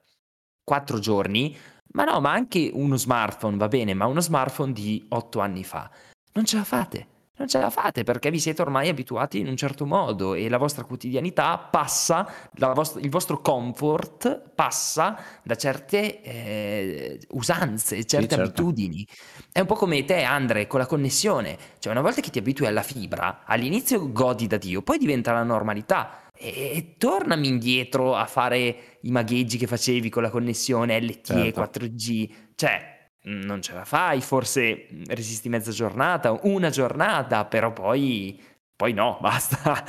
quattro 0.64 0.99
giorni 0.99 1.57
ma 1.92 2.04
no, 2.04 2.20
ma 2.20 2.32
anche 2.32 2.70
uno 2.74 2.98
smartphone 2.98 3.58
va 3.58 3.68
bene, 3.68 3.94
ma 3.94 4.06
uno 4.06 4.22
smartphone 4.22 4.74
di 4.74 5.06
otto 5.10 5.40
anni 5.40 5.64
fa. 5.64 5.90
Non 6.34 6.46
ce 6.46 6.58
la 6.58 6.64
fate. 6.64 7.08
Non 7.40 7.48
ce 7.48 7.58
la 7.58 7.70
fate 7.70 8.04
perché 8.04 8.30
vi 8.32 8.40
siete 8.40 8.62
ormai 8.62 8.90
abituati 8.90 9.40
in 9.40 9.48
un 9.48 9.56
certo 9.56 9.86
modo 9.86 10.34
e 10.34 10.50
la 10.50 10.58
vostra 10.58 10.84
quotidianità 10.84 11.58
passa, 11.58 12.30
vostra, 12.52 13.00
il 13.00 13.10
vostro 13.10 13.40
comfort 13.40 14.52
passa 14.54 15.18
da 15.42 15.56
certe 15.56 16.22
eh, 16.22 17.20
usanze, 17.30 18.04
certe 18.04 18.28
sì, 18.28 18.36
certo. 18.36 18.44
abitudini. 18.44 19.08
È 19.54 19.62
un 19.62 19.68
po' 19.68 19.76
come 19.76 20.04
te, 20.04 20.24
Andre, 20.24 20.68
con 20.68 20.82
la 20.82 20.86
connessione. 20.86 21.58
Cioè, 21.80 21.94
una 21.94 22.02
volta 22.02 22.20
che 22.20 22.30
ti 22.30 22.40
abitui 22.40 22.68
alla 22.68 22.84
fibra, 22.84 23.44
all'inizio 23.46 24.12
godi 24.12 24.46
da 24.46 24.58
Dio, 24.58 24.82
poi 24.82 24.98
diventa 24.98 25.32
la 25.32 25.44
normalità 25.44 26.28
e 26.42 26.96
tornami 26.98 27.48
indietro 27.48 28.16
a 28.16 28.26
fare 28.26 28.89
i 29.02 29.12
magheggi 29.12 29.58
che 29.58 29.68
facevi 29.68 30.10
con 30.10 30.24
la 30.24 30.30
connessione 30.30 31.00
LTE 31.00 31.54
certo. 31.54 31.62
4G, 31.62 32.30
cioè 32.56 32.97
non 33.24 33.62
ce 33.62 33.74
la 33.74 33.86
fai, 33.86 34.22
forse 34.22 34.88
resisti 35.08 35.50
mezza 35.50 35.72
giornata, 35.72 36.38
una 36.43 36.70
giornata, 36.70 37.45
però 37.45 37.74
poi, 37.74 38.41
poi 38.76 38.93
no, 38.93 39.18
basta. 39.22 39.84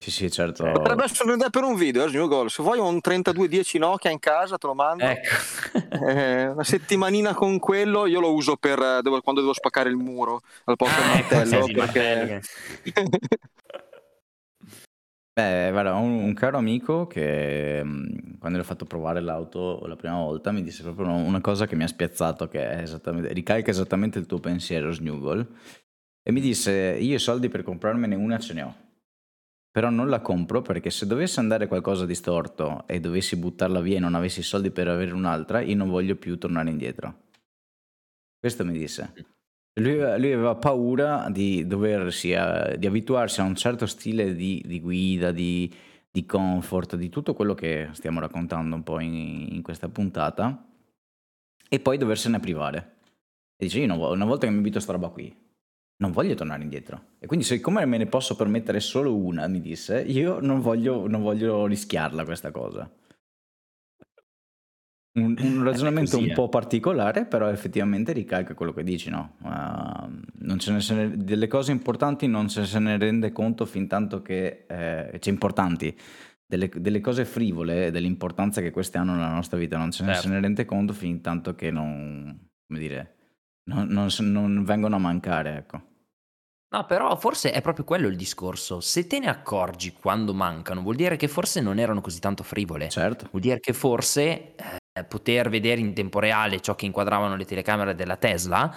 Sì, 0.00 0.10
sì, 0.10 0.30
certo. 0.30 0.70
Potrebbe 0.70 1.04
essere 1.04 1.28
un'idea 1.28 1.50
per 1.50 1.64
un 1.64 1.74
video, 1.74 2.04
eh, 2.04 2.26
Gol. 2.28 2.50
Se 2.50 2.62
vuoi 2.62 2.78
un 2.78 3.00
3210 3.00 3.78
Nokia 3.78 4.10
in 4.10 4.18
casa, 4.18 4.56
te 4.56 4.66
lo 4.66 4.74
mando. 4.74 5.04
Ecco. 5.04 6.06
eh, 6.06 6.46
una 6.48 6.64
settimanina 6.64 7.34
con 7.34 7.58
quello, 7.58 8.06
io 8.06 8.20
lo 8.20 8.32
uso 8.32 8.56
per 8.56 9.00
devo, 9.02 9.20
quando 9.20 9.40
devo 9.40 9.52
spaccare 9.52 9.88
il 9.88 9.96
muro 9.96 10.42
al 10.64 10.76
posto 10.76 11.00
ah, 11.00 11.04
del 11.04 11.18
ecco, 11.18 11.34
martello. 11.34 11.66
Ecco, 11.66 11.80
perché... 11.80 12.42
Beh, 15.38 15.70
guarda, 15.70 15.94
un, 15.94 16.14
un 16.24 16.34
caro 16.34 16.58
amico 16.58 17.06
che 17.06 17.80
quando 18.40 18.58
gli 18.58 18.60
ho 18.60 18.64
fatto 18.64 18.84
provare 18.86 19.20
l'auto 19.20 19.86
la 19.86 19.94
prima 19.94 20.16
volta 20.16 20.50
mi 20.50 20.62
disse 20.64 20.82
proprio 20.82 21.06
una 21.14 21.40
cosa 21.40 21.64
che 21.68 21.76
mi 21.76 21.84
ha 21.84 21.86
spiazzato, 21.86 22.48
che 22.48 22.68
è 22.68 22.82
esattamente, 22.82 23.32
ricalca 23.32 23.70
esattamente 23.70 24.18
il 24.18 24.26
tuo 24.26 24.40
pensiero, 24.40 24.90
Snuggle, 24.90 25.46
e 26.24 26.32
mi 26.32 26.40
disse, 26.40 26.72
io 27.00 27.14
i 27.14 27.20
soldi 27.20 27.48
per 27.48 27.62
comprarmene 27.62 28.16
una 28.16 28.40
ce 28.40 28.52
ne 28.52 28.62
ho, 28.62 28.74
però 29.70 29.90
non 29.90 30.08
la 30.08 30.20
compro 30.20 30.60
perché 30.60 30.90
se 30.90 31.06
dovesse 31.06 31.38
andare 31.38 31.68
qualcosa 31.68 32.04
di 32.04 32.16
storto 32.16 32.84
e 32.88 32.98
dovessi 32.98 33.36
buttarla 33.36 33.80
via 33.80 33.98
e 33.98 34.00
non 34.00 34.16
avessi 34.16 34.40
i 34.40 34.42
soldi 34.42 34.72
per 34.72 34.88
avere 34.88 35.12
un'altra, 35.12 35.60
io 35.60 35.76
non 35.76 35.88
voglio 35.88 36.16
più 36.16 36.36
tornare 36.36 36.70
indietro. 36.70 37.26
Questo 38.40 38.64
mi 38.64 38.76
disse. 38.76 39.12
Lui, 39.78 39.96
lui 39.96 40.32
aveva 40.32 40.54
paura 40.54 41.28
di 41.30 41.66
doversi, 41.66 42.32
eh, 42.32 42.76
di 42.78 42.86
abituarsi 42.86 43.40
a 43.40 43.44
un 43.44 43.54
certo 43.54 43.86
stile 43.86 44.34
di, 44.34 44.62
di 44.66 44.80
guida, 44.80 45.30
di, 45.32 45.72
di 46.10 46.26
comfort, 46.26 46.96
di 46.96 47.08
tutto 47.08 47.34
quello 47.34 47.54
che 47.54 47.88
stiamo 47.92 48.20
raccontando 48.20 48.74
un 48.74 48.82
po' 48.82 49.00
in, 49.00 49.46
in 49.50 49.62
questa 49.62 49.88
puntata, 49.88 50.66
e 51.68 51.80
poi 51.80 51.98
doversene 51.98 52.40
privare. 52.40 52.96
E 53.56 53.66
dice, 53.66 53.80
io 53.80 54.12
una 54.12 54.24
volta 54.24 54.46
che 54.46 54.52
mi 54.52 54.58
abito 54.58 54.78
a 54.78 54.80
sta 54.80 54.92
roba 54.92 55.08
qui, 55.08 55.34
non 56.00 56.12
voglio 56.12 56.34
tornare 56.34 56.62
indietro. 56.62 57.02
E 57.18 57.26
quindi 57.26 57.44
siccome 57.44 57.84
me 57.84 57.98
ne 57.98 58.06
posso 58.06 58.36
permettere 58.36 58.80
solo 58.80 59.14
una, 59.16 59.46
mi 59.48 59.60
disse, 59.60 60.00
io 60.00 60.40
non 60.40 60.60
voglio, 60.60 61.08
non 61.08 61.22
voglio 61.22 61.66
rischiarla 61.66 62.24
questa 62.24 62.50
cosa. 62.50 62.90
Un, 65.14 65.34
un 65.38 65.64
ragionamento 65.64 66.12
così, 66.12 66.24
un 66.24 66.30
eh. 66.30 66.34
po' 66.34 66.48
particolare, 66.48 67.24
però 67.24 67.48
effettivamente 67.48 68.12
ricalca 68.12 68.54
quello 68.54 68.72
che 68.72 68.84
dici, 68.84 69.10
no? 69.10 69.36
Uh, 69.42 70.20
non 70.40 70.58
ce 70.58 70.72
ne, 70.72 70.80
se 70.80 70.94
ne, 70.94 71.16
delle 71.16 71.48
cose 71.48 71.72
importanti 71.72 72.26
non 72.26 72.48
se, 72.48 72.64
se 72.64 72.78
ne 72.78 72.96
rende 72.98 73.32
conto 73.32 73.64
fin 73.64 73.88
tanto 73.88 74.22
che, 74.22 74.66
eh, 74.68 75.18
cioè 75.18 75.32
importanti, 75.32 75.96
delle, 76.46 76.70
delle, 76.72 77.00
cose 77.00 77.24
frivole, 77.24 77.90
dell'importanza 77.90 78.60
che 78.60 78.70
queste 78.70 78.98
hanno 78.98 79.14
nella 79.14 79.32
nostra 79.32 79.58
vita, 79.58 79.76
non 79.76 79.90
ce 79.90 80.04
ne, 80.04 80.12
certo. 80.12 80.28
se 80.28 80.34
ne 80.34 80.40
rende 80.40 80.64
conto 80.64 80.92
fin 80.92 81.20
tanto 81.20 81.54
che 81.54 81.70
non, 81.70 82.48
come 82.66 82.78
dire, 82.78 83.16
non, 83.64 83.86
non, 83.88 84.08
non 84.20 84.64
vengono 84.64 84.96
a 84.96 85.00
mancare, 85.00 85.56
ecco. 85.56 85.82
No, 86.70 86.84
però 86.84 87.16
forse 87.16 87.50
è 87.50 87.62
proprio 87.62 87.84
quello 87.84 88.08
il 88.08 88.16
discorso. 88.16 88.80
Se 88.80 89.06
te 89.06 89.18
ne 89.18 89.28
accorgi 89.28 89.92
quando 89.92 90.34
mancano, 90.34 90.82
vuol 90.82 90.96
dire 90.96 91.16
che 91.16 91.26
forse 91.26 91.62
non 91.62 91.78
erano 91.78 92.02
così 92.02 92.20
tanto 92.20 92.42
frivole. 92.42 92.90
Certo. 92.90 93.26
Vuol 93.30 93.40
dire 93.40 93.58
che 93.58 93.72
forse 93.72 94.54
eh, 94.54 94.76
poter 95.04 95.48
vedere 95.48 95.80
in 95.80 95.94
tempo 95.94 96.18
reale 96.18 96.60
ciò 96.60 96.74
che 96.74 96.86
inquadravano 96.86 97.36
le 97.36 97.44
telecamere 97.44 97.94
della 97.94 98.16
Tesla 98.16 98.74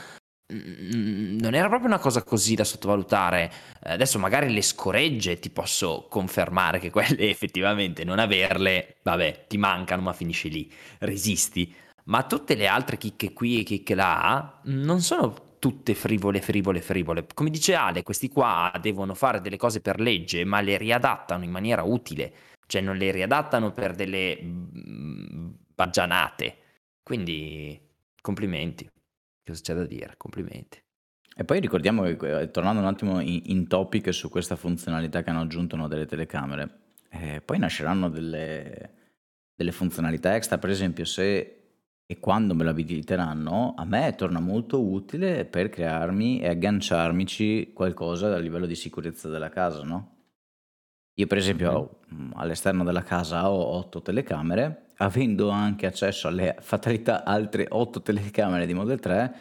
non 0.51 1.53
era 1.53 1.67
proprio 1.67 1.87
una 1.87 1.99
cosa 1.99 2.23
così 2.23 2.55
da 2.55 2.63
sottovalutare. 2.63 3.51
Adesso 3.83 4.19
magari 4.19 4.53
le 4.53 4.61
scoregge 4.61 5.39
ti 5.39 5.49
posso 5.49 6.07
confermare 6.09 6.79
che 6.79 6.89
quelle 6.89 7.29
effettivamente 7.29 8.03
non 8.03 8.19
averle, 8.19 8.97
vabbè, 9.03 9.45
ti 9.47 9.57
mancano, 9.57 10.01
ma 10.01 10.13
finisci 10.13 10.49
lì, 10.49 10.71
resisti. 10.99 11.73
Ma 12.05 12.23
tutte 12.23 12.55
le 12.55 12.67
altre 12.67 12.97
chicche 12.97 13.31
qui 13.31 13.59
e 13.59 13.63
chicche 13.63 13.95
là 13.95 14.59
non 14.63 15.01
sono 15.01 15.49
tutte 15.59 15.93
frivole, 15.93 16.41
frivole, 16.41 16.81
frivole. 16.81 17.25
Come 17.33 17.51
dice 17.51 17.75
Ale, 17.75 18.03
questi 18.03 18.29
qua 18.29 18.71
devono 18.81 19.13
fare 19.13 19.39
delle 19.41 19.57
cose 19.57 19.79
per 19.79 19.99
legge, 19.99 20.43
ma 20.43 20.59
le 20.61 20.77
riadattano 20.77 21.43
in 21.43 21.51
maniera 21.51 21.83
utile, 21.83 22.33
cioè 22.65 22.81
non 22.81 22.97
le 22.97 23.11
riadattano 23.11 23.71
per 23.71 23.93
delle 23.93 24.39
mm, 24.41 25.49
baggianate. 25.81 26.57
Quindi 27.01 27.79
complimenti. 28.21 28.89
Cosa 29.43 29.61
c'è 29.61 29.73
da 29.73 29.85
dire? 29.85 30.13
Complimenti. 30.17 30.79
E 31.35 31.43
poi 31.43 31.59
ricordiamo 31.59 32.03
che, 32.03 32.41
eh, 32.41 32.51
tornando 32.51 32.81
un 32.81 32.87
attimo 32.87 33.19
in, 33.19 33.41
in 33.45 33.67
topic 33.67 34.13
su 34.13 34.29
questa 34.29 34.55
funzionalità 34.55 35.23
che 35.23 35.31
hanno 35.31 35.41
aggiunto 35.41 35.75
no, 35.75 35.87
delle 35.87 36.05
telecamere, 36.05 36.79
eh, 37.09 37.41
poi 37.41 37.57
nasceranno 37.57 38.09
delle, 38.09 38.91
delle 39.55 39.71
funzionalità 39.71 40.35
extra, 40.35 40.59
per 40.59 40.69
esempio 40.69 41.05
se 41.05 41.55
e 42.05 42.19
quando 42.19 42.53
me 42.53 42.65
lo 42.65 42.71
abiliteranno, 42.71 43.73
a 43.77 43.85
me 43.85 44.13
torna 44.17 44.41
molto 44.41 44.83
utile 44.83 45.45
per 45.45 45.69
crearmi 45.69 46.41
e 46.41 46.49
agganciarmici 46.49 47.71
qualcosa 47.73 48.35
a 48.35 48.37
livello 48.37 48.65
di 48.65 48.75
sicurezza 48.75 49.29
della 49.29 49.47
casa, 49.47 49.83
no? 49.83 50.10
Io 51.15 51.27
per 51.27 51.37
esempio 51.37 51.99
mm, 52.13 52.31
all'esterno 52.35 52.83
della 52.83 53.03
casa 53.03 53.49
ho 53.49 53.75
8 53.77 54.01
telecamere, 54.01 54.91
avendo 54.97 55.49
anche 55.49 55.85
accesso 55.85 56.27
alle 56.27 56.55
fatalità 56.61 57.23
altre 57.23 57.65
8 57.69 58.01
telecamere 58.01 58.65
di 58.65 58.73
Model 58.73 58.99
3, 58.99 59.35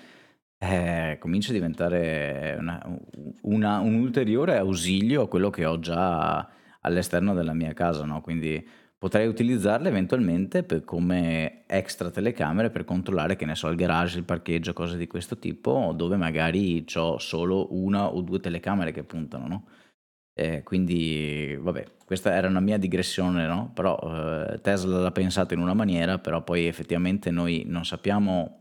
eh, 0.59 1.17
comincia 1.19 1.51
a 1.51 1.55
diventare 1.55 2.57
una, 2.59 2.99
una, 3.43 3.79
un 3.79 3.95
ulteriore 3.95 4.59
ausilio 4.59 5.23
a 5.23 5.29
quello 5.29 5.49
che 5.49 5.65
ho 5.65 5.79
già 5.79 6.47
all'esterno 6.81 7.35
della 7.35 7.55
mia 7.55 7.73
casa, 7.73 8.05
no? 8.05 8.21
Quindi 8.21 8.67
potrei 8.99 9.27
utilizzarle 9.27 9.89
eventualmente 9.89 10.63
per, 10.63 10.85
come 10.85 11.63
extra 11.67 12.11
telecamere 12.11 12.69
per 12.71 12.85
controllare, 12.85 13.37
che 13.37 13.47
ne 13.47 13.55
so, 13.55 13.69
il 13.69 13.77
garage, 13.77 14.19
il 14.19 14.25
parcheggio, 14.25 14.75
cose 14.75 14.99
di 14.99 15.07
questo 15.07 15.39
tipo, 15.39 15.93
dove 15.97 16.17
magari 16.17 16.85
ho 16.95 17.19
solo 17.19 17.69
una 17.75 18.09
o 18.09 18.21
due 18.21 18.41
telecamere 18.41 18.93
che 18.93 19.05
puntano, 19.05 19.47
no? 19.47 19.65
Eh, 20.41 20.63
quindi, 20.63 21.55
vabbè, 21.61 21.85
questa 22.07 22.35
era 22.35 22.49
una 22.49 22.61
mia 22.61 22.79
digressione, 22.79 23.47
no? 23.47 23.73
Però 23.75 23.95
eh, 23.99 24.59
Tesla 24.63 25.01
l'ha 25.01 25.11
pensato 25.13 25.53
in 25.53 25.61
una 25.61 25.75
maniera, 25.75 26.19
però 26.19 26.43
poi 26.43 26.67
effettivamente 26.67 27.31
noi 27.31 27.65
non 27.67 27.85
sappiamo 27.85 28.61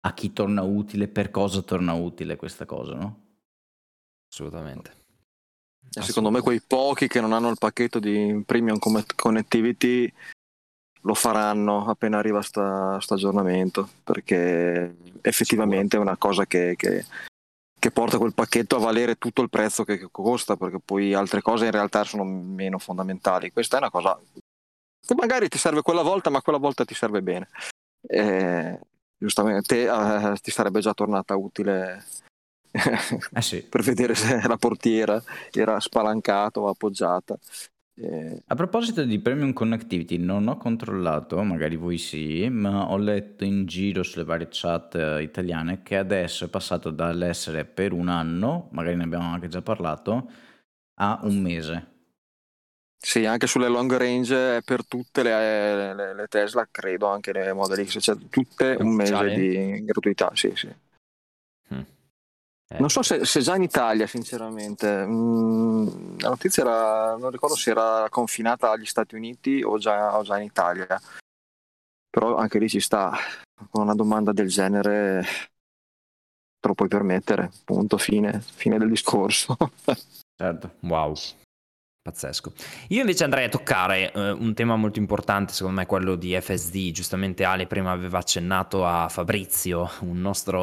a 0.00 0.12
chi 0.12 0.32
torna 0.32 0.62
utile, 0.62 1.06
per 1.06 1.30
cosa 1.30 1.62
torna 1.62 1.92
utile 1.92 2.34
questa 2.34 2.64
cosa, 2.64 2.94
no? 2.94 3.20
Assolutamente. 4.28 4.90
E 5.92 6.02
secondo 6.02 6.30
me 6.30 6.40
quei 6.40 6.60
pochi 6.66 7.06
che 7.06 7.20
non 7.20 7.32
hanno 7.32 7.50
il 7.50 7.58
pacchetto 7.60 8.00
di 8.00 8.42
premium 8.44 8.78
connectivity 9.14 10.12
lo 11.02 11.14
faranno 11.14 11.86
appena 11.86 12.18
arriva 12.18 12.42
sta, 12.42 13.00
sto 13.00 13.14
aggiornamento 13.14 13.88
perché 14.04 14.96
effettivamente 15.22 15.96
è 15.96 16.00
una 16.00 16.16
cosa 16.16 16.44
che, 16.44 16.74
che, 16.76 17.06
che, 17.80 17.90
porta 17.90 18.18
quel 18.18 18.34
pacchetto 18.34 18.76
a 18.76 18.80
valere 18.80 19.16
tutto 19.16 19.42
il 19.42 19.50
prezzo 19.50 19.82
che, 19.82 19.98
che, 19.98 20.08
costa 20.12 20.56
perché 20.56 20.78
poi 20.78 21.14
altre 21.14 21.42
cose 21.42 21.64
in 21.64 21.72
realtà 21.72 22.04
sono 22.04 22.22
meno 22.22 22.78
fondamentali 22.78 23.50
questa 23.50 23.76
è 23.76 23.80
una 23.80 23.90
cosa 23.90 24.16
che 25.04 25.14
magari 25.14 25.48
ti 25.48 25.58
serve 25.58 25.82
quella 25.82 26.02
volta 26.02 26.30
ma 26.30 26.42
quella 26.42 26.58
volta 26.58 26.84
ti 26.84 26.94
serve 26.94 27.22
bene 27.22 27.48
eh, 28.06 28.78
giustamente 29.18 29.84
eh, 29.84 30.36
ti 30.40 30.50
sarebbe 30.52 30.80
già 30.80 30.94
tornata 30.94 31.34
utile 31.34 32.04
eh 32.72 33.42
sì. 33.42 33.62
per 33.68 33.82
vedere 33.82 34.14
se 34.14 34.46
la 34.46 34.56
portiera 34.56 35.22
era 35.50 35.80
spalancata 35.80 36.60
o 36.60 36.68
appoggiata. 36.68 37.36
Eh... 38.02 38.42
A 38.46 38.54
proposito 38.54 39.04
di 39.04 39.18
Premium 39.18 39.52
Connectivity, 39.52 40.16
non 40.16 40.48
ho 40.48 40.56
controllato, 40.56 41.42
magari 41.42 41.76
voi 41.76 41.98
sì, 41.98 42.48
ma 42.48 42.90
ho 42.90 42.96
letto 42.96 43.44
in 43.44 43.66
giro 43.66 44.02
sulle 44.02 44.24
varie 44.24 44.48
chat 44.50 44.94
eh, 44.94 45.22
italiane 45.22 45.82
che 45.82 45.96
adesso 45.96 46.46
è 46.46 46.48
passato 46.48 46.90
dall'essere 46.90 47.64
per 47.64 47.92
un 47.92 48.08
anno, 48.08 48.68
magari 48.72 48.96
ne 48.96 49.04
abbiamo 49.04 49.28
anche 49.28 49.48
già 49.48 49.60
parlato, 49.60 50.30
a 50.94 51.20
un 51.24 51.40
mese. 51.40 51.88
Sì, 52.96 53.24
anche 53.24 53.46
sulle 53.46 53.68
long 53.68 53.94
range 53.96 54.58
è 54.58 54.62
per 54.62 54.86
tutte 54.86 55.22
le, 55.22 55.94
le, 55.94 56.14
le 56.14 56.26
Tesla, 56.26 56.68
credo 56.70 57.06
anche 57.06 57.32
le 57.32 57.52
Model 57.52 57.86
X, 57.86 57.98
cioè 58.00 58.16
tutte 58.28 58.76
un 58.78 58.94
mese 58.94 59.34
di 59.34 59.84
gratuità, 59.84 60.30
sì, 60.34 60.52
sì. 60.54 60.68
Non 62.78 62.88
so 62.88 63.02
se, 63.02 63.24
se, 63.24 63.40
già 63.40 63.56
in 63.56 63.62
Italia, 63.62 64.06
sinceramente. 64.06 65.04
Mm, 65.04 66.18
la 66.18 66.28
notizia 66.28 66.62
era, 66.62 67.16
non 67.16 67.30
ricordo 67.30 67.56
se 67.56 67.70
era 67.70 68.06
confinata 68.08 68.70
agli 68.70 68.84
Stati 68.86 69.16
Uniti 69.16 69.60
o 69.62 69.76
già, 69.78 70.16
o 70.16 70.22
già 70.22 70.38
in 70.38 70.44
Italia. 70.44 71.00
Però 72.08 72.36
anche 72.36 72.58
lì 72.58 72.68
ci 72.68 72.80
sta, 72.80 73.12
con 73.70 73.82
una 73.82 73.94
domanda 73.94 74.32
del 74.32 74.48
genere 74.48 75.24
te 76.60 76.68
lo 76.68 76.74
puoi 76.74 76.88
permettere, 76.88 77.50
punto, 77.64 77.96
fine, 77.96 78.40
fine 78.40 78.78
del 78.78 78.90
discorso. 78.90 79.56
certo. 80.36 80.74
Wow. 80.80 81.14
Pazzesco. 82.02 82.54
Io 82.88 83.00
invece 83.00 83.24
andrei 83.24 83.44
a 83.44 83.48
toccare 83.50 84.10
eh, 84.10 84.30
un 84.30 84.54
tema 84.54 84.74
molto 84.74 84.98
importante, 84.98 85.52
secondo 85.52 85.80
me, 85.80 85.86
quello 85.86 86.14
di 86.14 86.34
FSD. 86.40 86.92
Giustamente 86.92 87.44
Ale 87.44 87.66
prima 87.66 87.90
aveva 87.90 88.16
accennato 88.16 88.86
a 88.86 89.10
Fabrizio, 89.10 89.90
un 90.00 90.18
nostro 90.18 90.60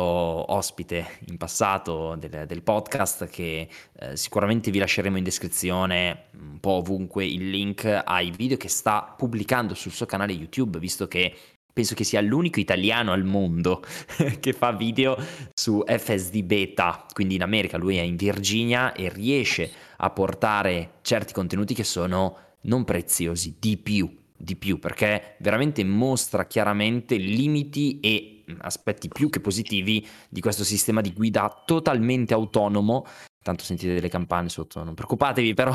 ospite 0.52 1.20
in 1.28 1.38
passato 1.38 2.16
del, 2.16 2.46
del 2.48 2.64
podcast, 2.64 3.28
che 3.28 3.70
eh, 4.00 4.18
sicuramente 4.18 4.72
vi 4.72 4.80
lasceremo 4.80 5.16
in 5.16 5.24
descrizione 5.24 6.30
un 6.40 6.60
po' 6.60 6.72
ovunque 6.72 7.24
il 7.24 7.52
link 7.52 7.86
ai 7.86 8.32
video 8.32 8.58
che 8.58 8.70
sta 8.70 9.14
pubblicando 9.16 9.76
sul 9.76 9.92
suo 9.92 10.08
canale 10.08 10.34
YouTube, 10.34 10.80
visto 10.80 11.08
che 11.08 11.36
penso 11.72 11.94
che 11.94 12.04
sia 12.04 12.22
l'unico 12.22 12.60
italiano 12.60 13.12
al 13.12 13.24
mondo 13.24 13.84
che 14.40 14.54
fa 14.54 14.72
video 14.72 15.16
su 15.54 15.84
FSD 15.86 16.42
beta, 16.42 17.06
quindi 17.14 17.36
in 17.36 17.44
America 17.44 17.78
lui 17.78 17.98
è 17.98 18.02
in 18.02 18.16
Virginia 18.16 18.94
e 18.94 19.10
riesce 19.10 19.66
a 19.66 19.87
portare 20.10 20.96
certi 21.02 21.34
contenuti 21.34 21.74
che 21.74 21.84
sono 21.84 22.38
non 22.62 22.84
preziosi, 22.84 23.56
di 23.60 23.78
più, 23.78 24.14
di 24.36 24.56
più, 24.56 24.80
perché 24.80 25.36
veramente 25.40 25.84
mostra 25.84 26.46
chiaramente 26.46 27.16
limiti 27.16 28.00
e 28.00 28.44
aspetti 28.60 29.08
più 29.08 29.30
che 29.30 29.40
positivi 29.40 30.06
di 30.30 30.42
questo 30.42 30.64
sistema 30.64 31.02
di 31.02 31.12
guida 31.14 31.64
totalmente 31.66 32.34
autonomo. 32.34 33.06
Tanto 33.42 33.64
sentite 33.64 33.94
delle 33.94 34.10
campane 34.10 34.50
sotto, 34.50 34.84
non 34.84 34.94
preoccupatevi, 34.94 35.54
però 35.54 35.74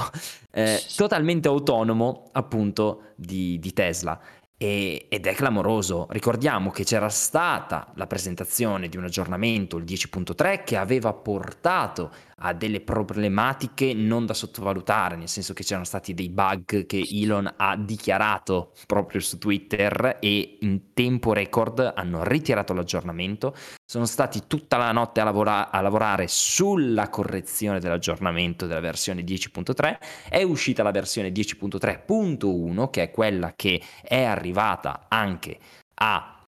eh, 0.53 0.81
totalmente 0.95 1.49
autonomo 1.49 2.29
appunto 2.33 3.13
di, 3.17 3.59
di 3.59 3.73
Tesla. 3.73 4.21
E, 4.59 5.07
ed 5.09 5.27
è 5.27 5.35
clamoroso. 5.35 6.07
Ricordiamo 6.11 6.71
che 6.71 6.85
c'era 6.85 7.09
stata 7.09 7.91
la 7.97 8.07
presentazione 8.07 8.89
di 8.89 8.97
un 8.97 9.05
aggiornamento, 9.05 9.79
il 9.79 9.85
10.3, 9.85 10.63
che 10.65 10.77
aveva 10.77 11.13
portato 11.15 12.13
a 12.43 12.53
delle 12.53 12.81
problematiche 12.81 13.95
non 13.95 14.27
da 14.27 14.35
sottovalutare, 14.35 15.17
nel 15.17 15.29
senso 15.29 15.53
che 15.53 15.63
c'erano 15.63 15.85
stati 15.85 16.13
dei 16.13 16.29
bug 16.29 16.87
che 16.87 17.07
Elon 17.11 17.53
ha 17.57 17.77
dichiarato 17.77 18.73
proprio 18.87 19.21
su 19.21 19.39
Twitter 19.39 20.19
e 20.21 20.59
in 20.61 20.93
tempo 20.93 21.33
record 21.33 21.93
hanno 21.95 22.25
ritirato 22.25 22.73
l'aggiornamento, 22.73 23.55
sono 23.85 24.07
stati 24.07 24.43
tutta 24.47 24.77
la 24.77 24.91
notte 24.93 25.21
a, 25.21 25.25
lavora- 25.25 25.71
a 25.71 25.81
lavorare 25.81 26.27
sulla 26.29 27.09
correzione 27.09 27.79
dell'aggiornamento 27.79 28.67
della 28.67 28.81
versione 28.81 29.23
10.3, 29.23 29.99
è 30.29 30.43
uscita 30.43 30.83
la 30.83 30.91
versione 30.91 31.31
10.3.1 31.31 32.91
che 32.91 33.03
è 33.03 33.11
quella 33.11 33.53
che 33.55 33.81
è 34.03 34.23
arrivata 34.23 35.07
anche 35.09 35.59
a 35.95 36.45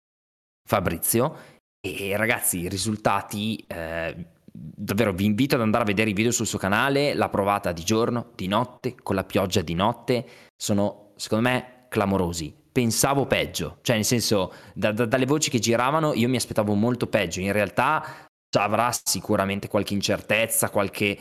Fabrizio. 0.68 1.58
E 1.80 2.16
ragazzi 2.16 2.60
i 2.60 2.68
risultati... 2.68 3.64
Eh, 3.66 4.38
davvero 4.52 5.12
vi 5.12 5.24
invito 5.24 5.54
ad 5.54 5.60
andare 5.60 5.84
a 5.84 5.86
vedere 5.86 6.10
i 6.10 6.14
video 6.14 6.32
sul 6.32 6.46
suo 6.46 6.58
canale, 6.58 7.14
l'ha 7.14 7.28
provata 7.28 7.72
di 7.72 7.84
giorno, 7.84 8.30
di 8.34 8.48
notte, 8.48 8.94
con 9.02 9.14
la 9.14 9.24
pioggia 9.24 9.60
di 9.60 9.74
notte, 9.74 10.26
sono 10.56 11.12
secondo 11.16 11.48
me 11.48 11.86
clamorosi. 11.88 12.54
Pensavo 12.72 13.26
peggio, 13.26 13.78
cioè 13.82 13.96
nel 13.96 14.04
senso 14.04 14.52
da, 14.74 14.92
da, 14.92 15.04
dalle 15.04 15.26
voci 15.26 15.50
che 15.50 15.58
giravano 15.58 16.14
io 16.14 16.28
mi 16.28 16.36
aspettavo 16.36 16.74
molto 16.74 17.08
peggio, 17.08 17.40
in 17.40 17.52
realtà 17.52 18.29
avrà 18.58 18.90
sicuramente 19.04 19.68
qualche 19.68 19.94
incertezza, 19.94 20.70
qualche, 20.70 21.06
eh, 21.06 21.18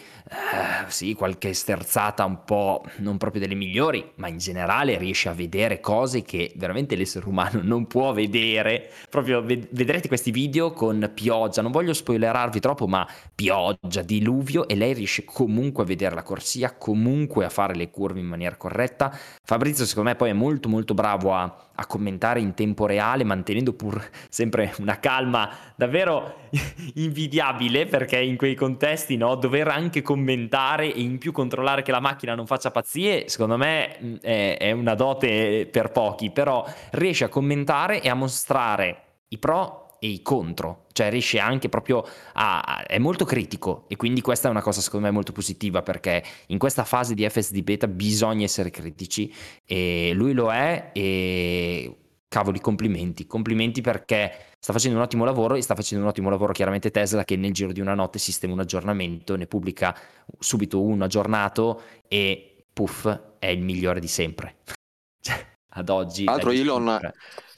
sì, 0.88 1.14
qualche 1.14 1.54
sterzata 1.54 2.26
un 2.26 2.44
po' 2.44 2.84
non 2.98 3.18
proprio 3.18 3.42
delle 3.42 3.56
migliori, 3.56 4.12
ma 4.16 4.28
in 4.28 4.38
generale 4.38 4.98
riesce 4.98 5.30
a 5.30 5.34
vedere 5.34 5.80
cose 5.80 6.24
che 6.24 6.52
veramente 6.56 6.96
l'essere 6.96 7.28
umano 7.28 7.60
non 7.62 7.86
può 7.88 8.14
vedere. 8.14 8.90
Proprio 9.10 9.42
ved- 9.42 9.68
vedrete 9.72 10.08
questi 10.08 10.32
video 10.32 10.72
con 10.72 11.12
pioggia, 11.14 11.62
non 11.62 11.72
voglio 11.72 11.94
spoilerarvi 11.94 12.60
troppo, 12.60 12.88
ma 12.88 13.08
pioggia, 13.36 14.02
diluvio 14.02 14.68
e 14.68 14.76
lei 14.76 14.94
riesce 14.94 15.24
comunque 15.24 15.84
a 15.84 15.86
vedere 15.86 16.16
la 16.16 16.24
corsia, 16.24 16.76
comunque 16.76 17.46
a 17.46 17.50
fare 17.50 17.76
le 17.76 17.92
curve 17.92 18.20
in 18.20 18.26
maniera 18.26 18.56
corretta. 18.56 19.16
Fabrizio 19.44 19.86
secondo 19.86 20.10
me 20.10 20.16
poi 20.16 20.30
è 20.30 20.34
molto 20.34 20.68
molto 20.70 20.94
bravo 20.94 21.34
a 21.34 21.69
a 21.80 21.86
commentare 21.86 22.42
in 22.42 22.54
tempo 22.54 22.86
reale, 22.86 23.24
mantenendo 23.24 23.72
pur 23.74 24.06
sempre 24.30 24.74
una 24.80 25.00
calma 25.00 25.50
davvero 25.76 26.36
invidiabile, 26.96 27.86
perché 27.86 28.20
in 28.20 28.36
quei 28.36 28.54
contesti, 28.54 29.16
no, 29.16 29.36
dover 29.36 29.70
anche 29.70 30.02
commentare 30.02 30.94
e 30.94 31.00
in 31.00 31.18
più 31.18 31.32
controllare 31.32 31.82
che 31.82 31.92
la 31.92 32.02
macchina 32.02 32.36
non 32.36 32.46
faccia 32.46 32.70
pazzie, 32.70 33.30
secondo 33.30 33.56
me 33.56 33.98
mm, 34.02 34.16
è, 34.18 34.58
è 34.58 34.72
una 34.72 34.94
dote 34.94 35.68
per 35.72 35.92
pochi, 35.92 36.32
però 36.32 36.66
riesce 36.92 37.24
a 37.24 37.30
commentare 37.30 38.02
e 38.02 38.10
a 38.10 38.14
mostrare 38.14 39.04
i 39.30 39.38
pro 39.38 39.96
e 40.00 40.08
i 40.08 40.22
contro, 40.22 40.86
cioè 41.00 41.10
riesce 41.10 41.40
anche 41.40 41.70
proprio 41.70 42.06
a... 42.34 42.84
è 42.86 42.98
molto 42.98 43.24
critico 43.24 43.86
e 43.88 43.96
quindi 43.96 44.20
questa 44.20 44.50
è 44.50 44.52
una 44.52 44.62
cosa 44.62 44.82
secondo 44.82 45.06
me 45.06 45.14
molto 45.14 45.32
positiva 45.32 45.82
perché 45.82 46.22
in 46.48 46.58
questa 46.58 46.84
fase 46.84 47.14
di 47.14 47.28
FSD 47.28 47.62
beta 47.62 47.88
bisogna 47.88 48.44
essere 48.44 48.70
critici 48.70 49.34
e 49.64 50.12
lui 50.14 50.34
lo 50.34 50.52
è 50.52 50.90
e 50.92 51.96
cavoli 52.28 52.60
complimenti, 52.60 53.26
complimenti 53.26 53.80
perché 53.80 54.48
sta 54.60 54.74
facendo 54.74 54.98
un 54.98 55.04
ottimo 55.04 55.24
lavoro 55.24 55.56
e 55.56 55.62
sta 55.62 55.74
facendo 55.74 56.04
un 56.04 56.10
ottimo 56.10 56.30
lavoro 56.30 56.52
chiaramente 56.52 56.92
Tesla 56.92 57.24
che 57.24 57.38
nel 57.38 57.54
giro 57.54 57.72
di 57.72 57.80
una 57.80 57.94
notte 57.94 58.20
sistema 58.20 58.54
un 58.54 58.60
aggiornamento, 58.60 59.38
ne 59.38 59.48
pubblica 59.48 59.98
subito 60.38 60.82
uno 60.82 61.06
aggiornato 61.06 61.82
e 62.10 62.66
puff 62.74 63.08
è 63.40 63.48
il 63.48 63.62
migliore 63.62 64.02
di 64.02 64.08
sempre. 64.08 64.58
Cioè, 65.22 65.46
ad 65.72 65.90
oggi... 65.90 66.24
Tra 66.24 66.34
l'altro 66.34 66.52
Elon, 66.52 67.00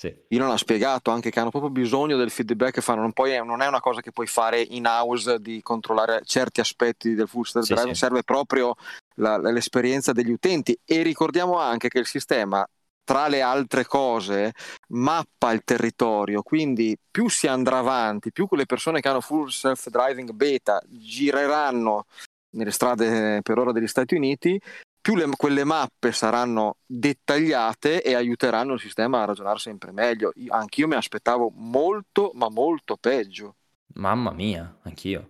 sì. 0.01 0.11
Elon 0.29 0.49
ha 0.49 0.57
spiegato 0.57 1.11
anche 1.11 1.29
che 1.29 1.39
hanno 1.39 1.51
proprio 1.51 1.69
bisogno 1.69 2.17
del 2.17 2.31
feedback 2.31 2.73
che 2.73 2.81
fanno, 2.81 3.01
non, 3.01 3.13
poi 3.13 3.33
è, 3.33 3.43
non 3.43 3.61
è 3.61 3.67
una 3.67 3.79
cosa 3.79 4.01
che 4.01 4.11
puoi 4.11 4.25
fare 4.25 4.59
in 4.59 4.87
house 4.87 5.39
di 5.39 5.61
controllare 5.61 6.23
certi 6.25 6.59
aspetti 6.59 7.13
del 7.13 7.27
full 7.27 7.43
stack 7.43 7.67
sì, 7.67 7.73
drive, 7.75 7.93
sì. 7.93 7.99
serve 7.99 8.23
proprio 8.23 8.73
la, 9.17 9.37
l'esperienza 9.37 10.11
degli 10.11 10.31
utenti 10.31 10.75
e 10.83 11.03
ricordiamo 11.03 11.59
anche 11.59 11.87
che 11.87 11.99
il 11.99 12.07
sistema 12.07 12.67
tra 13.03 13.27
le 13.27 13.41
altre 13.41 13.85
cose, 13.85 14.53
mappa 14.89 15.51
il 15.51 15.61
territorio, 15.63 16.41
quindi 16.41 16.97
più 17.11 17.29
si 17.29 17.45
andrà 17.45 17.77
avanti, 17.77 18.31
più 18.31 18.47
quelle 18.47 18.65
persone 18.65 19.01
che 19.01 19.07
hanno 19.07 19.21
full 19.21 19.49
self-driving 19.49 20.31
beta 20.31 20.81
gireranno 20.87 22.05
nelle 22.51 22.71
strade 22.71 23.41
per 23.43 23.59
ora 23.59 23.71
degli 23.71 23.87
Stati 23.87 24.15
Uniti, 24.15 24.59
più 25.01 25.15
le, 25.15 25.27
quelle 25.35 25.63
mappe 25.63 26.11
saranno 26.11 26.77
dettagliate 26.85 28.03
e 28.03 28.13
aiuteranno 28.13 28.73
il 28.73 28.79
sistema 28.79 29.21
a 29.21 29.25
ragionare 29.25 29.57
sempre 29.57 29.91
meglio. 29.91 30.31
Io, 30.35 30.53
anch'io 30.53 30.87
mi 30.87 30.95
aspettavo 30.95 31.51
molto, 31.55 32.31
ma 32.35 32.49
molto 32.49 32.97
peggio. 32.97 33.55
Mamma 33.95 34.31
mia, 34.31 34.77
anch'io. 34.83 35.27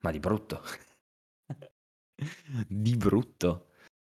Ma 0.00 0.10
di 0.10 0.18
brutto. 0.18 0.62
di 2.66 2.96
brutto. 2.96 3.66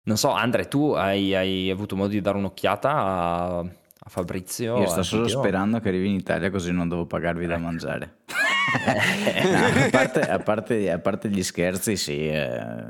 Non 0.04 0.18
so, 0.18 0.32
Andre, 0.32 0.68
tu 0.68 0.92
hai, 0.92 1.36
hai 1.36 1.70
avuto 1.70 1.96
modo 1.96 2.10
di 2.10 2.22
dare 2.22 2.38
un'occhiata 2.38 2.90
a, 2.92 3.58
a 3.60 4.10
Fabrizio? 4.10 4.80
Io 4.80 4.88
sto 4.88 5.04
solo 5.04 5.28
sperando 5.28 5.80
che 5.80 5.90
arrivi 5.90 6.08
in 6.08 6.16
Italia 6.16 6.50
così 6.50 6.72
non 6.72 6.88
devo 6.88 7.06
pagarvi 7.06 7.46
da 7.46 7.58
mangiare. 7.58 8.20
No, 8.68 9.66
a, 9.86 9.90
parte, 9.90 10.20
a 10.22 10.40
parte- 10.40 10.92
a 10.92 11.00
parte 11.00 11.30
gli 11.30 11.42
scherzi, 11.44 11.96
sì, 11.96 12.28
eh, 12.28 12.86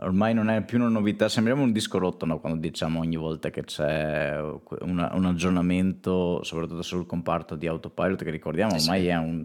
ormai 0.00 0.34
non 0.34 0.50
è 0.50 0.64
più 0.64 0.78
una 0.78 0.88
novità, 0.88 1.28
sembriamo 1.28 1.62
un 1.62 1.72
disco 1.72 1.98
rotto 1.98 2.26
no, 2.26 2.40
quando 2.40 2.58
diciamo 2.58 2.98
ogni 3.00 3.16
volta 3.16 3.50
che 3.50 3.62
c'è 3.64 4.36
una- 4.80 5.14
un 5.14 5.24
aggiornamento, 5.26 6.42
soprattutto 6.42 6.82
sul 6.82 7.06
comparto 7.06 7.54
di 7.54 7.66
autopilot, 7.66 8.24
che 8.24 8.30
ricordiamo 8.30 8.74
Eh 8.74 8.78
sì. 8.78 8.88
ormai 8.88 9.06
è 9.06 9.16
un, 9.16 9.36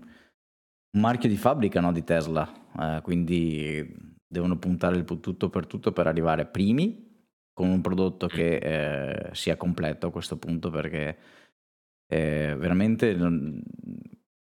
un 0.93 0.99
marchio 1.01 1.29
di 1.29 1.37
fabbrica 1.37 1.79
no, 1.79 1.91
di 1.91 2.03
Tesla, 2.03 2.51
eh, 2.79 2.99
quindi 3.01 4.09
devono 4.27 4.57
puntare 4.57 4.95
il 4.95 5.05
tutto 5.05 5.49
per 5.49 5.67
tutto 5.67 5.91
per 5.91 6.07
arrivare 6.07 6.45
primi 6.45 7.09
con 7.53 7.69
un 7.69 7.81
prodotto 7.81 8.27
che 8.27 8.55
eh, 8.55 9.29
sia 9.33 9.57
completo 9.57 10.07
a 10.07 10.11
questo 10.11 10.37
punto 10.37 10.69
perché 10.71 11.17
eh, 12.07 12.55
veramente 12.57 13.13
non- 13.13 13.61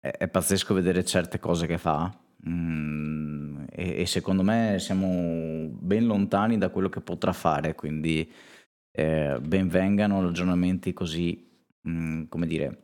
è, 0.00 0.08
è 0.08 0.28
pazzesco 0.28 0.74
vedere 0.74 1.04
certe 1.04 1.38
cose 1.38 1.66
che 1.66 1.78
fa 1.78 2.12
mm, 2.48 3.64
e, 3.70 4.00
e 4.00 4.06
secondo 4.06 4.42
me 4.42 4.76
siamo 4.78 5.68
ben 5.70 6.06
lontani 6.06 6.58
da 6.58 6.70
quello 6.70 6.88
che 6.88 7.00
potrà 7.00 7.32
fare, 7.32 7.74
quindi 7.74 8.30
eh, 8.92 9.38
ben 9.40 9.68
vengano 9.68 10.22
ragionamenti 10.22 10.92
così, 10.92 11.48
mm, 11.88 12.24
come 12.28 12.46
dire, 12.46 12.82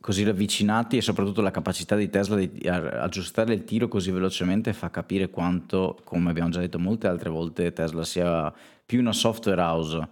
così 0.00 0.22
ravvicinati 0.22 0.98
e 0.98 1.00
soprattutto 1.00 1.40
la 1.40 1.50
capacità 1.50 1.96
di 1.96 2.10
Tesla 2.10 2.36
di 2.36 2.68
aggiustare 2.68 3.54
il 3.54 3.64
tiro 3.64 3.88
così 3.88 4.10
velocemente 4.10 4.74
fa 4.74 4.90
capire 4.90 5.30
quanto, 5.30 5.98
come 6.04 6.28
abbiamo 6.28 6.50
già 6.50 6.60
detto 6.60 6.78
molte 6.78 7.06
altre 7.06 7.30
volte, 7.30 7.72
Tesla 7.72 8.04
sia 8.04 8.52
più 8.84 9.00
una 9.00 9.14
software 9.14 9.62
house 9.62 10.08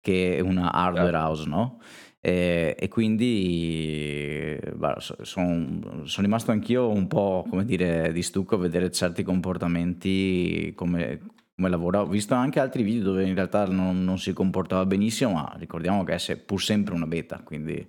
che 0.00 0.40
una 0.44 0.72
hardware 0.72 1.16
house, 1.16 1.48
no? 1.48 1.80
E, 2.24 2.76
e 2.78 2.86
quindi 2.88 4.56
sono 5.02 6.06
rimasto 6.18 6.52
anch'io 6.52 6.88
un 6.88 7.08
po', 7.08 7.44
come 7.50 7.64
dire, 7.64 8.12
di 8.12 8.22
stucco 8.22 8.54
a 8.54 8.58
vedere 8.58 8.92
certi 8.92 9.24
comportamenti 9.24 10.72
come, 10.76 11.20
come 11.56 11.68
lavora. 11.68 12.00
Ho 12.02 12.06
visto 12.06 12.34
anche 12.34 12.60
altri 12.60 12.84
video 12.84 13.02
dove 13.02 13.26
in 13.26 13.34
realtà 13.34 13.66
non, 13.66 14.04
non 14.04 14.18
si 14.18 14.32
comportava 14.32 14.86
benissimo, 14.86 15.32
ma 15.32 15.52
ricordiamo 15.58 16.04
che 16.04 16.14
è 16.14 16.36
pur 16.36 16.62
sempre 16.62 16.94
una 16.94 17.06
beta, 17.08 17.40
quindi 17.42 17.84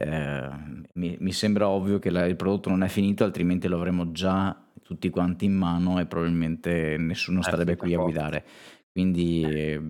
eh, 0.00 0.48
mi, 0.94 1.16
mi 1.18 1.32
sembra 1.32 1.68
ovvio 1.68 1.98
che 1.98 2.10
la- 2.10 2.26
il 2.26 2.36
prodotto 2.36 2.70
non 2.70 2.84
è 2.84 2.88
finito, 2.88 3.24
altrimenti 3.24 3.66
lo 3.66 3.76
avremmo 3.76 4.12
già 4.12 4.56
tutti 4.84 5.10
quanti 5.10 5.46
in 5.46 5.54
mano 5.54 5.98
e 5.98 6.06
probabilmente 6.06 6.96
nessuno 6.96 7.40
Eh, 7.40 7.42
starebbe 7.42 7.74
qui 7.76 7.92
a 7.94 7.98
guidare. 7.98 8.44
Quindi 8.92 9.42
eh, 9.42 9.80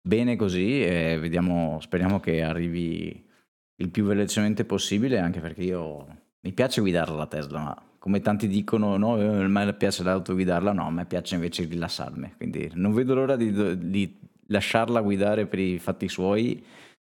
bene 0.00 0.36
così 0.36 0.82
e 0.82 1.18
vediamo, 1.18 1.78
speriamo 1.80 2.20
che 2.20 2.42
arrivi 2.42 3.28
il 3.76 3.90
più 3.90 4.04
velocemente 4.04 4.64
possibile, 4.64 5.18
anche 5.18 5.40
perché 5.40 5.62
io 5.62 6.06
mi 6.40 6.52
piace 6.52 6.80
guidarla 6.80 7.16
la 7.16 7.26
Tesla, 7.26 7.58
ma 7.60 7.82
come 7.98 8.20
tanti 8.20 8.48
dicono, 8.48 8.96
no, 8.96 9.18
eh, 9.20 9.44
a 9.44 9.48
me 9.48 9.72
piace 9.74 10.02
l'autoguidarla, 10.02 10.72
no, 10.72 10.86
a 10.86 10.90
me 10.90 11.04
piace 11.04 11.34
invece 11.34 11.64
rilassarmi, 11.64 12.34
quindi 12.36 12.70
non 12.74 12.92
vedo 12.92 13.14
l'ora 13.14 13.36
di, 13.36 13.52
di 13.90 14.18
lasciarla 14.46 15.00
guidare 15.00 15.46
per 15.46 15.58
i 15.58 15.78
fatti 15.78 16.08
suoi 16.08 16.64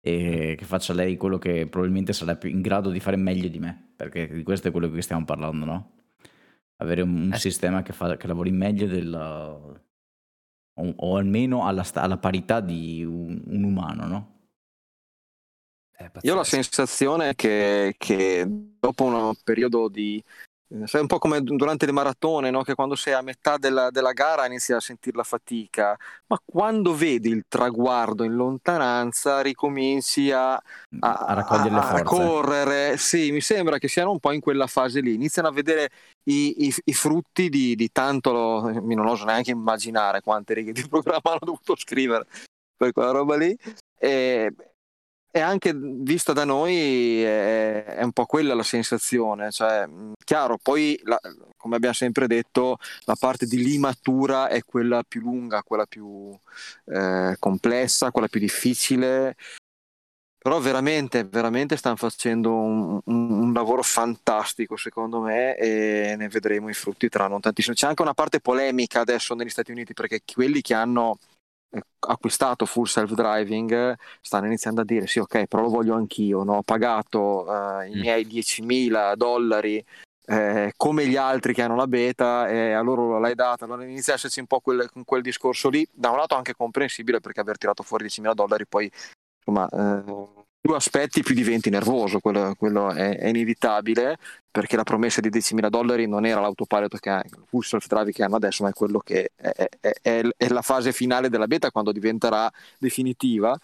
e 0.02 0.54
che 0.56 0.64
faccia 0.64 0.94
lei 0.94 1.16
quello 1.18 1.38
che 1.38 1.66
probabilmente 1.66 2.14
sarà 2.14 2.34
più 2.36 2.48
in 2.48 2.62
grado 2.62 2.90
di 2.90 3.00
fare 3.00 3.16
meglio 3.16 3.48
di 3.48 3.58
me, 3.58 3.92
perché 3.94 4.28
di 4.28 4.42
questo 4.42 4.68
è 4.68 4.70
quello 4.70 4.86
di 4.86 4.92
cui 4.92 5.02
stiamo 5.02 5.24
parlando, 5.24 5.64
no? 5.64 5.90
Avere 6.76 7.02
un, 7.02 7.30
Eh 7.32 7.38
sistema 7.38 7.82
che, 7.82 7.92
fa, 7.92 8.16
che 8.16 8.26
lavori 8.26 8.50
meglio 8.50 8.86
del, 8.86 9.80
o, 10.74 10.92
o 10.96 11.16
almeno 11.16 11.66
alla, 11.66 11.82
sta- 11.82 12.02
alla 12.02 12.18
parità 12.18 12.60
di 12.60 13.04
un, 13.04 13.42
un 13.46 13.62
umano, 13.64 14.06
no? 14.06 14.38
È 15.90 16.10
Io 16.22 16.32
ho 16.32 16.36
la 16.36 16.44
sensazione 16.44 17.34
che, 17.34 17.94
che 17.98 18.44
dopo 18.46 19.04
un 19.04 19.34
periodo 19.44 19.88
di... 19.88 20.22
eh, 20.70 20.86
Sai 20.86 21.00
un 21.00 21.06
po' 21.06 21.18
come 21.18 21.40
durante 21.42 21.86
le 21.86 21.92
maratone, 21.92 22.50
no? 22.50 22.62
che 22.62 22.74
quando 22.74 22.94
sei 22.94 23.12
a 23.12 23.22
metà 23.22 23.56
della, 23.58 23.90
della 23.90 24.12
gara 24.12 24.46
inizi 24.46 24.72
a 24.72 24.80
sentire 24.80 25.16
la 25.16 25.24
fatica, 25.24 25.96
ma 26.26 26.40
quando 26.44 26.94
vedi 26.94 27.28
il 27.30 27.44
traguardo 27.48 28.22
in 28.24 28.34
lontananza 28.34 29.40
ricominci 29.40 30.30
a, 30.30 30.52
a, 30.54 30.60
A 31.00 31.34
raccogliere 31.34 31.70
le 31.70 31.76
a- 31.76 31.80
a 31.80 31.86
forze. 31.88 32.04
correre. 32.04 32.96
Sì, 32.98 33.32
mi 33.32 33.40
sembra 33.40 33.78
che 33.78 33.88
siano 33.88 34.10
un 34.12 34.20
po' 34.20 34.32
in 34.32 34.40
quella 34.40 34.66
fase 34.66 35.00
lì, 35.00 35.14
iniziano 35.14 35.48
a 35.48 35.52
vedere 35.52 35.90
i, 36.24 36.66
i- 36.66 36.74
i 36.84 36.92
frutti 36.94 37.48
di, 37.48 37.74
di 37.74 37.90
tanto, 37.90 38.32
lo- 38.32 38.80
mi 38.82 38.94
non 38.94 39.06
oso 39.06 39.24
neanche 39.24 39.50
immaginare 39.50 40.20
quante 40.20 40.54
righe 40.54 40.72
di 40.72 40.86
programma 40.88 41.20
hanno 41.32 41.38
dovuto 41.40 41.74
scrivere 41.76 42.26
per 42.76 42.92
quella 42.92 43.10
roba 43.10 43.36
lì. 43.36 43.56
E, 43.98 44.52
e 45.32 45.40
anche 45.40 45.72
vista 45.74 46.32
da 46.32 46.44
noi 46.44 47.22
è, 47.22 47.84
è 47.84 48.02
un 48.02 48.12
po' 48.12 48.26
quella 48.26 48.54
la 48.54 48.62
sensazione, 48.62 49.50
cioè, 49.50 49.88
chiaro, 50.24 50.58
poi 50.60 50.98
la- 51.04 51.20
come 51.56 51.76
abbiamo 51.76 51.94
sempre 51.94 52.26
detto, 52.26 52.78
la 53.04 53.16
parte 53.18 53.46
di 53.46 53.58
limatura 53.62 54.48
è 54.48 54.62
quella 54.64 55.02
più 55.06 55.20
lunga, 55.20 55.62
quella 55.62 55.86
più 55.86 56.32
eh, 56.86 57.36
complessa, 57.38 58.10
quella 58.10 58.28
più 58.28 58.40
difficile, 58.40 59.36
però 60.38 60.58
veramente, 60.58 61.24
veramente 61.24 61.76
stanno 61.76 61.96
facendo 61.96 62.54
un, 62.54 62.98
un- 63.04 63.30
un 63.30 63.52
lavoro 63.52 63.82
fantastico 63.82 64.76
secondo 64.76 65.20
me 65.20 65.54
e 65.56 66.14
ne 66.16 66.28
vedremo 66.28 66.70
i 66.70 66.74
frutti 66.74 67.08
tra 67.10 67.28
non 67.28 67.40
tantissimo. 67.40 67.74
C'è 67.74 67.86
anche 67.86 68.00
una 68.02 68.14
parte 68.14 68.40
polemica 68.40 69.00
adesso 69.00 69.34
negli 69.34 69.50
Stati 69.50 69.70
Uniti 69.70 69.92
perché 69.92 70.22
quelli 70.32 70.62
che 70.62 70.72
hanno 70.74 71.18
acquistato 72.00 72.66
full 72.66 72.84
self-driving 72.84 73.72
eh, 73.72 73.96
stanno 74.20 74.46
iniziando 74.46 74.80
a 74.80 74.84
dire 74.84 75.06
sì 75.06 75.18
ok 75.20 75.44
però 75.46 75.62
lo 75.62 75.68
voglio 75.68 75.94
anch'io, 75.94 76.42
no? 76.42 76.56
ho 76.56 76.62
pagato 76.62 77.46
eh, 77.80 77.90
i 77.90 77.94
Mm. 77.96 78.00
miei 78.00 78.26
10.000 78.26 79.14
dollari 79.14 79.84
eh, 80.26 80.72
come 80.76 81.06
gli 81.06 81.16
altri 81.16 81.52
che 81.52 81.62
hanno 81.62 81.74
la 81.74 81.88
beta 81.88 82.48
e 82.48 82.72
a 82.72 82.80
loro 82.82 83.18
l'hai 83.18 83.34
data, 83.34 83.64
allora 83.64 83.84
inizia 83.84 84.12
a 84.12 84.16
esserci 84.16 84.38
un 84.38 84.46
po' 84.46 84.60
quel, 84.60 84.88
quel 85.04 85.22
discorso 85.22 85.68
lì, 85.68 85.84
da 85.92 86.10
un 86.10 86.18
lato 86.18 86.36
anche 86.36 86.54
comprensibile 86.54 87.18
perché 87.20 87.40
aver 87.40 87.58
tirato 87.58 87.82
fuori 87.82 88.04
10.000 88.04 88.32
dollari 88.34 88.64
poi 88.66 88.90
insomma 89.38 89.68
eh, 89.68 90.39
più 90.60 90.74
aspetti 90.74 91.22
più 91.22 91.34
diventi 91.34 91.70
nervoso, 91.70 92.20
quello, 92.20 92.54
quello 92.56 92.90
è, 92.92 93.16
è 93.18 93.28
inevitabile 93.28 94.18
perché 94.50 94.76
la 94.76 94.82
promessa 94.82 95.20
di 95.20 95.30
10.000 95.30 95.68
dollari 95.68 96.06
non 96.06 96.26
era 96.26 96.40
l'autopilot 96.40 96.98
che 96.98 97.10
ha, 97.10 97.22
il 97.24 97.64
self-drive 97.64 98.12
che 98.12 98.22
hanno 98.22 98.36
adesso, 98.36 98.62
ma 98.64 98.70
è 98.70 98.72
quello 98.72 98.98
che 98.98 99.30
è, 99.36 99.68
è- 99.80 100.22
è- 100.36 100.48
la 100.48 100.62
fase 100.62 100.92
finale 100.92 101.28
della 101.28 101.46
beta 101.46 101.70
quando 101.70 101.92
diventerà 101.92 102.50
definitiva. 102.78 103.56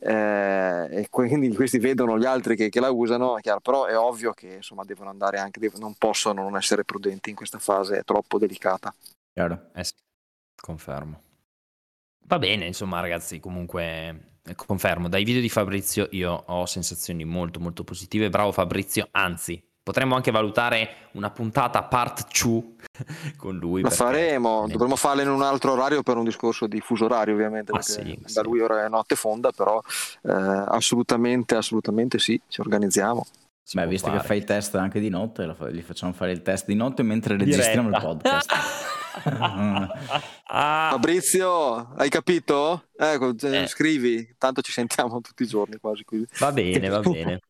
Eh, 0.00 0.86
e 0.90 1.08
quindi 1.10 1.52
questi 1.54 1.78
vedono 1.78 2.16
gli 2.18 2.24
altri 2.24 2.54
che, 2.54 2.68
che 2.68 2.78
la 2.78 2.90
usano, 2.90 3.36
è 3.36 3.40
chiaro, 3.40 3.58
però 3.58 3.86
è 3.86 3.98
ovvio 3.98 4.32
che 4.32 4.54
insomma 4.54 4.84
devono 4.84 5.10
andare 5.10 5.38
anche, 5.38 5.58
dev- 5.58 5.76
non 5.78 5.94
possono 5.98 6.44
non 6.44 6.56
essere 6.56 6.84
prudenti 6.84 7.30
in 7.30 7.36
questa 7.36 7.58
fase, 7.58 7.98
è 7.98 8.04
troppo 8.04 8.38
delicata. 8.38 8.94
Chiaro? 9.32 9.70
Eh 9.74 9.84
confermo. 10.60 11.27
Va 12.28 12.38
bene, 12.38 12.66
insomma, 12.66 13.00
ragazzi, 13.00 13.40
comunque 13.40 14.36
eh, 14.44 14.54
confermo, 14.54 15.08
dai 15.08 15.24
video 15.24 15.40
di 15.40 15.48
Fabrizio 15.48 16.08
io 16.10 16.32
ho 16.46 16.66
sensazioni 16.66 17.24
molto 17.24 17.58
molto 17.58 17.84
positive. 17.84 18.28
Bravo 18.28 18.52
Fabrizio, 18.52 19.08
anzi, 19.12 19.62
potremmo 19.82 20.14
anche 20.14 20.30
valutare 20.30 21.08
una 21.12 21.30
puntata 21.30 21.82
part 21.84 22.26
2 22.44 22.62
con 23.38 23.56
lui. 23.56 23.80
La 23.80 23.88
faremo, 23.88 24.66
dovremmo 24.68 24.96
farla 24.96 25.22
in 25.22 25.30
un 25.30 25.40
altro 25.40 25.72
orario 25.72 26.02
per 26.02 26.18
un 26.18 26.24
discorso 26.24 26.66
di 26.66 26.80
fuso 26.80 27.06
orario 27.06 27.32
ovviamente, 27.32 27.72
Ah, 27.72 27.76
perché 27.78 27.92
sì, 27.92 28.18
da 28.20 28.28
sì. 28.28 28.42
lui 28.42 28.60
ora 28.60 28.84
è 28.84 28.88
notte 28.90 29.14
fonda, 29.16 29.50
però 29.50 29.80
eh, 30.24 30.30
assolutamente, 30.30 31.54
assolutamente 31.56 32.18
sì, 32.18 32.38
ci 32.46 32.60
organizziamo. 32.60 33.24
si 33.62 33.78
Beh, 33.78 33.86
visto 33.86 34.10
che 34.10 34.16
fare. 34.16 34.28
fai 34.28 34.36
il 34.36 34.44
test 34.44 34.74
anche 34.74 35.00
di 35.00 35.08
notte, 35.08 35.46
gli 35.72 35.80
facciamo 35.80 36.12
fare 36.12 36.32
il 36.32 36.42
test 36.42 36.66
di 36.66 36.74
notte 36.74 37.02
mentre 37.02 37.36
Diretta. 37.36 37.56
registriamo 37.56 37.88
il 37.88 37.98
podcast. 38.02 38.52
Ah, 40.50 40.88
Fabrizio, 40.92 41.92
hai 41.96 42.08
capito? 42.08 42.88
Ecco, 42.96 43.34
eh, 43.42 43.66
scrivi, 43.66 44.34
tanto 44.38 44.62
ci 44.62 44.72
sentiamo 44.72 45.20
tutti 45.20 45.42
i 45.42 45.46
giorni 45.46 45.76
quasi 45.78 46.04
qui. 46.04 46.26
va 46.38 46.52
bene, 46.52 46.88
va 46.88 47.00
bene. 47.00 47.40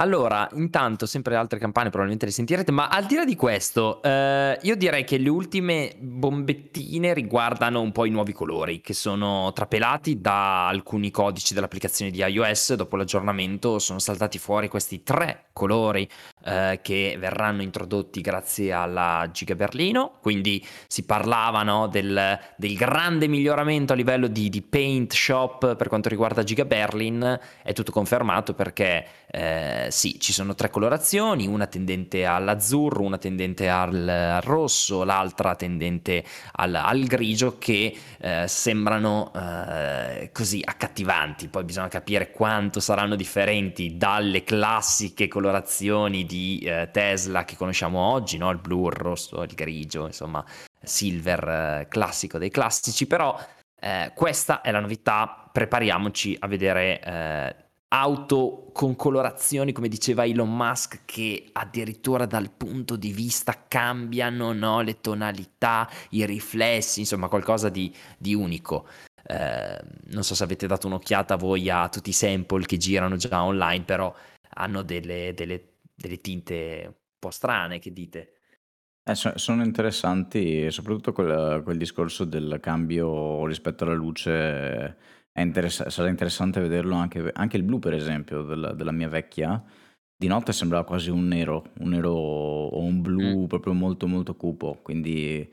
Allora, 0.00 0.48
intanto, 0.54 1.04
sempre 1.04 1.36
altre 1.36 1.58
campane 1.58 1.90
probabilmente 1.90 2.24
le 2.24 2.32
sentirete, 2.32 2.72
ma 2.72 2.88
al 2.88 3.04
di 3.04 3.16
là 3.16 3.26
di 3.26 3.36
questo, 3.36 4.02
eh, 4.02 4.58
io 4.62 4.74
direi 4.74 5.04
che 5.04 5.18
le 5.18 5.28
ultime 5.28 5.94
bombettine 5.98 7.12
riguardano 7.12 7.82
un 7.82 7.92
po' 7.92 8.06
i 8.06 8.10
nuovi 8.10 8.32
colori, 8.32 8.80
che 8.80 8.94
sono 8.94 9.52
trapelati 9.52 10.18
da 10.18 10.68
alcuni 10.68 11.10
codici 11.10 11.52
dell'applicazione 11.52 12.10
di 12.10 12.18
iOS. 12.22 12.76
Dopo 12.76 12.96
l'aggiornamento 12.96 13.78
sono 13.78 13.98
saltati 13.98 14.38
fuori 14.38 14.68
questi 14.68 15.02
tre 15.02 15.48
colori 15.52 16.08
eh, 16.46 16.78
che 16.82 17.16
verranno 17.18 17.60
introdotti 17.60 18.22
grazie 18.22 18.72
alla 18.72 19.28
Giga 19.30 19.54
Berlino, 19.54 20.12
quindi 20.22 20.66
si 20.86 21.04
parlava 21.04 21.62
no, 21.62 21.88
del, 21.88 22.38
del, 22.56 22.74
grande 22.74 23.28
miglioramento 23.28 23.92
a 23.92 23.96
livello 23.96 24.28
di, 24.28 24.48
di, 24.48 24.62
paint 24.62 25.12
shop 25.12 25.76
per 25.76 25.88
quanto 25.88 26.08
riguarda 26.08 26.42
Giga 26.42 26.64
Berlin, 26.64 27.38
è 27.62 27.74
tutto 27.74 27.92
confermato 27.92 28.54
perché... 28.54 29.06
Eh, 29.30 29.88
sì, 29.90 30.18
ci 30.20 30.32
sono 30.32 30.54
tre 30.54 30.70
colorazioni, 30.70 31.46
una 31.46 31.66
tendente 31.66 32.24
all'azzurro, 32.24 33.02
una 33.02 33.18
tendente 33.18 33.68
al, 33.68 34.08
al 34.08 34.40
rosso, 34.42 35.04
l'altra 35.04 35.54
tendente 35.54 36.24
al, 36.52 36.74
al 36.74 37.04
grigio 37.04 37.58
che 37.58 37.96
eh, 38.18 38.44
sembrano 38.48 39.32
eh, 39.34 40.30
così 40.32 40.60
accattivanti. 40.64 41.48
Poi 41.48 41.64
bisogna 41.64 41.88
capire 41.88 42.30
quanto 42.30 42.80
saranno 42.80 43.16
differenti 43.16 43.96
dalle 43.96 44.44
classiche 44.44 45.28
colorazioni 45.28 46.24
di 46.24 46.58
eh, 46.60 46.88
Tesla 46.92 47.44
che 47.44 47.56
conosciamo 47.56 47.98
oggi, 47.98 48.38
no? 48.38 48.50
il 48.50 48.58
blu, 48.58 48.86
il 48.86 48.92
rosso, 48.92 49.42
il 49.42 49.54
grigio, 49.54 50.06
insomma, 50.06 50.44
silver 50.82 51.48
eh, 51.48 51.86
classico 51.88 52.38
dei 52.38 52.50
classici, 52.50 53.06
però 53.06 53.38
eh, 53.80 54.12
questa 54.14 54.60
è 54.60 54.70
la 54.70 54.80
novità, 54.80 55.48
prepariamoci 55.52 56.36
a 56.38 56.46
vedere 56.46 57.68
auto 57.92 58.70
con 58.72 58.94
colorazioni, 58.94 59.72
come 59.72 59.88
diceva 59.88 60.24
Elon 60.24 60.54
Musk, 60.54 61.02
che 61.04 61.48
addirittura 61.52 62.26
dal 62.26 62.50
punto 62.50 62.96
di 62.96 63.12
vista 63.12 63.64
cambiano 63.66 64.52
no? 64.52 64.80
le 64.80 65.00
tonalità, 65.00 65.88
i 66.10 66.24
riflessi, 66.24 67.00
insomma 67.00 67.28
qualcosa 67.28 67.68
di, 67.68 67.92
di 68.16 68.34
unico. 68.34 68.86
Eh, 69.22 69.80
non 70.10 70.22
so 70.22 70.34
se 70.34 70.44
avete 70.44 70.66
dato 70.66 70.86
un'occhiata 70.86 71.36
voi 71.36 71.68
a 71.68 71.88
tutti 71.88 72.10
i 72.10 72.14
sample 72.14 72.64
che 72.64 72.76
girano 72.76 73.16
già 73.16 73.42
online, 73.42 73.84
però 73.84 74.14
hanno 74.54 74.82
delle, 74.82 75.32
delle, 75.34 75.78
delle 75.94 76.20
tinte 76.20 76.82
un 76.86 76.94
po' 77.18 77.30
strane, 77.30 77.80
che 77.80 77.92
dite? 77.92 78.34
Eh, 79.02 79.14
sono 79.14 79.64
interessanti, 79.64 80.70
soprattutto 80.70 81.12
quel, 81.12 81.62
quel 81.64 81.76
discorso 81.76 82.24
del 82.24 82.58
cambio 82.60 83.44
rispetto 83.46 83.82
alla 83.82 83.94
luce 83.94 84.96
interess- 85.34 85.86
sarà 85.88 86.08
interessante 86.08 86.60
vederlo 86.60 86.94
anche, 86.94 87.30
anche 87.32 87.56
il 87.56 87.62
blu, 87.62 87.78
per 87.78 87.94
esempio, 87.94 88.42
della, 88.42 88.72
della, 88.72 88.92
mia 88.92 89.08
vecchia. 89.08 89.62
Di 90.16 90.26
notte 90.26 90.52
sembrava 90.52 90.84
quasi 90.84 91.10
un 91.10 91.26
nero, 91.26 91.64
un 91.78 91.90
nero 91.90 92.10
o 92.10 92.82
un 92.82 93.00
blu 93.00 93.44
mm. 93.44 93.46
proprio 93.46 93.72
molto 93.72 94.06
molto 94.06 94.34
cupo. 94.34 94.80
Quindi 94.82 95.50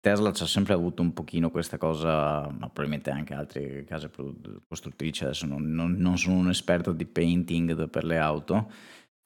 Tesla 0.00 0.32
ci 0.32 0.42
ha 0.42 0.46
sempre 0.46 0.74
avuto 0.74 1.02
un 1.02 1.12
pochino 1.12 1.50
questa 1.50 1.78
cosa, 1.78 2.48
ma 2.48 2.68
probabilmente 2.68 3.10
anche 3.10 3.34
altre 3.34 3.84
case 3.84 4.10
costruttrici. 4.68 5.24
Adesso 5.24 5.46
non, 5.46 5.70
non, 5.72 5.92
non 5.92 6.18
sono 6.18 6.36
un 6.36 6.50
esperto 6.50 6.92
di 6.92 7.06
painting 7.06 7.88
per 7.88 8.04
le 8.04 8.18
auto 8.18 8.70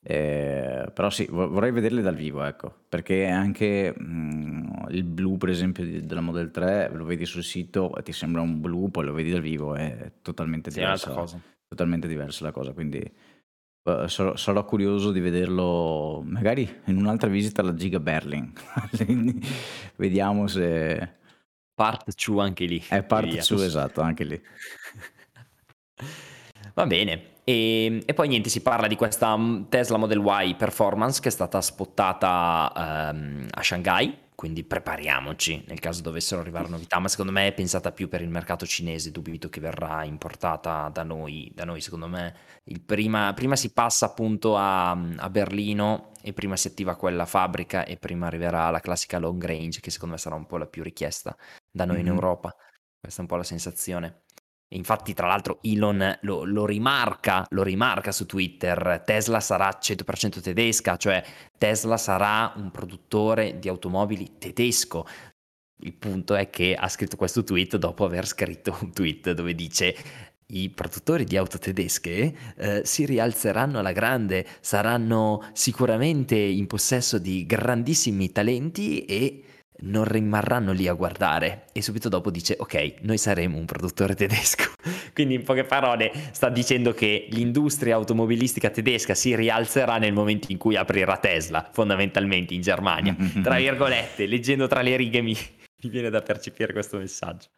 eh, 0.04 0.90
però 0.92 1.10
sì, 1.10 1.26
vorrei 1.30 1.70
vederle 1.70 2.02
dal 2.02 2.16
vivo, 2.16 2.42
ecco, 2.42 2.74
perché 2.88 3.26
anche 3.26 3.94
mh, 3.96 4.86
il 4.90 5.04
blu, 5.04 5.36
per 5.36 5.48
esempio, 5.50 5.84
della 6.02 6.20
Model 6.20 6.50
3, 6.50 6.90
lo 6.92 7.04
vedi 7.04 7.24
sul 7.24 7.44
sito 7.44 7.94
e 7.96 8.02
ti 8.02 8.12
sembra 8.12 8.40
un 8.40 8.60
blu, 8.60 8.90
poi 8.90 9.04
lo 9.04 9.12
vedi 9.12 9.30
dal 9.30 9.40
vivo, 9.40 9.74
è 9.74 10.10
totalmente 10.22 10.70
Sì, 10.70 10.78
diversa, 10.80 11.10
cosa. 11.12 11.40
totalmente 11.68 12.08
diversa 12.08 12.44
la 12.44 12.50
cosa, 12.52 12.72
quindi 12.72 12.98
eh, 12.98 14.08
sarò, 14.08 14.36
sarò 14.36 14.64
curioso 14.64 15.12
di 15.12 15.20
vederlo 15.20 16.22
magari 16.24 16.68
in 16.86 16.96
un'altra 16.96 17.28
visita 17.28 17.60
alla 17.62 17.74
Giga 17.74 18.00
Berlin. 18.00 18.52
Vediamo 19.96 20.46
se 20.48 21.20
Part 21.74 22.12
2 22.14 22.42
anche 22.42 22.64
lì, 22.66 22.82
è 22.86 23.02
part 23.02 23.28
via. 23.28 23.42
2, 23.44 23.64
esatto, 23.66 24.00
anche 24.00 24.24
lì. 24.24 24.40
Va 26.74 26.86
bene. 26.86 27.31
E, 27.44 27.84
ehm, 27.84 28.02
e, 28.04 28.14
poi 28.14 28.28
niente, 28.28 28.48
si 28.48 28.62
parla 28.62 28.86
di 28.86 28.96
questa 28.96 29.36
mm, 29.36 29.64
Tesla 29.68 29.96
Model 29.96 30.22
Y 30.24 30.54
Performance 30.56 31.20
che 31.20 31.28
è 31.28 31.32
stata 31.32 31.60
spottata 31.60 33.10
um, 33.12 33.46
a 33.50 33.62
Shanghai, 33.62 34.16
quindi 34.34 34.64
prepariamoci 34.64 35.64
nel 35.68 35.78
caso 35.78 36.02
dovessero 36.02 36.40
arrivare 36.40 36.68
novità, 36.68 36.98
ma 36.98 37.08
secondo 37.08 37.32
me 37.32 37.46
è 37.46 37.52
pensata 37.52 37.92
più 37.92 38.08
per 38.08 38.22
il 38.22 38.28
mercato 38.28 38.66
cinese, 38.66 39.10
dubito 39.10 39.48
che 39.48 39.60
verrà 39.60 40.04
importata 40.04 40.88
da 40.92 41.02
noi, 41.02 41.50
da 41.54 41.64
noi 41.64 41.80
secondo 41.80 42.08
me 42.08 42.34
prima, 42.84 43.32
prima, 43.34 43.56
si 43.56 43.72
passa 43.72 44.06
appunto 44.06 44.56
a, 44.56 44.90
a, 44.90 45.30
Berlino 45.30 46.10
e 46.22 46.32
prima 46.32 46.56
si 46.56 46.68
attiva 46.68 46.96
quella 46.96 47.26
fabbrica 47.26 47.84
e 47.84 47.96
prima 47.96 48.26
arriverà 48.26 48.70
la 48.70 48.80
classica 48.80 49.18
long 49.18 49.44
range 49.44 49.80
che 49.80 49.90
secondo 49.90 50.14
me 50.14 50.20
sarà 50.20 50.34
un 50.34 50.46
po' 50.46 50.56
la 50.56 50.66
più 50.66 50.82
richiesta 50.82 51.36
da 51.70 51.84
noi 51.84 51.96
mm-hmm. 51.96 52.06
in 52.06 52.12
Europa, 52.12 52.54
questa 52.98 53.18
è 53.18 53.22
un 53.22 53.28
po' 53.28 53.36
la 53.36 53.44
sensazione. 53.44 54.22
Infatti, 54.74 55.14
tra 55.14 55.26
l'altro, 55.26 55.58
Elon 55.62 56.18
lo, 56.22 56.44
lo, 56.44 56.66
rimarca, 56.66 57.46
lo 57.50 57.62
rimarca 57.62 58.12
su 58.12 58.26
Twitter, 58.26 59.02
Tesla 59.04 59.40
sarà 59.40 59.78
100% 59.80 60.40
tedesca, 60.40 60.96
cioè 60.96 61.22
Tesla 61.58 61.96
sarà 61.96 62.52
un 62.56 62.70
produttore 62.70 63.58
di 63.58 63.68
automobili 63.68 64.38
tedesco. 64.38 65.06
Il 65.80 65.94
punto 65.94 66.34
è 66.34 66.48
che 66.48 66.74
ha 66.74 66.88
scritto 66.88 67.16
questo 67.16 67.42
tweet 67.42 67.76
dopo 67.76 68.04
aver 68.04 68.26
scritto 68.26 68.76
un 68.80 68.92
tweet 68.92 69.32
dove 69.32 69.54
dice 69.54 69.96
i 70.52 70.70
produttori 70.70 71.24
di 71.24 71.36
auto 71.36 71.58
tedesche 71.58 72.34
eh, 72.56 72.82
si 72.84 73.04
rialzeranno 73.06 73.78
alla 73.78 73.92
grande, 73.92 74.46
saranno 74.60 75.42
sicuramente 75.52 76.36
in 76.36 76.66
possesso 76.66 77.18
di 77.18 77.46
grandissimi 77.46 78.30
talenti 78.32 79.04
e 79.04 79.42
non 79.82 80.04
rimarranno 80.04 80.72
lì 80.72 80.88
a 80.88 80.92
guardare. 80.92 81.66
E 81.72 81.82
subito 81.82 82.08
dopo 82.08 82.30
dice 82.30 82.56
ok 82.58 82.96
noi 83.00 83.18
saremo 83.18 83.56
un 83.56 83.64
produttore 83.64 84.14
tedesco. 84.14 84.64
Quindi 85.14 85.34
in 85.34 85.42
poche 85.42 85.64
parole 85.64 86.12
sta 86.32 86.48
dicendo 86.48 86.92
che 86.92 87.26
l'industria 87.30 87.94
automobilistica 87.94 88.70
tedesca 88.70 89.14
si 89.14 89.34
rialzerà 89.34 89.98
nel 89.98 90.12
momento 90.12 90.50
in 90.50 90.58
cui 90.58 90.76
aprirà 90.76 91.16
Tesla 91.18 91.68
fondamentalmente 91.72 92.54
in 92.54 92.60
Germania. 92.60 93.16
Tra 93.42 93.56
virgolette 93.56 94.26
leggendo 94.26 94.66
tra 94.66 94.82
le 94.82 94.96
righe 94.96 95.20
mi, 95.20 95.36
mi 95.82 95.90
viene 95.90 96.10
da 96.10 96.22
percepire 96.22 96.72
questo 96.72 96.98
messaggio. 96.98 97.48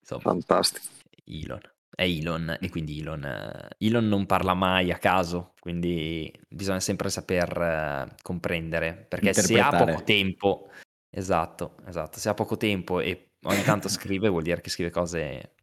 Insomma, 0.00 0.22
fantastico. 0.22 0.86
Elon 1.24 1.60
è 1.94 2.04
Elon 2.04 2.56
e 2.60 2.70
quindi 2.70 3.00
Elon, 3.00 3.24
eh, 3.24 3.86
Elon 3.86 4.08
non 4.08 4.26
parla 4.26 4.54
mai 4.54 4.90
a 4.90 4.98
caso, 4.98 5.52
quindi 5.60 6.32
bisogna 6.48 6.80
sempre 6.80 7.10
saper 7.10 8.08
uh, 8.08 8.14
comprendere, 8.22 9.06
perché 9.08 9.32
se 9.34 9.60
ha 9.60 9.70
poco 9.70 10.02
tempo, 10.02 10.68
esatto, 11.10 11.76
esatto, 11.86 12.18
se 12.18 12.28
ha 12.28 12.34
poco 12.34 12.56
tempo 12.56 13.00
e 13.00 13.32
ogni 13.42 13.62
tanto 13.62 13.88
scrive 13.88 14.28
vuol 14.28 14.42
dire 14.42 14.60
che 14.60 14.70
scrive 14.70 14.90
cose 14.90 15.54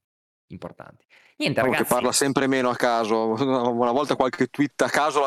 importanti. 0.48 1.06
Niente, 1.38 1.62
ragazzi. 1.62 1.84
Che 1.84 1.90
parla 1.90 2.12
sempre 2.12 2.48
meno 2.48 2.70
a 2.70 2.76
caso. 2.76 3.36
Una 3.72 3.92
volta 3.92 4.16
qualche 4.16 4.48
tweet 4.48 4.82
a 4.82 4.90
caso 4.90 5.26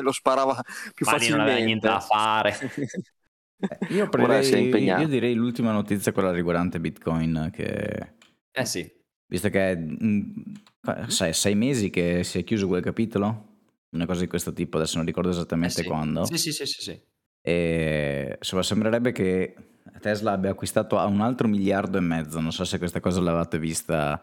lo 0.00 0.12
sparava 0.12 0.62
più 0.92 1.06
Ma 1.06 1.12
facilmente. 1.12 1.36
Non 1.36 1.40
aveva 1.40 1.64
niente 1.64 1.88
da 1.88 2.00
fare. 2.00 2.56
Eh, 3.60 3.92
io, 3.92 4.08
prenderei, 4.08 4.84
io 4.84 5.08
direi 5.08 5.34
l'ultima 5.34 5.72
notizia, 5.72 6.12
quella 6.12 6.30
riguardante 6.30 6.78
Bitcoin. 6.78 7.50
Che... 7.52 8.14
Eh 8.52 8.64
sì. 8.64 8.97
Visto 9.28 9.50
che 9.50 9.76
mm, 9.76 10.30
sai, 11.08 11.32
sei 11.34 11.54
mesi 11.54 11.90
che 11.90 12.24
si 12.24 12.38
è 12.38 12.44
chiuso 12.44 12.66
quel 12.66 12.82
capitolo, 12.82 13.46
una 13.90 14.06
cosa 14.06 14.20
di 14.20 14.26
questo 14.26 14.52
tipo, 14.52 14.78
adesso 14.78 14.96
non 14.96 15.06
ricordo 15.06 15.30
esattamente 15.30 15.80
eh 15.80 15.82
sì. 15.82 15.88
quando. 15.88 16.24
Sì, 16.24 16.38
sì, 16.38 16.52
sì, 16.52 16.66
sì, 16.66 16.82
sì. 16.82 17.00
E 17.42 18.36
insomma, 18.38 18.62
sembrerebbe 18.62 19.12
che 19.12 19.54
Tesla 20.00 20.32
abbia 20.32 20.50
acquistato 20.50 20.98
a 20.98 21.04
un 21.06 21.20
altro 21.20 21.46
miliardo 21.46 21.98
e 21.98 22.00
mezzo, 22.00 22.40
non 22.40 22.52
so 22.52 22.64
se 22.64 22.78
questa 22.78 23.00
cosa 23.00 23.20
l'avete 23.20 23.58
vista 23.58 24.20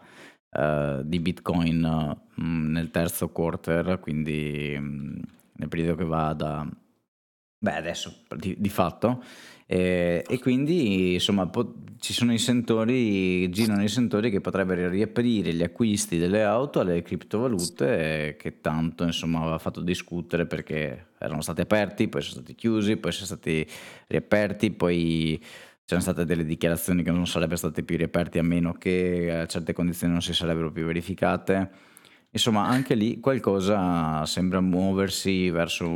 uh, 0.50 1.02
di 1.02 1.20
Bitcoin 1.20 1.84
uh, 1.84 2.42
nel 2.42 2.90
terzo 2.90 3.28
quarter, 3.28 4.00
quindi 4.00 4.74
um, 4.76 5.20
nel 5.52 5.68
periodo 5.68 5.94
che 5.94 6.04
va 6.04 6.32
da... 6.32 6.66
Beh, 7.58 7.74
adesso 7.74 8.24
di, 8.36 8.54
di 8.58 8.68
fatto 8.68 9.22
e, 9.66 10.24
e 10.26 10.38
quindi 10.38 11.14
insomma 11.14 11.48
po- 11.48 11.74
ci 11.98 12.12
sono 12.12 12.32
i 12.32 12.38
sentori, 12.38 13.50
girano 13.50 13.82
i 13.82 13.88
sentori 13.88 14.30
che 14.30 14.40
potrebbero 14.40 14.88
riaprire 14.88 15.52
gli 15.52 15.62
acquisti 15.62 16.18
delle 16.18 16.44
auto 16.44 16.78
alle 16.78 17.02
criptovalute 17.02 18.36
che 18.38 18.60
tanto 18.60 19.02
insomma 19.02 19.40
aveva 19.40 19.58
fatto 19.58 19.80
discutere 19.80 20.46
perché 20.46 21.08
erano 21.18 21.40
stati 21.40 21.62
aperti, 21.62 22.06
poi 22.06 22.22
sono 22.22 22.34
stati 22.34 22.54
chiusi, 22.54 22.96
poi 22.96 23.10
sono 23.10 23.26
stati 23.26 23.66
riaperti, 24.06 24.70
poi 24.70 25.42
c'erano 25.84 26.06
state 26.06 26.24
delle 26.24 26.44
dichiarazioni 26.44 27.02
che 27.02 27.10
non 27.10 27.26
sarebbero 27.26 27.56
state 27.56 27.82
più 27.82 27.96
riaperti 27.96 28.38
a 28.38 28.42
meno 28.42 28.72
che 28.72 29.32
a 29.32 29.46
certe 29.46 29.72
condizioni 29.72 30.12
non 30.12 30.22
si 30.22 30.32
sarebbero 30.32 30.70
più 30.70 30.84
verificate. 30.84 31.70
Insomma, 32.30 32.66
anche 32.66 32.94
lì 32.94 33.18
qualcosa 33.18 34.26
sembra 34.26 34.60
muoversi 34.60 35.48
verso 35.50 35.86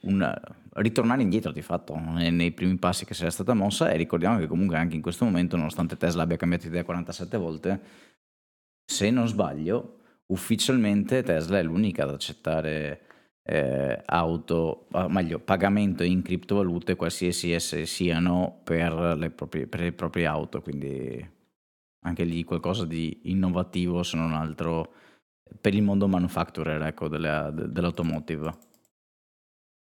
un, 0.00 0.34
ritornare 0.80 1.22
indietro 1.22 1.52
di 1.52 1.62
fatto 1.62 1.96
nei 1.98 2.52
primi 2.52 2.76
passi 2.76 3.04
che 3.04 3.14
sia 3.14 3.30
stata 3.30 3.54
mossa 3.54 3.90
e 3.90 3.96
ricordiamo 3.96 4.38
che 4.38 4.46
comunque 4.46 4.76
anche 4.76 4.96
in 4.96 5.02
questo 5.02 5.24
momento 5.24 5.56
nonostante 5.56 5.96
Tesla 5.96 6.22
abbia 6.22 6.36
cambiato 6.36 6.66
idea 6.66 6.84
47 6.84 7.36
volte 7.36 7.80
se 8.84 9.10
non 9.10 9.28
sbaglio 9.28 10.00
ufficialmente 10.26 11.22
Tesla 11.22 11.58
è 11.58 11.62
l'unica 11.62 12.04
ad 12.04 12.10
accettare 12.10 13.02
eh, 13.50 14.02
auto, 14.04 14.88
o 14.90 15.08
meglio, 15.08 15.38
pagamento 15.38 16.02
in 16.02 16.20
criptovalute, 16.20 16.96
qualsiasi 16.96 17.52
esse 17.52 17.86
siano, 17.86 18.60
per 18.62 18.92
le, 19.16 19.30
proprie, 19.30 19.66
per 19.66 19.80
le 19.80 19.92
proprie 19.92 20.26
auto. 20.26 20.60
Quindi 20.60 21.26
anche 22.00 22.24
lì 22.24 22.44
qualcosa 22.44 22.84
di 22.84 23.20
innovativo, 23.24 24.02
se 24.02 24.18
non 24.18 24.34
altro, 24.34 24.92
per 25.60 25.74
il 25.74 25.82
mondo 25.82 26.06
manufacturer 26.08 26.82
ecco, 26.82 27.08
delle, 27.08 27.50
dell'automotive. 27.54 28.66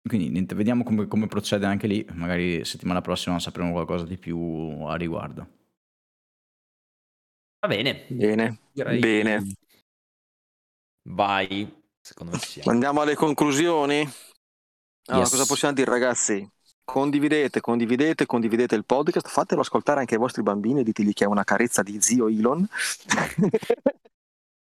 Quindi 0.06 0.30
niente, 0.30 0.54
vediamo 0.54 0.82
come, 0.82 1.06
come, 1.06 1.28
procede 1.28 1.64
anche 1.64 1.86
lì, 1.86 2.04
magari 2.12 2.64
settimana 2.64 3.00
prossima 3.00 3.38
sapremo 3.38 3.70
qualcosa 3.70 4.04
di 4.04 4.18
più 4.18 4.84
a 4.86 4.96
riguardo. 4.96 5.46
Va 7.60 7.68
bene. 7.68 8.04
Bene. 8.08 8.58
Direi 8.72 8.98
bene. 8.98 9.46
Vai, 11.04 11.82
secondo 12.00 12.32
me 12.32 12.38
sì. 12.38 12.60
Andiamo 12.64 13.00
alle 13.00 13.14
conclusioni? 13.14 14.00
Allora, 15.06 15.24
yes. 15.24 15.30
cosa 15.30 15.46
possiamo 15.46 15.74
dire 15.74 15.90
ragazzi? 15.90 16.48
Condividete, 16.84 17.60
condividete, 17.60 18.26
condividete 18.26 18.74
il 18.74 18.84
podcast, 18.84 19.28
fatelo 19.28 19.60
ascoltare 19.60 20.00
anche 20.00 20.14
ai 20.14 20.20
vostri 20.20 20.42
bambini 20.42 20.80
e 20.80 20.84
ditegli 20.84 21.12
che 21.12 21.24
è 21.24 21.28
una 21.28 21.44
carezza 21.44 21.82
di 21.82 22.00
zio 22.00 22.26
Elon. 22.26 22.66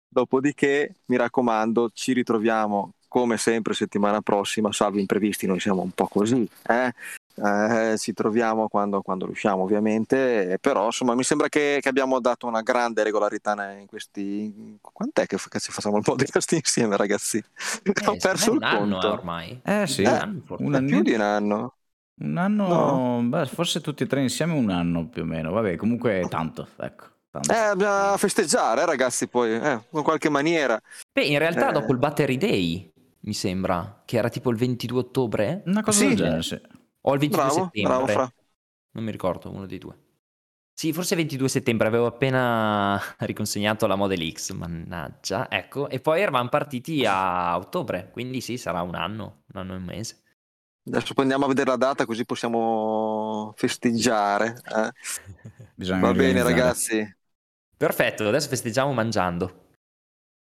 Dopodiché, 0.09 0.97
mi 1.07 1.17
raccomando, 1.17 1.91
ci 1.93 2.13
ritroviamo 2.13 2.95
come 3.09 3.39
sempre 3.39 3.75
settimana 3.75 4.21
prossima, 4.21 4.73
salvo 4.73 4.99
imprevisti, 4.99 5.47
noi 5.47 5.61
siamo 5.61 5.83
un 5.83 5.91
po' 5.91 6.07
così, 6.07 6.49
eh? 6.67 6.93
Eh, 7.41 7.97
ci 7.99 8.13
troviamo 8.13 8.69
quando, 8.69 9.01
quando, 9.01 9.27
riusciamo 9.27 9.63
ovviamente, 9.63 10.59
però 10.61 10.87
insomma 10.87 11.15
mi 11.15 11.23
sembra 11.23 11.49
che, 11.49 11.79
che, 11.81 11.89
abbiamo 11.89 12.19
dato 12.21 12.47
una 12.49 12.63
grande 12.63 13.05
regolarità 13.05 13.53
in 13.79 13.87
questi... 13.87 14.77
Quant'è 14.81 15.27
che, 15.27 15.37
che 15.49 15.61
ci 15.61 15.71
facciamo 15.71 15.99
il 15.99 16.03
podcast 16.03 16.53
insieme 16.53 16.97
ragazzi? 16.97 17.39
Eh, 17.39 18.07
Ho 18.07 18.17
perso 18.17 18.55
il 18.55 18.61
conto. 18.61 19.13
ormai. 19.13 19.61
Eh 19.65 19.87
sì, 19.87 20.03
eh, 20.03 20.09
un 20.09 20.75
anno, 20.75 20.87
più 20.87 21.03
di 21.03 21.13
un 21.13 21.21
anno. 21.21 21.75
Un 22.21 22.37
anno, 22.37 22.67
no. 22.67 23.23
beh, 23.23 23.47
forse 23.47 23.81
tutti 23.81 24.03
e 24.03 24.07
tre 24.07 24.21
insieme 24.21 24.55
un 24.55 24.71
anno 24.71 25.07
più 25.07 25.23
o 25.23 25.25
meno, 25.25 25.53
vabbè 25.53 25.77
comunque 25.77 26.21
è 26.21 26.29
tanto, 26.29 26.67
ecco. 26.77 27.05
Eh, 27.31 27.77
bisogna 27.77 28.17
festeggiare, 28.17 28.83
eh, 28.83 28.87
ragazzi, 28.87 29.29
poi, 29.29 29.53
eh, 29.53 29.81
in 29.91 30.03
qualche 30.03 30.29
maniera. 30.29 30.81
Beh, 31.13 31.25
in 31.25 31.39
realtà 31.39 31.69
eh. 31.69 31.73
dopo 31.73 31.93
il 31.93 31.99
Battery 31.99 32.37
Day, 32.37 32.91
mi 33.21 33.35
sembra, 33.35 34.03
che 34.05 34.17
era 34.17 34.29
tipo 34.29 34.51
il 34.51 34.57
22 34.57 34.99
ottobre. 34.99 35.63
Una 35.67 35.83
cosa 35.83 36.01
sì. 36.01 36.07
del 36.09 36.17
genere, 36.17 36.43
sì. 36.43 36.61
O 37.03 37.15
il 37.15 37.21
22 37.21 37.45
bravo, 37.45 37.55
settembre. 37.55 37.83
Bravo, 37.83 38.07
fra. 38.07 38.33
Non 38.91 39.05
mi 39.05 39.11
ricordo, 39.11 39.51
uno 39.51 39.67
dei 39.67 39.79
due. 39.79 39.97
Sì, 40.73 40.93
forse 40.93 41.17
22 41.17 41.49
settembre, 41.49 41.89
avevo 41.89 42.07
appena 42.07 43.01
riconsegnato 43.19 43.87
la 43.87 43.97
Model 43.97 44.33
X, 44.33 44.53
mannaggia, 44.53 45.51
ecco, 45.51 45.89
e 45.89 45.99
poi 46.01 46.21
eravamo 46.21 46.49
partiti 46.49 47.05
a 47.05 47.57
ottobre, 47.57 48.11
quindi 48.13 48.41
sì, 48.41 48.57
sarà 48.57 48.83
un 48.83 48.95
anno, 48.95 49.43
un 49.53 49.61
anno 49.61 49.73
e 49.73 49.77
un 49.77 49.83
mese. 49.83 50.23
Adesso 50.87 51.15
poi 51.15 51.25
andiamo 51.25 51.45
a 51.45 51.49
vedere 51.49 51.71
la 51.71 51.77
data 51.77 52.07
così 52.07 52.25
possiamo 52.25 53.53
festeggiare. 53.57 54.61
Eh? 54.65 54.93
Va 55.99 56.13
bene 56.13 56.43
ragazzi. 56.43 57.17
Perfetto, 57.77 58.27
adesso 58.27 58.49
festeggiamo 58.49 58.93
mangiando. 58.93 59.68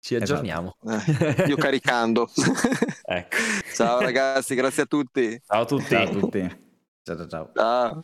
Ci 0.04 0.16
aggiorniamo. 0.16 0.76
Esatto. 0.84 1.44
Eh, 1.44 1.48
io 1.48 1.56
caricando. 1.56 2.30
ecco. 3.08 3.38
Ciao 3.74 4.02
ragazzi, 4.02 4.54
grazie 4.54 4.84
a 4.84 4.86
tutti. 4.86 5.42
Ciao 5.48 5.62
a 5.62 5.66
tutti. 5.66 5.86
Ciao 5.86 6.04
a 6.04 6.10
tutti. 6.10 6.58
ciao. 7.04 7.16
ciao. 7.16 7.28
ciao. 7.30 7.52
ciao. 7.54 8.04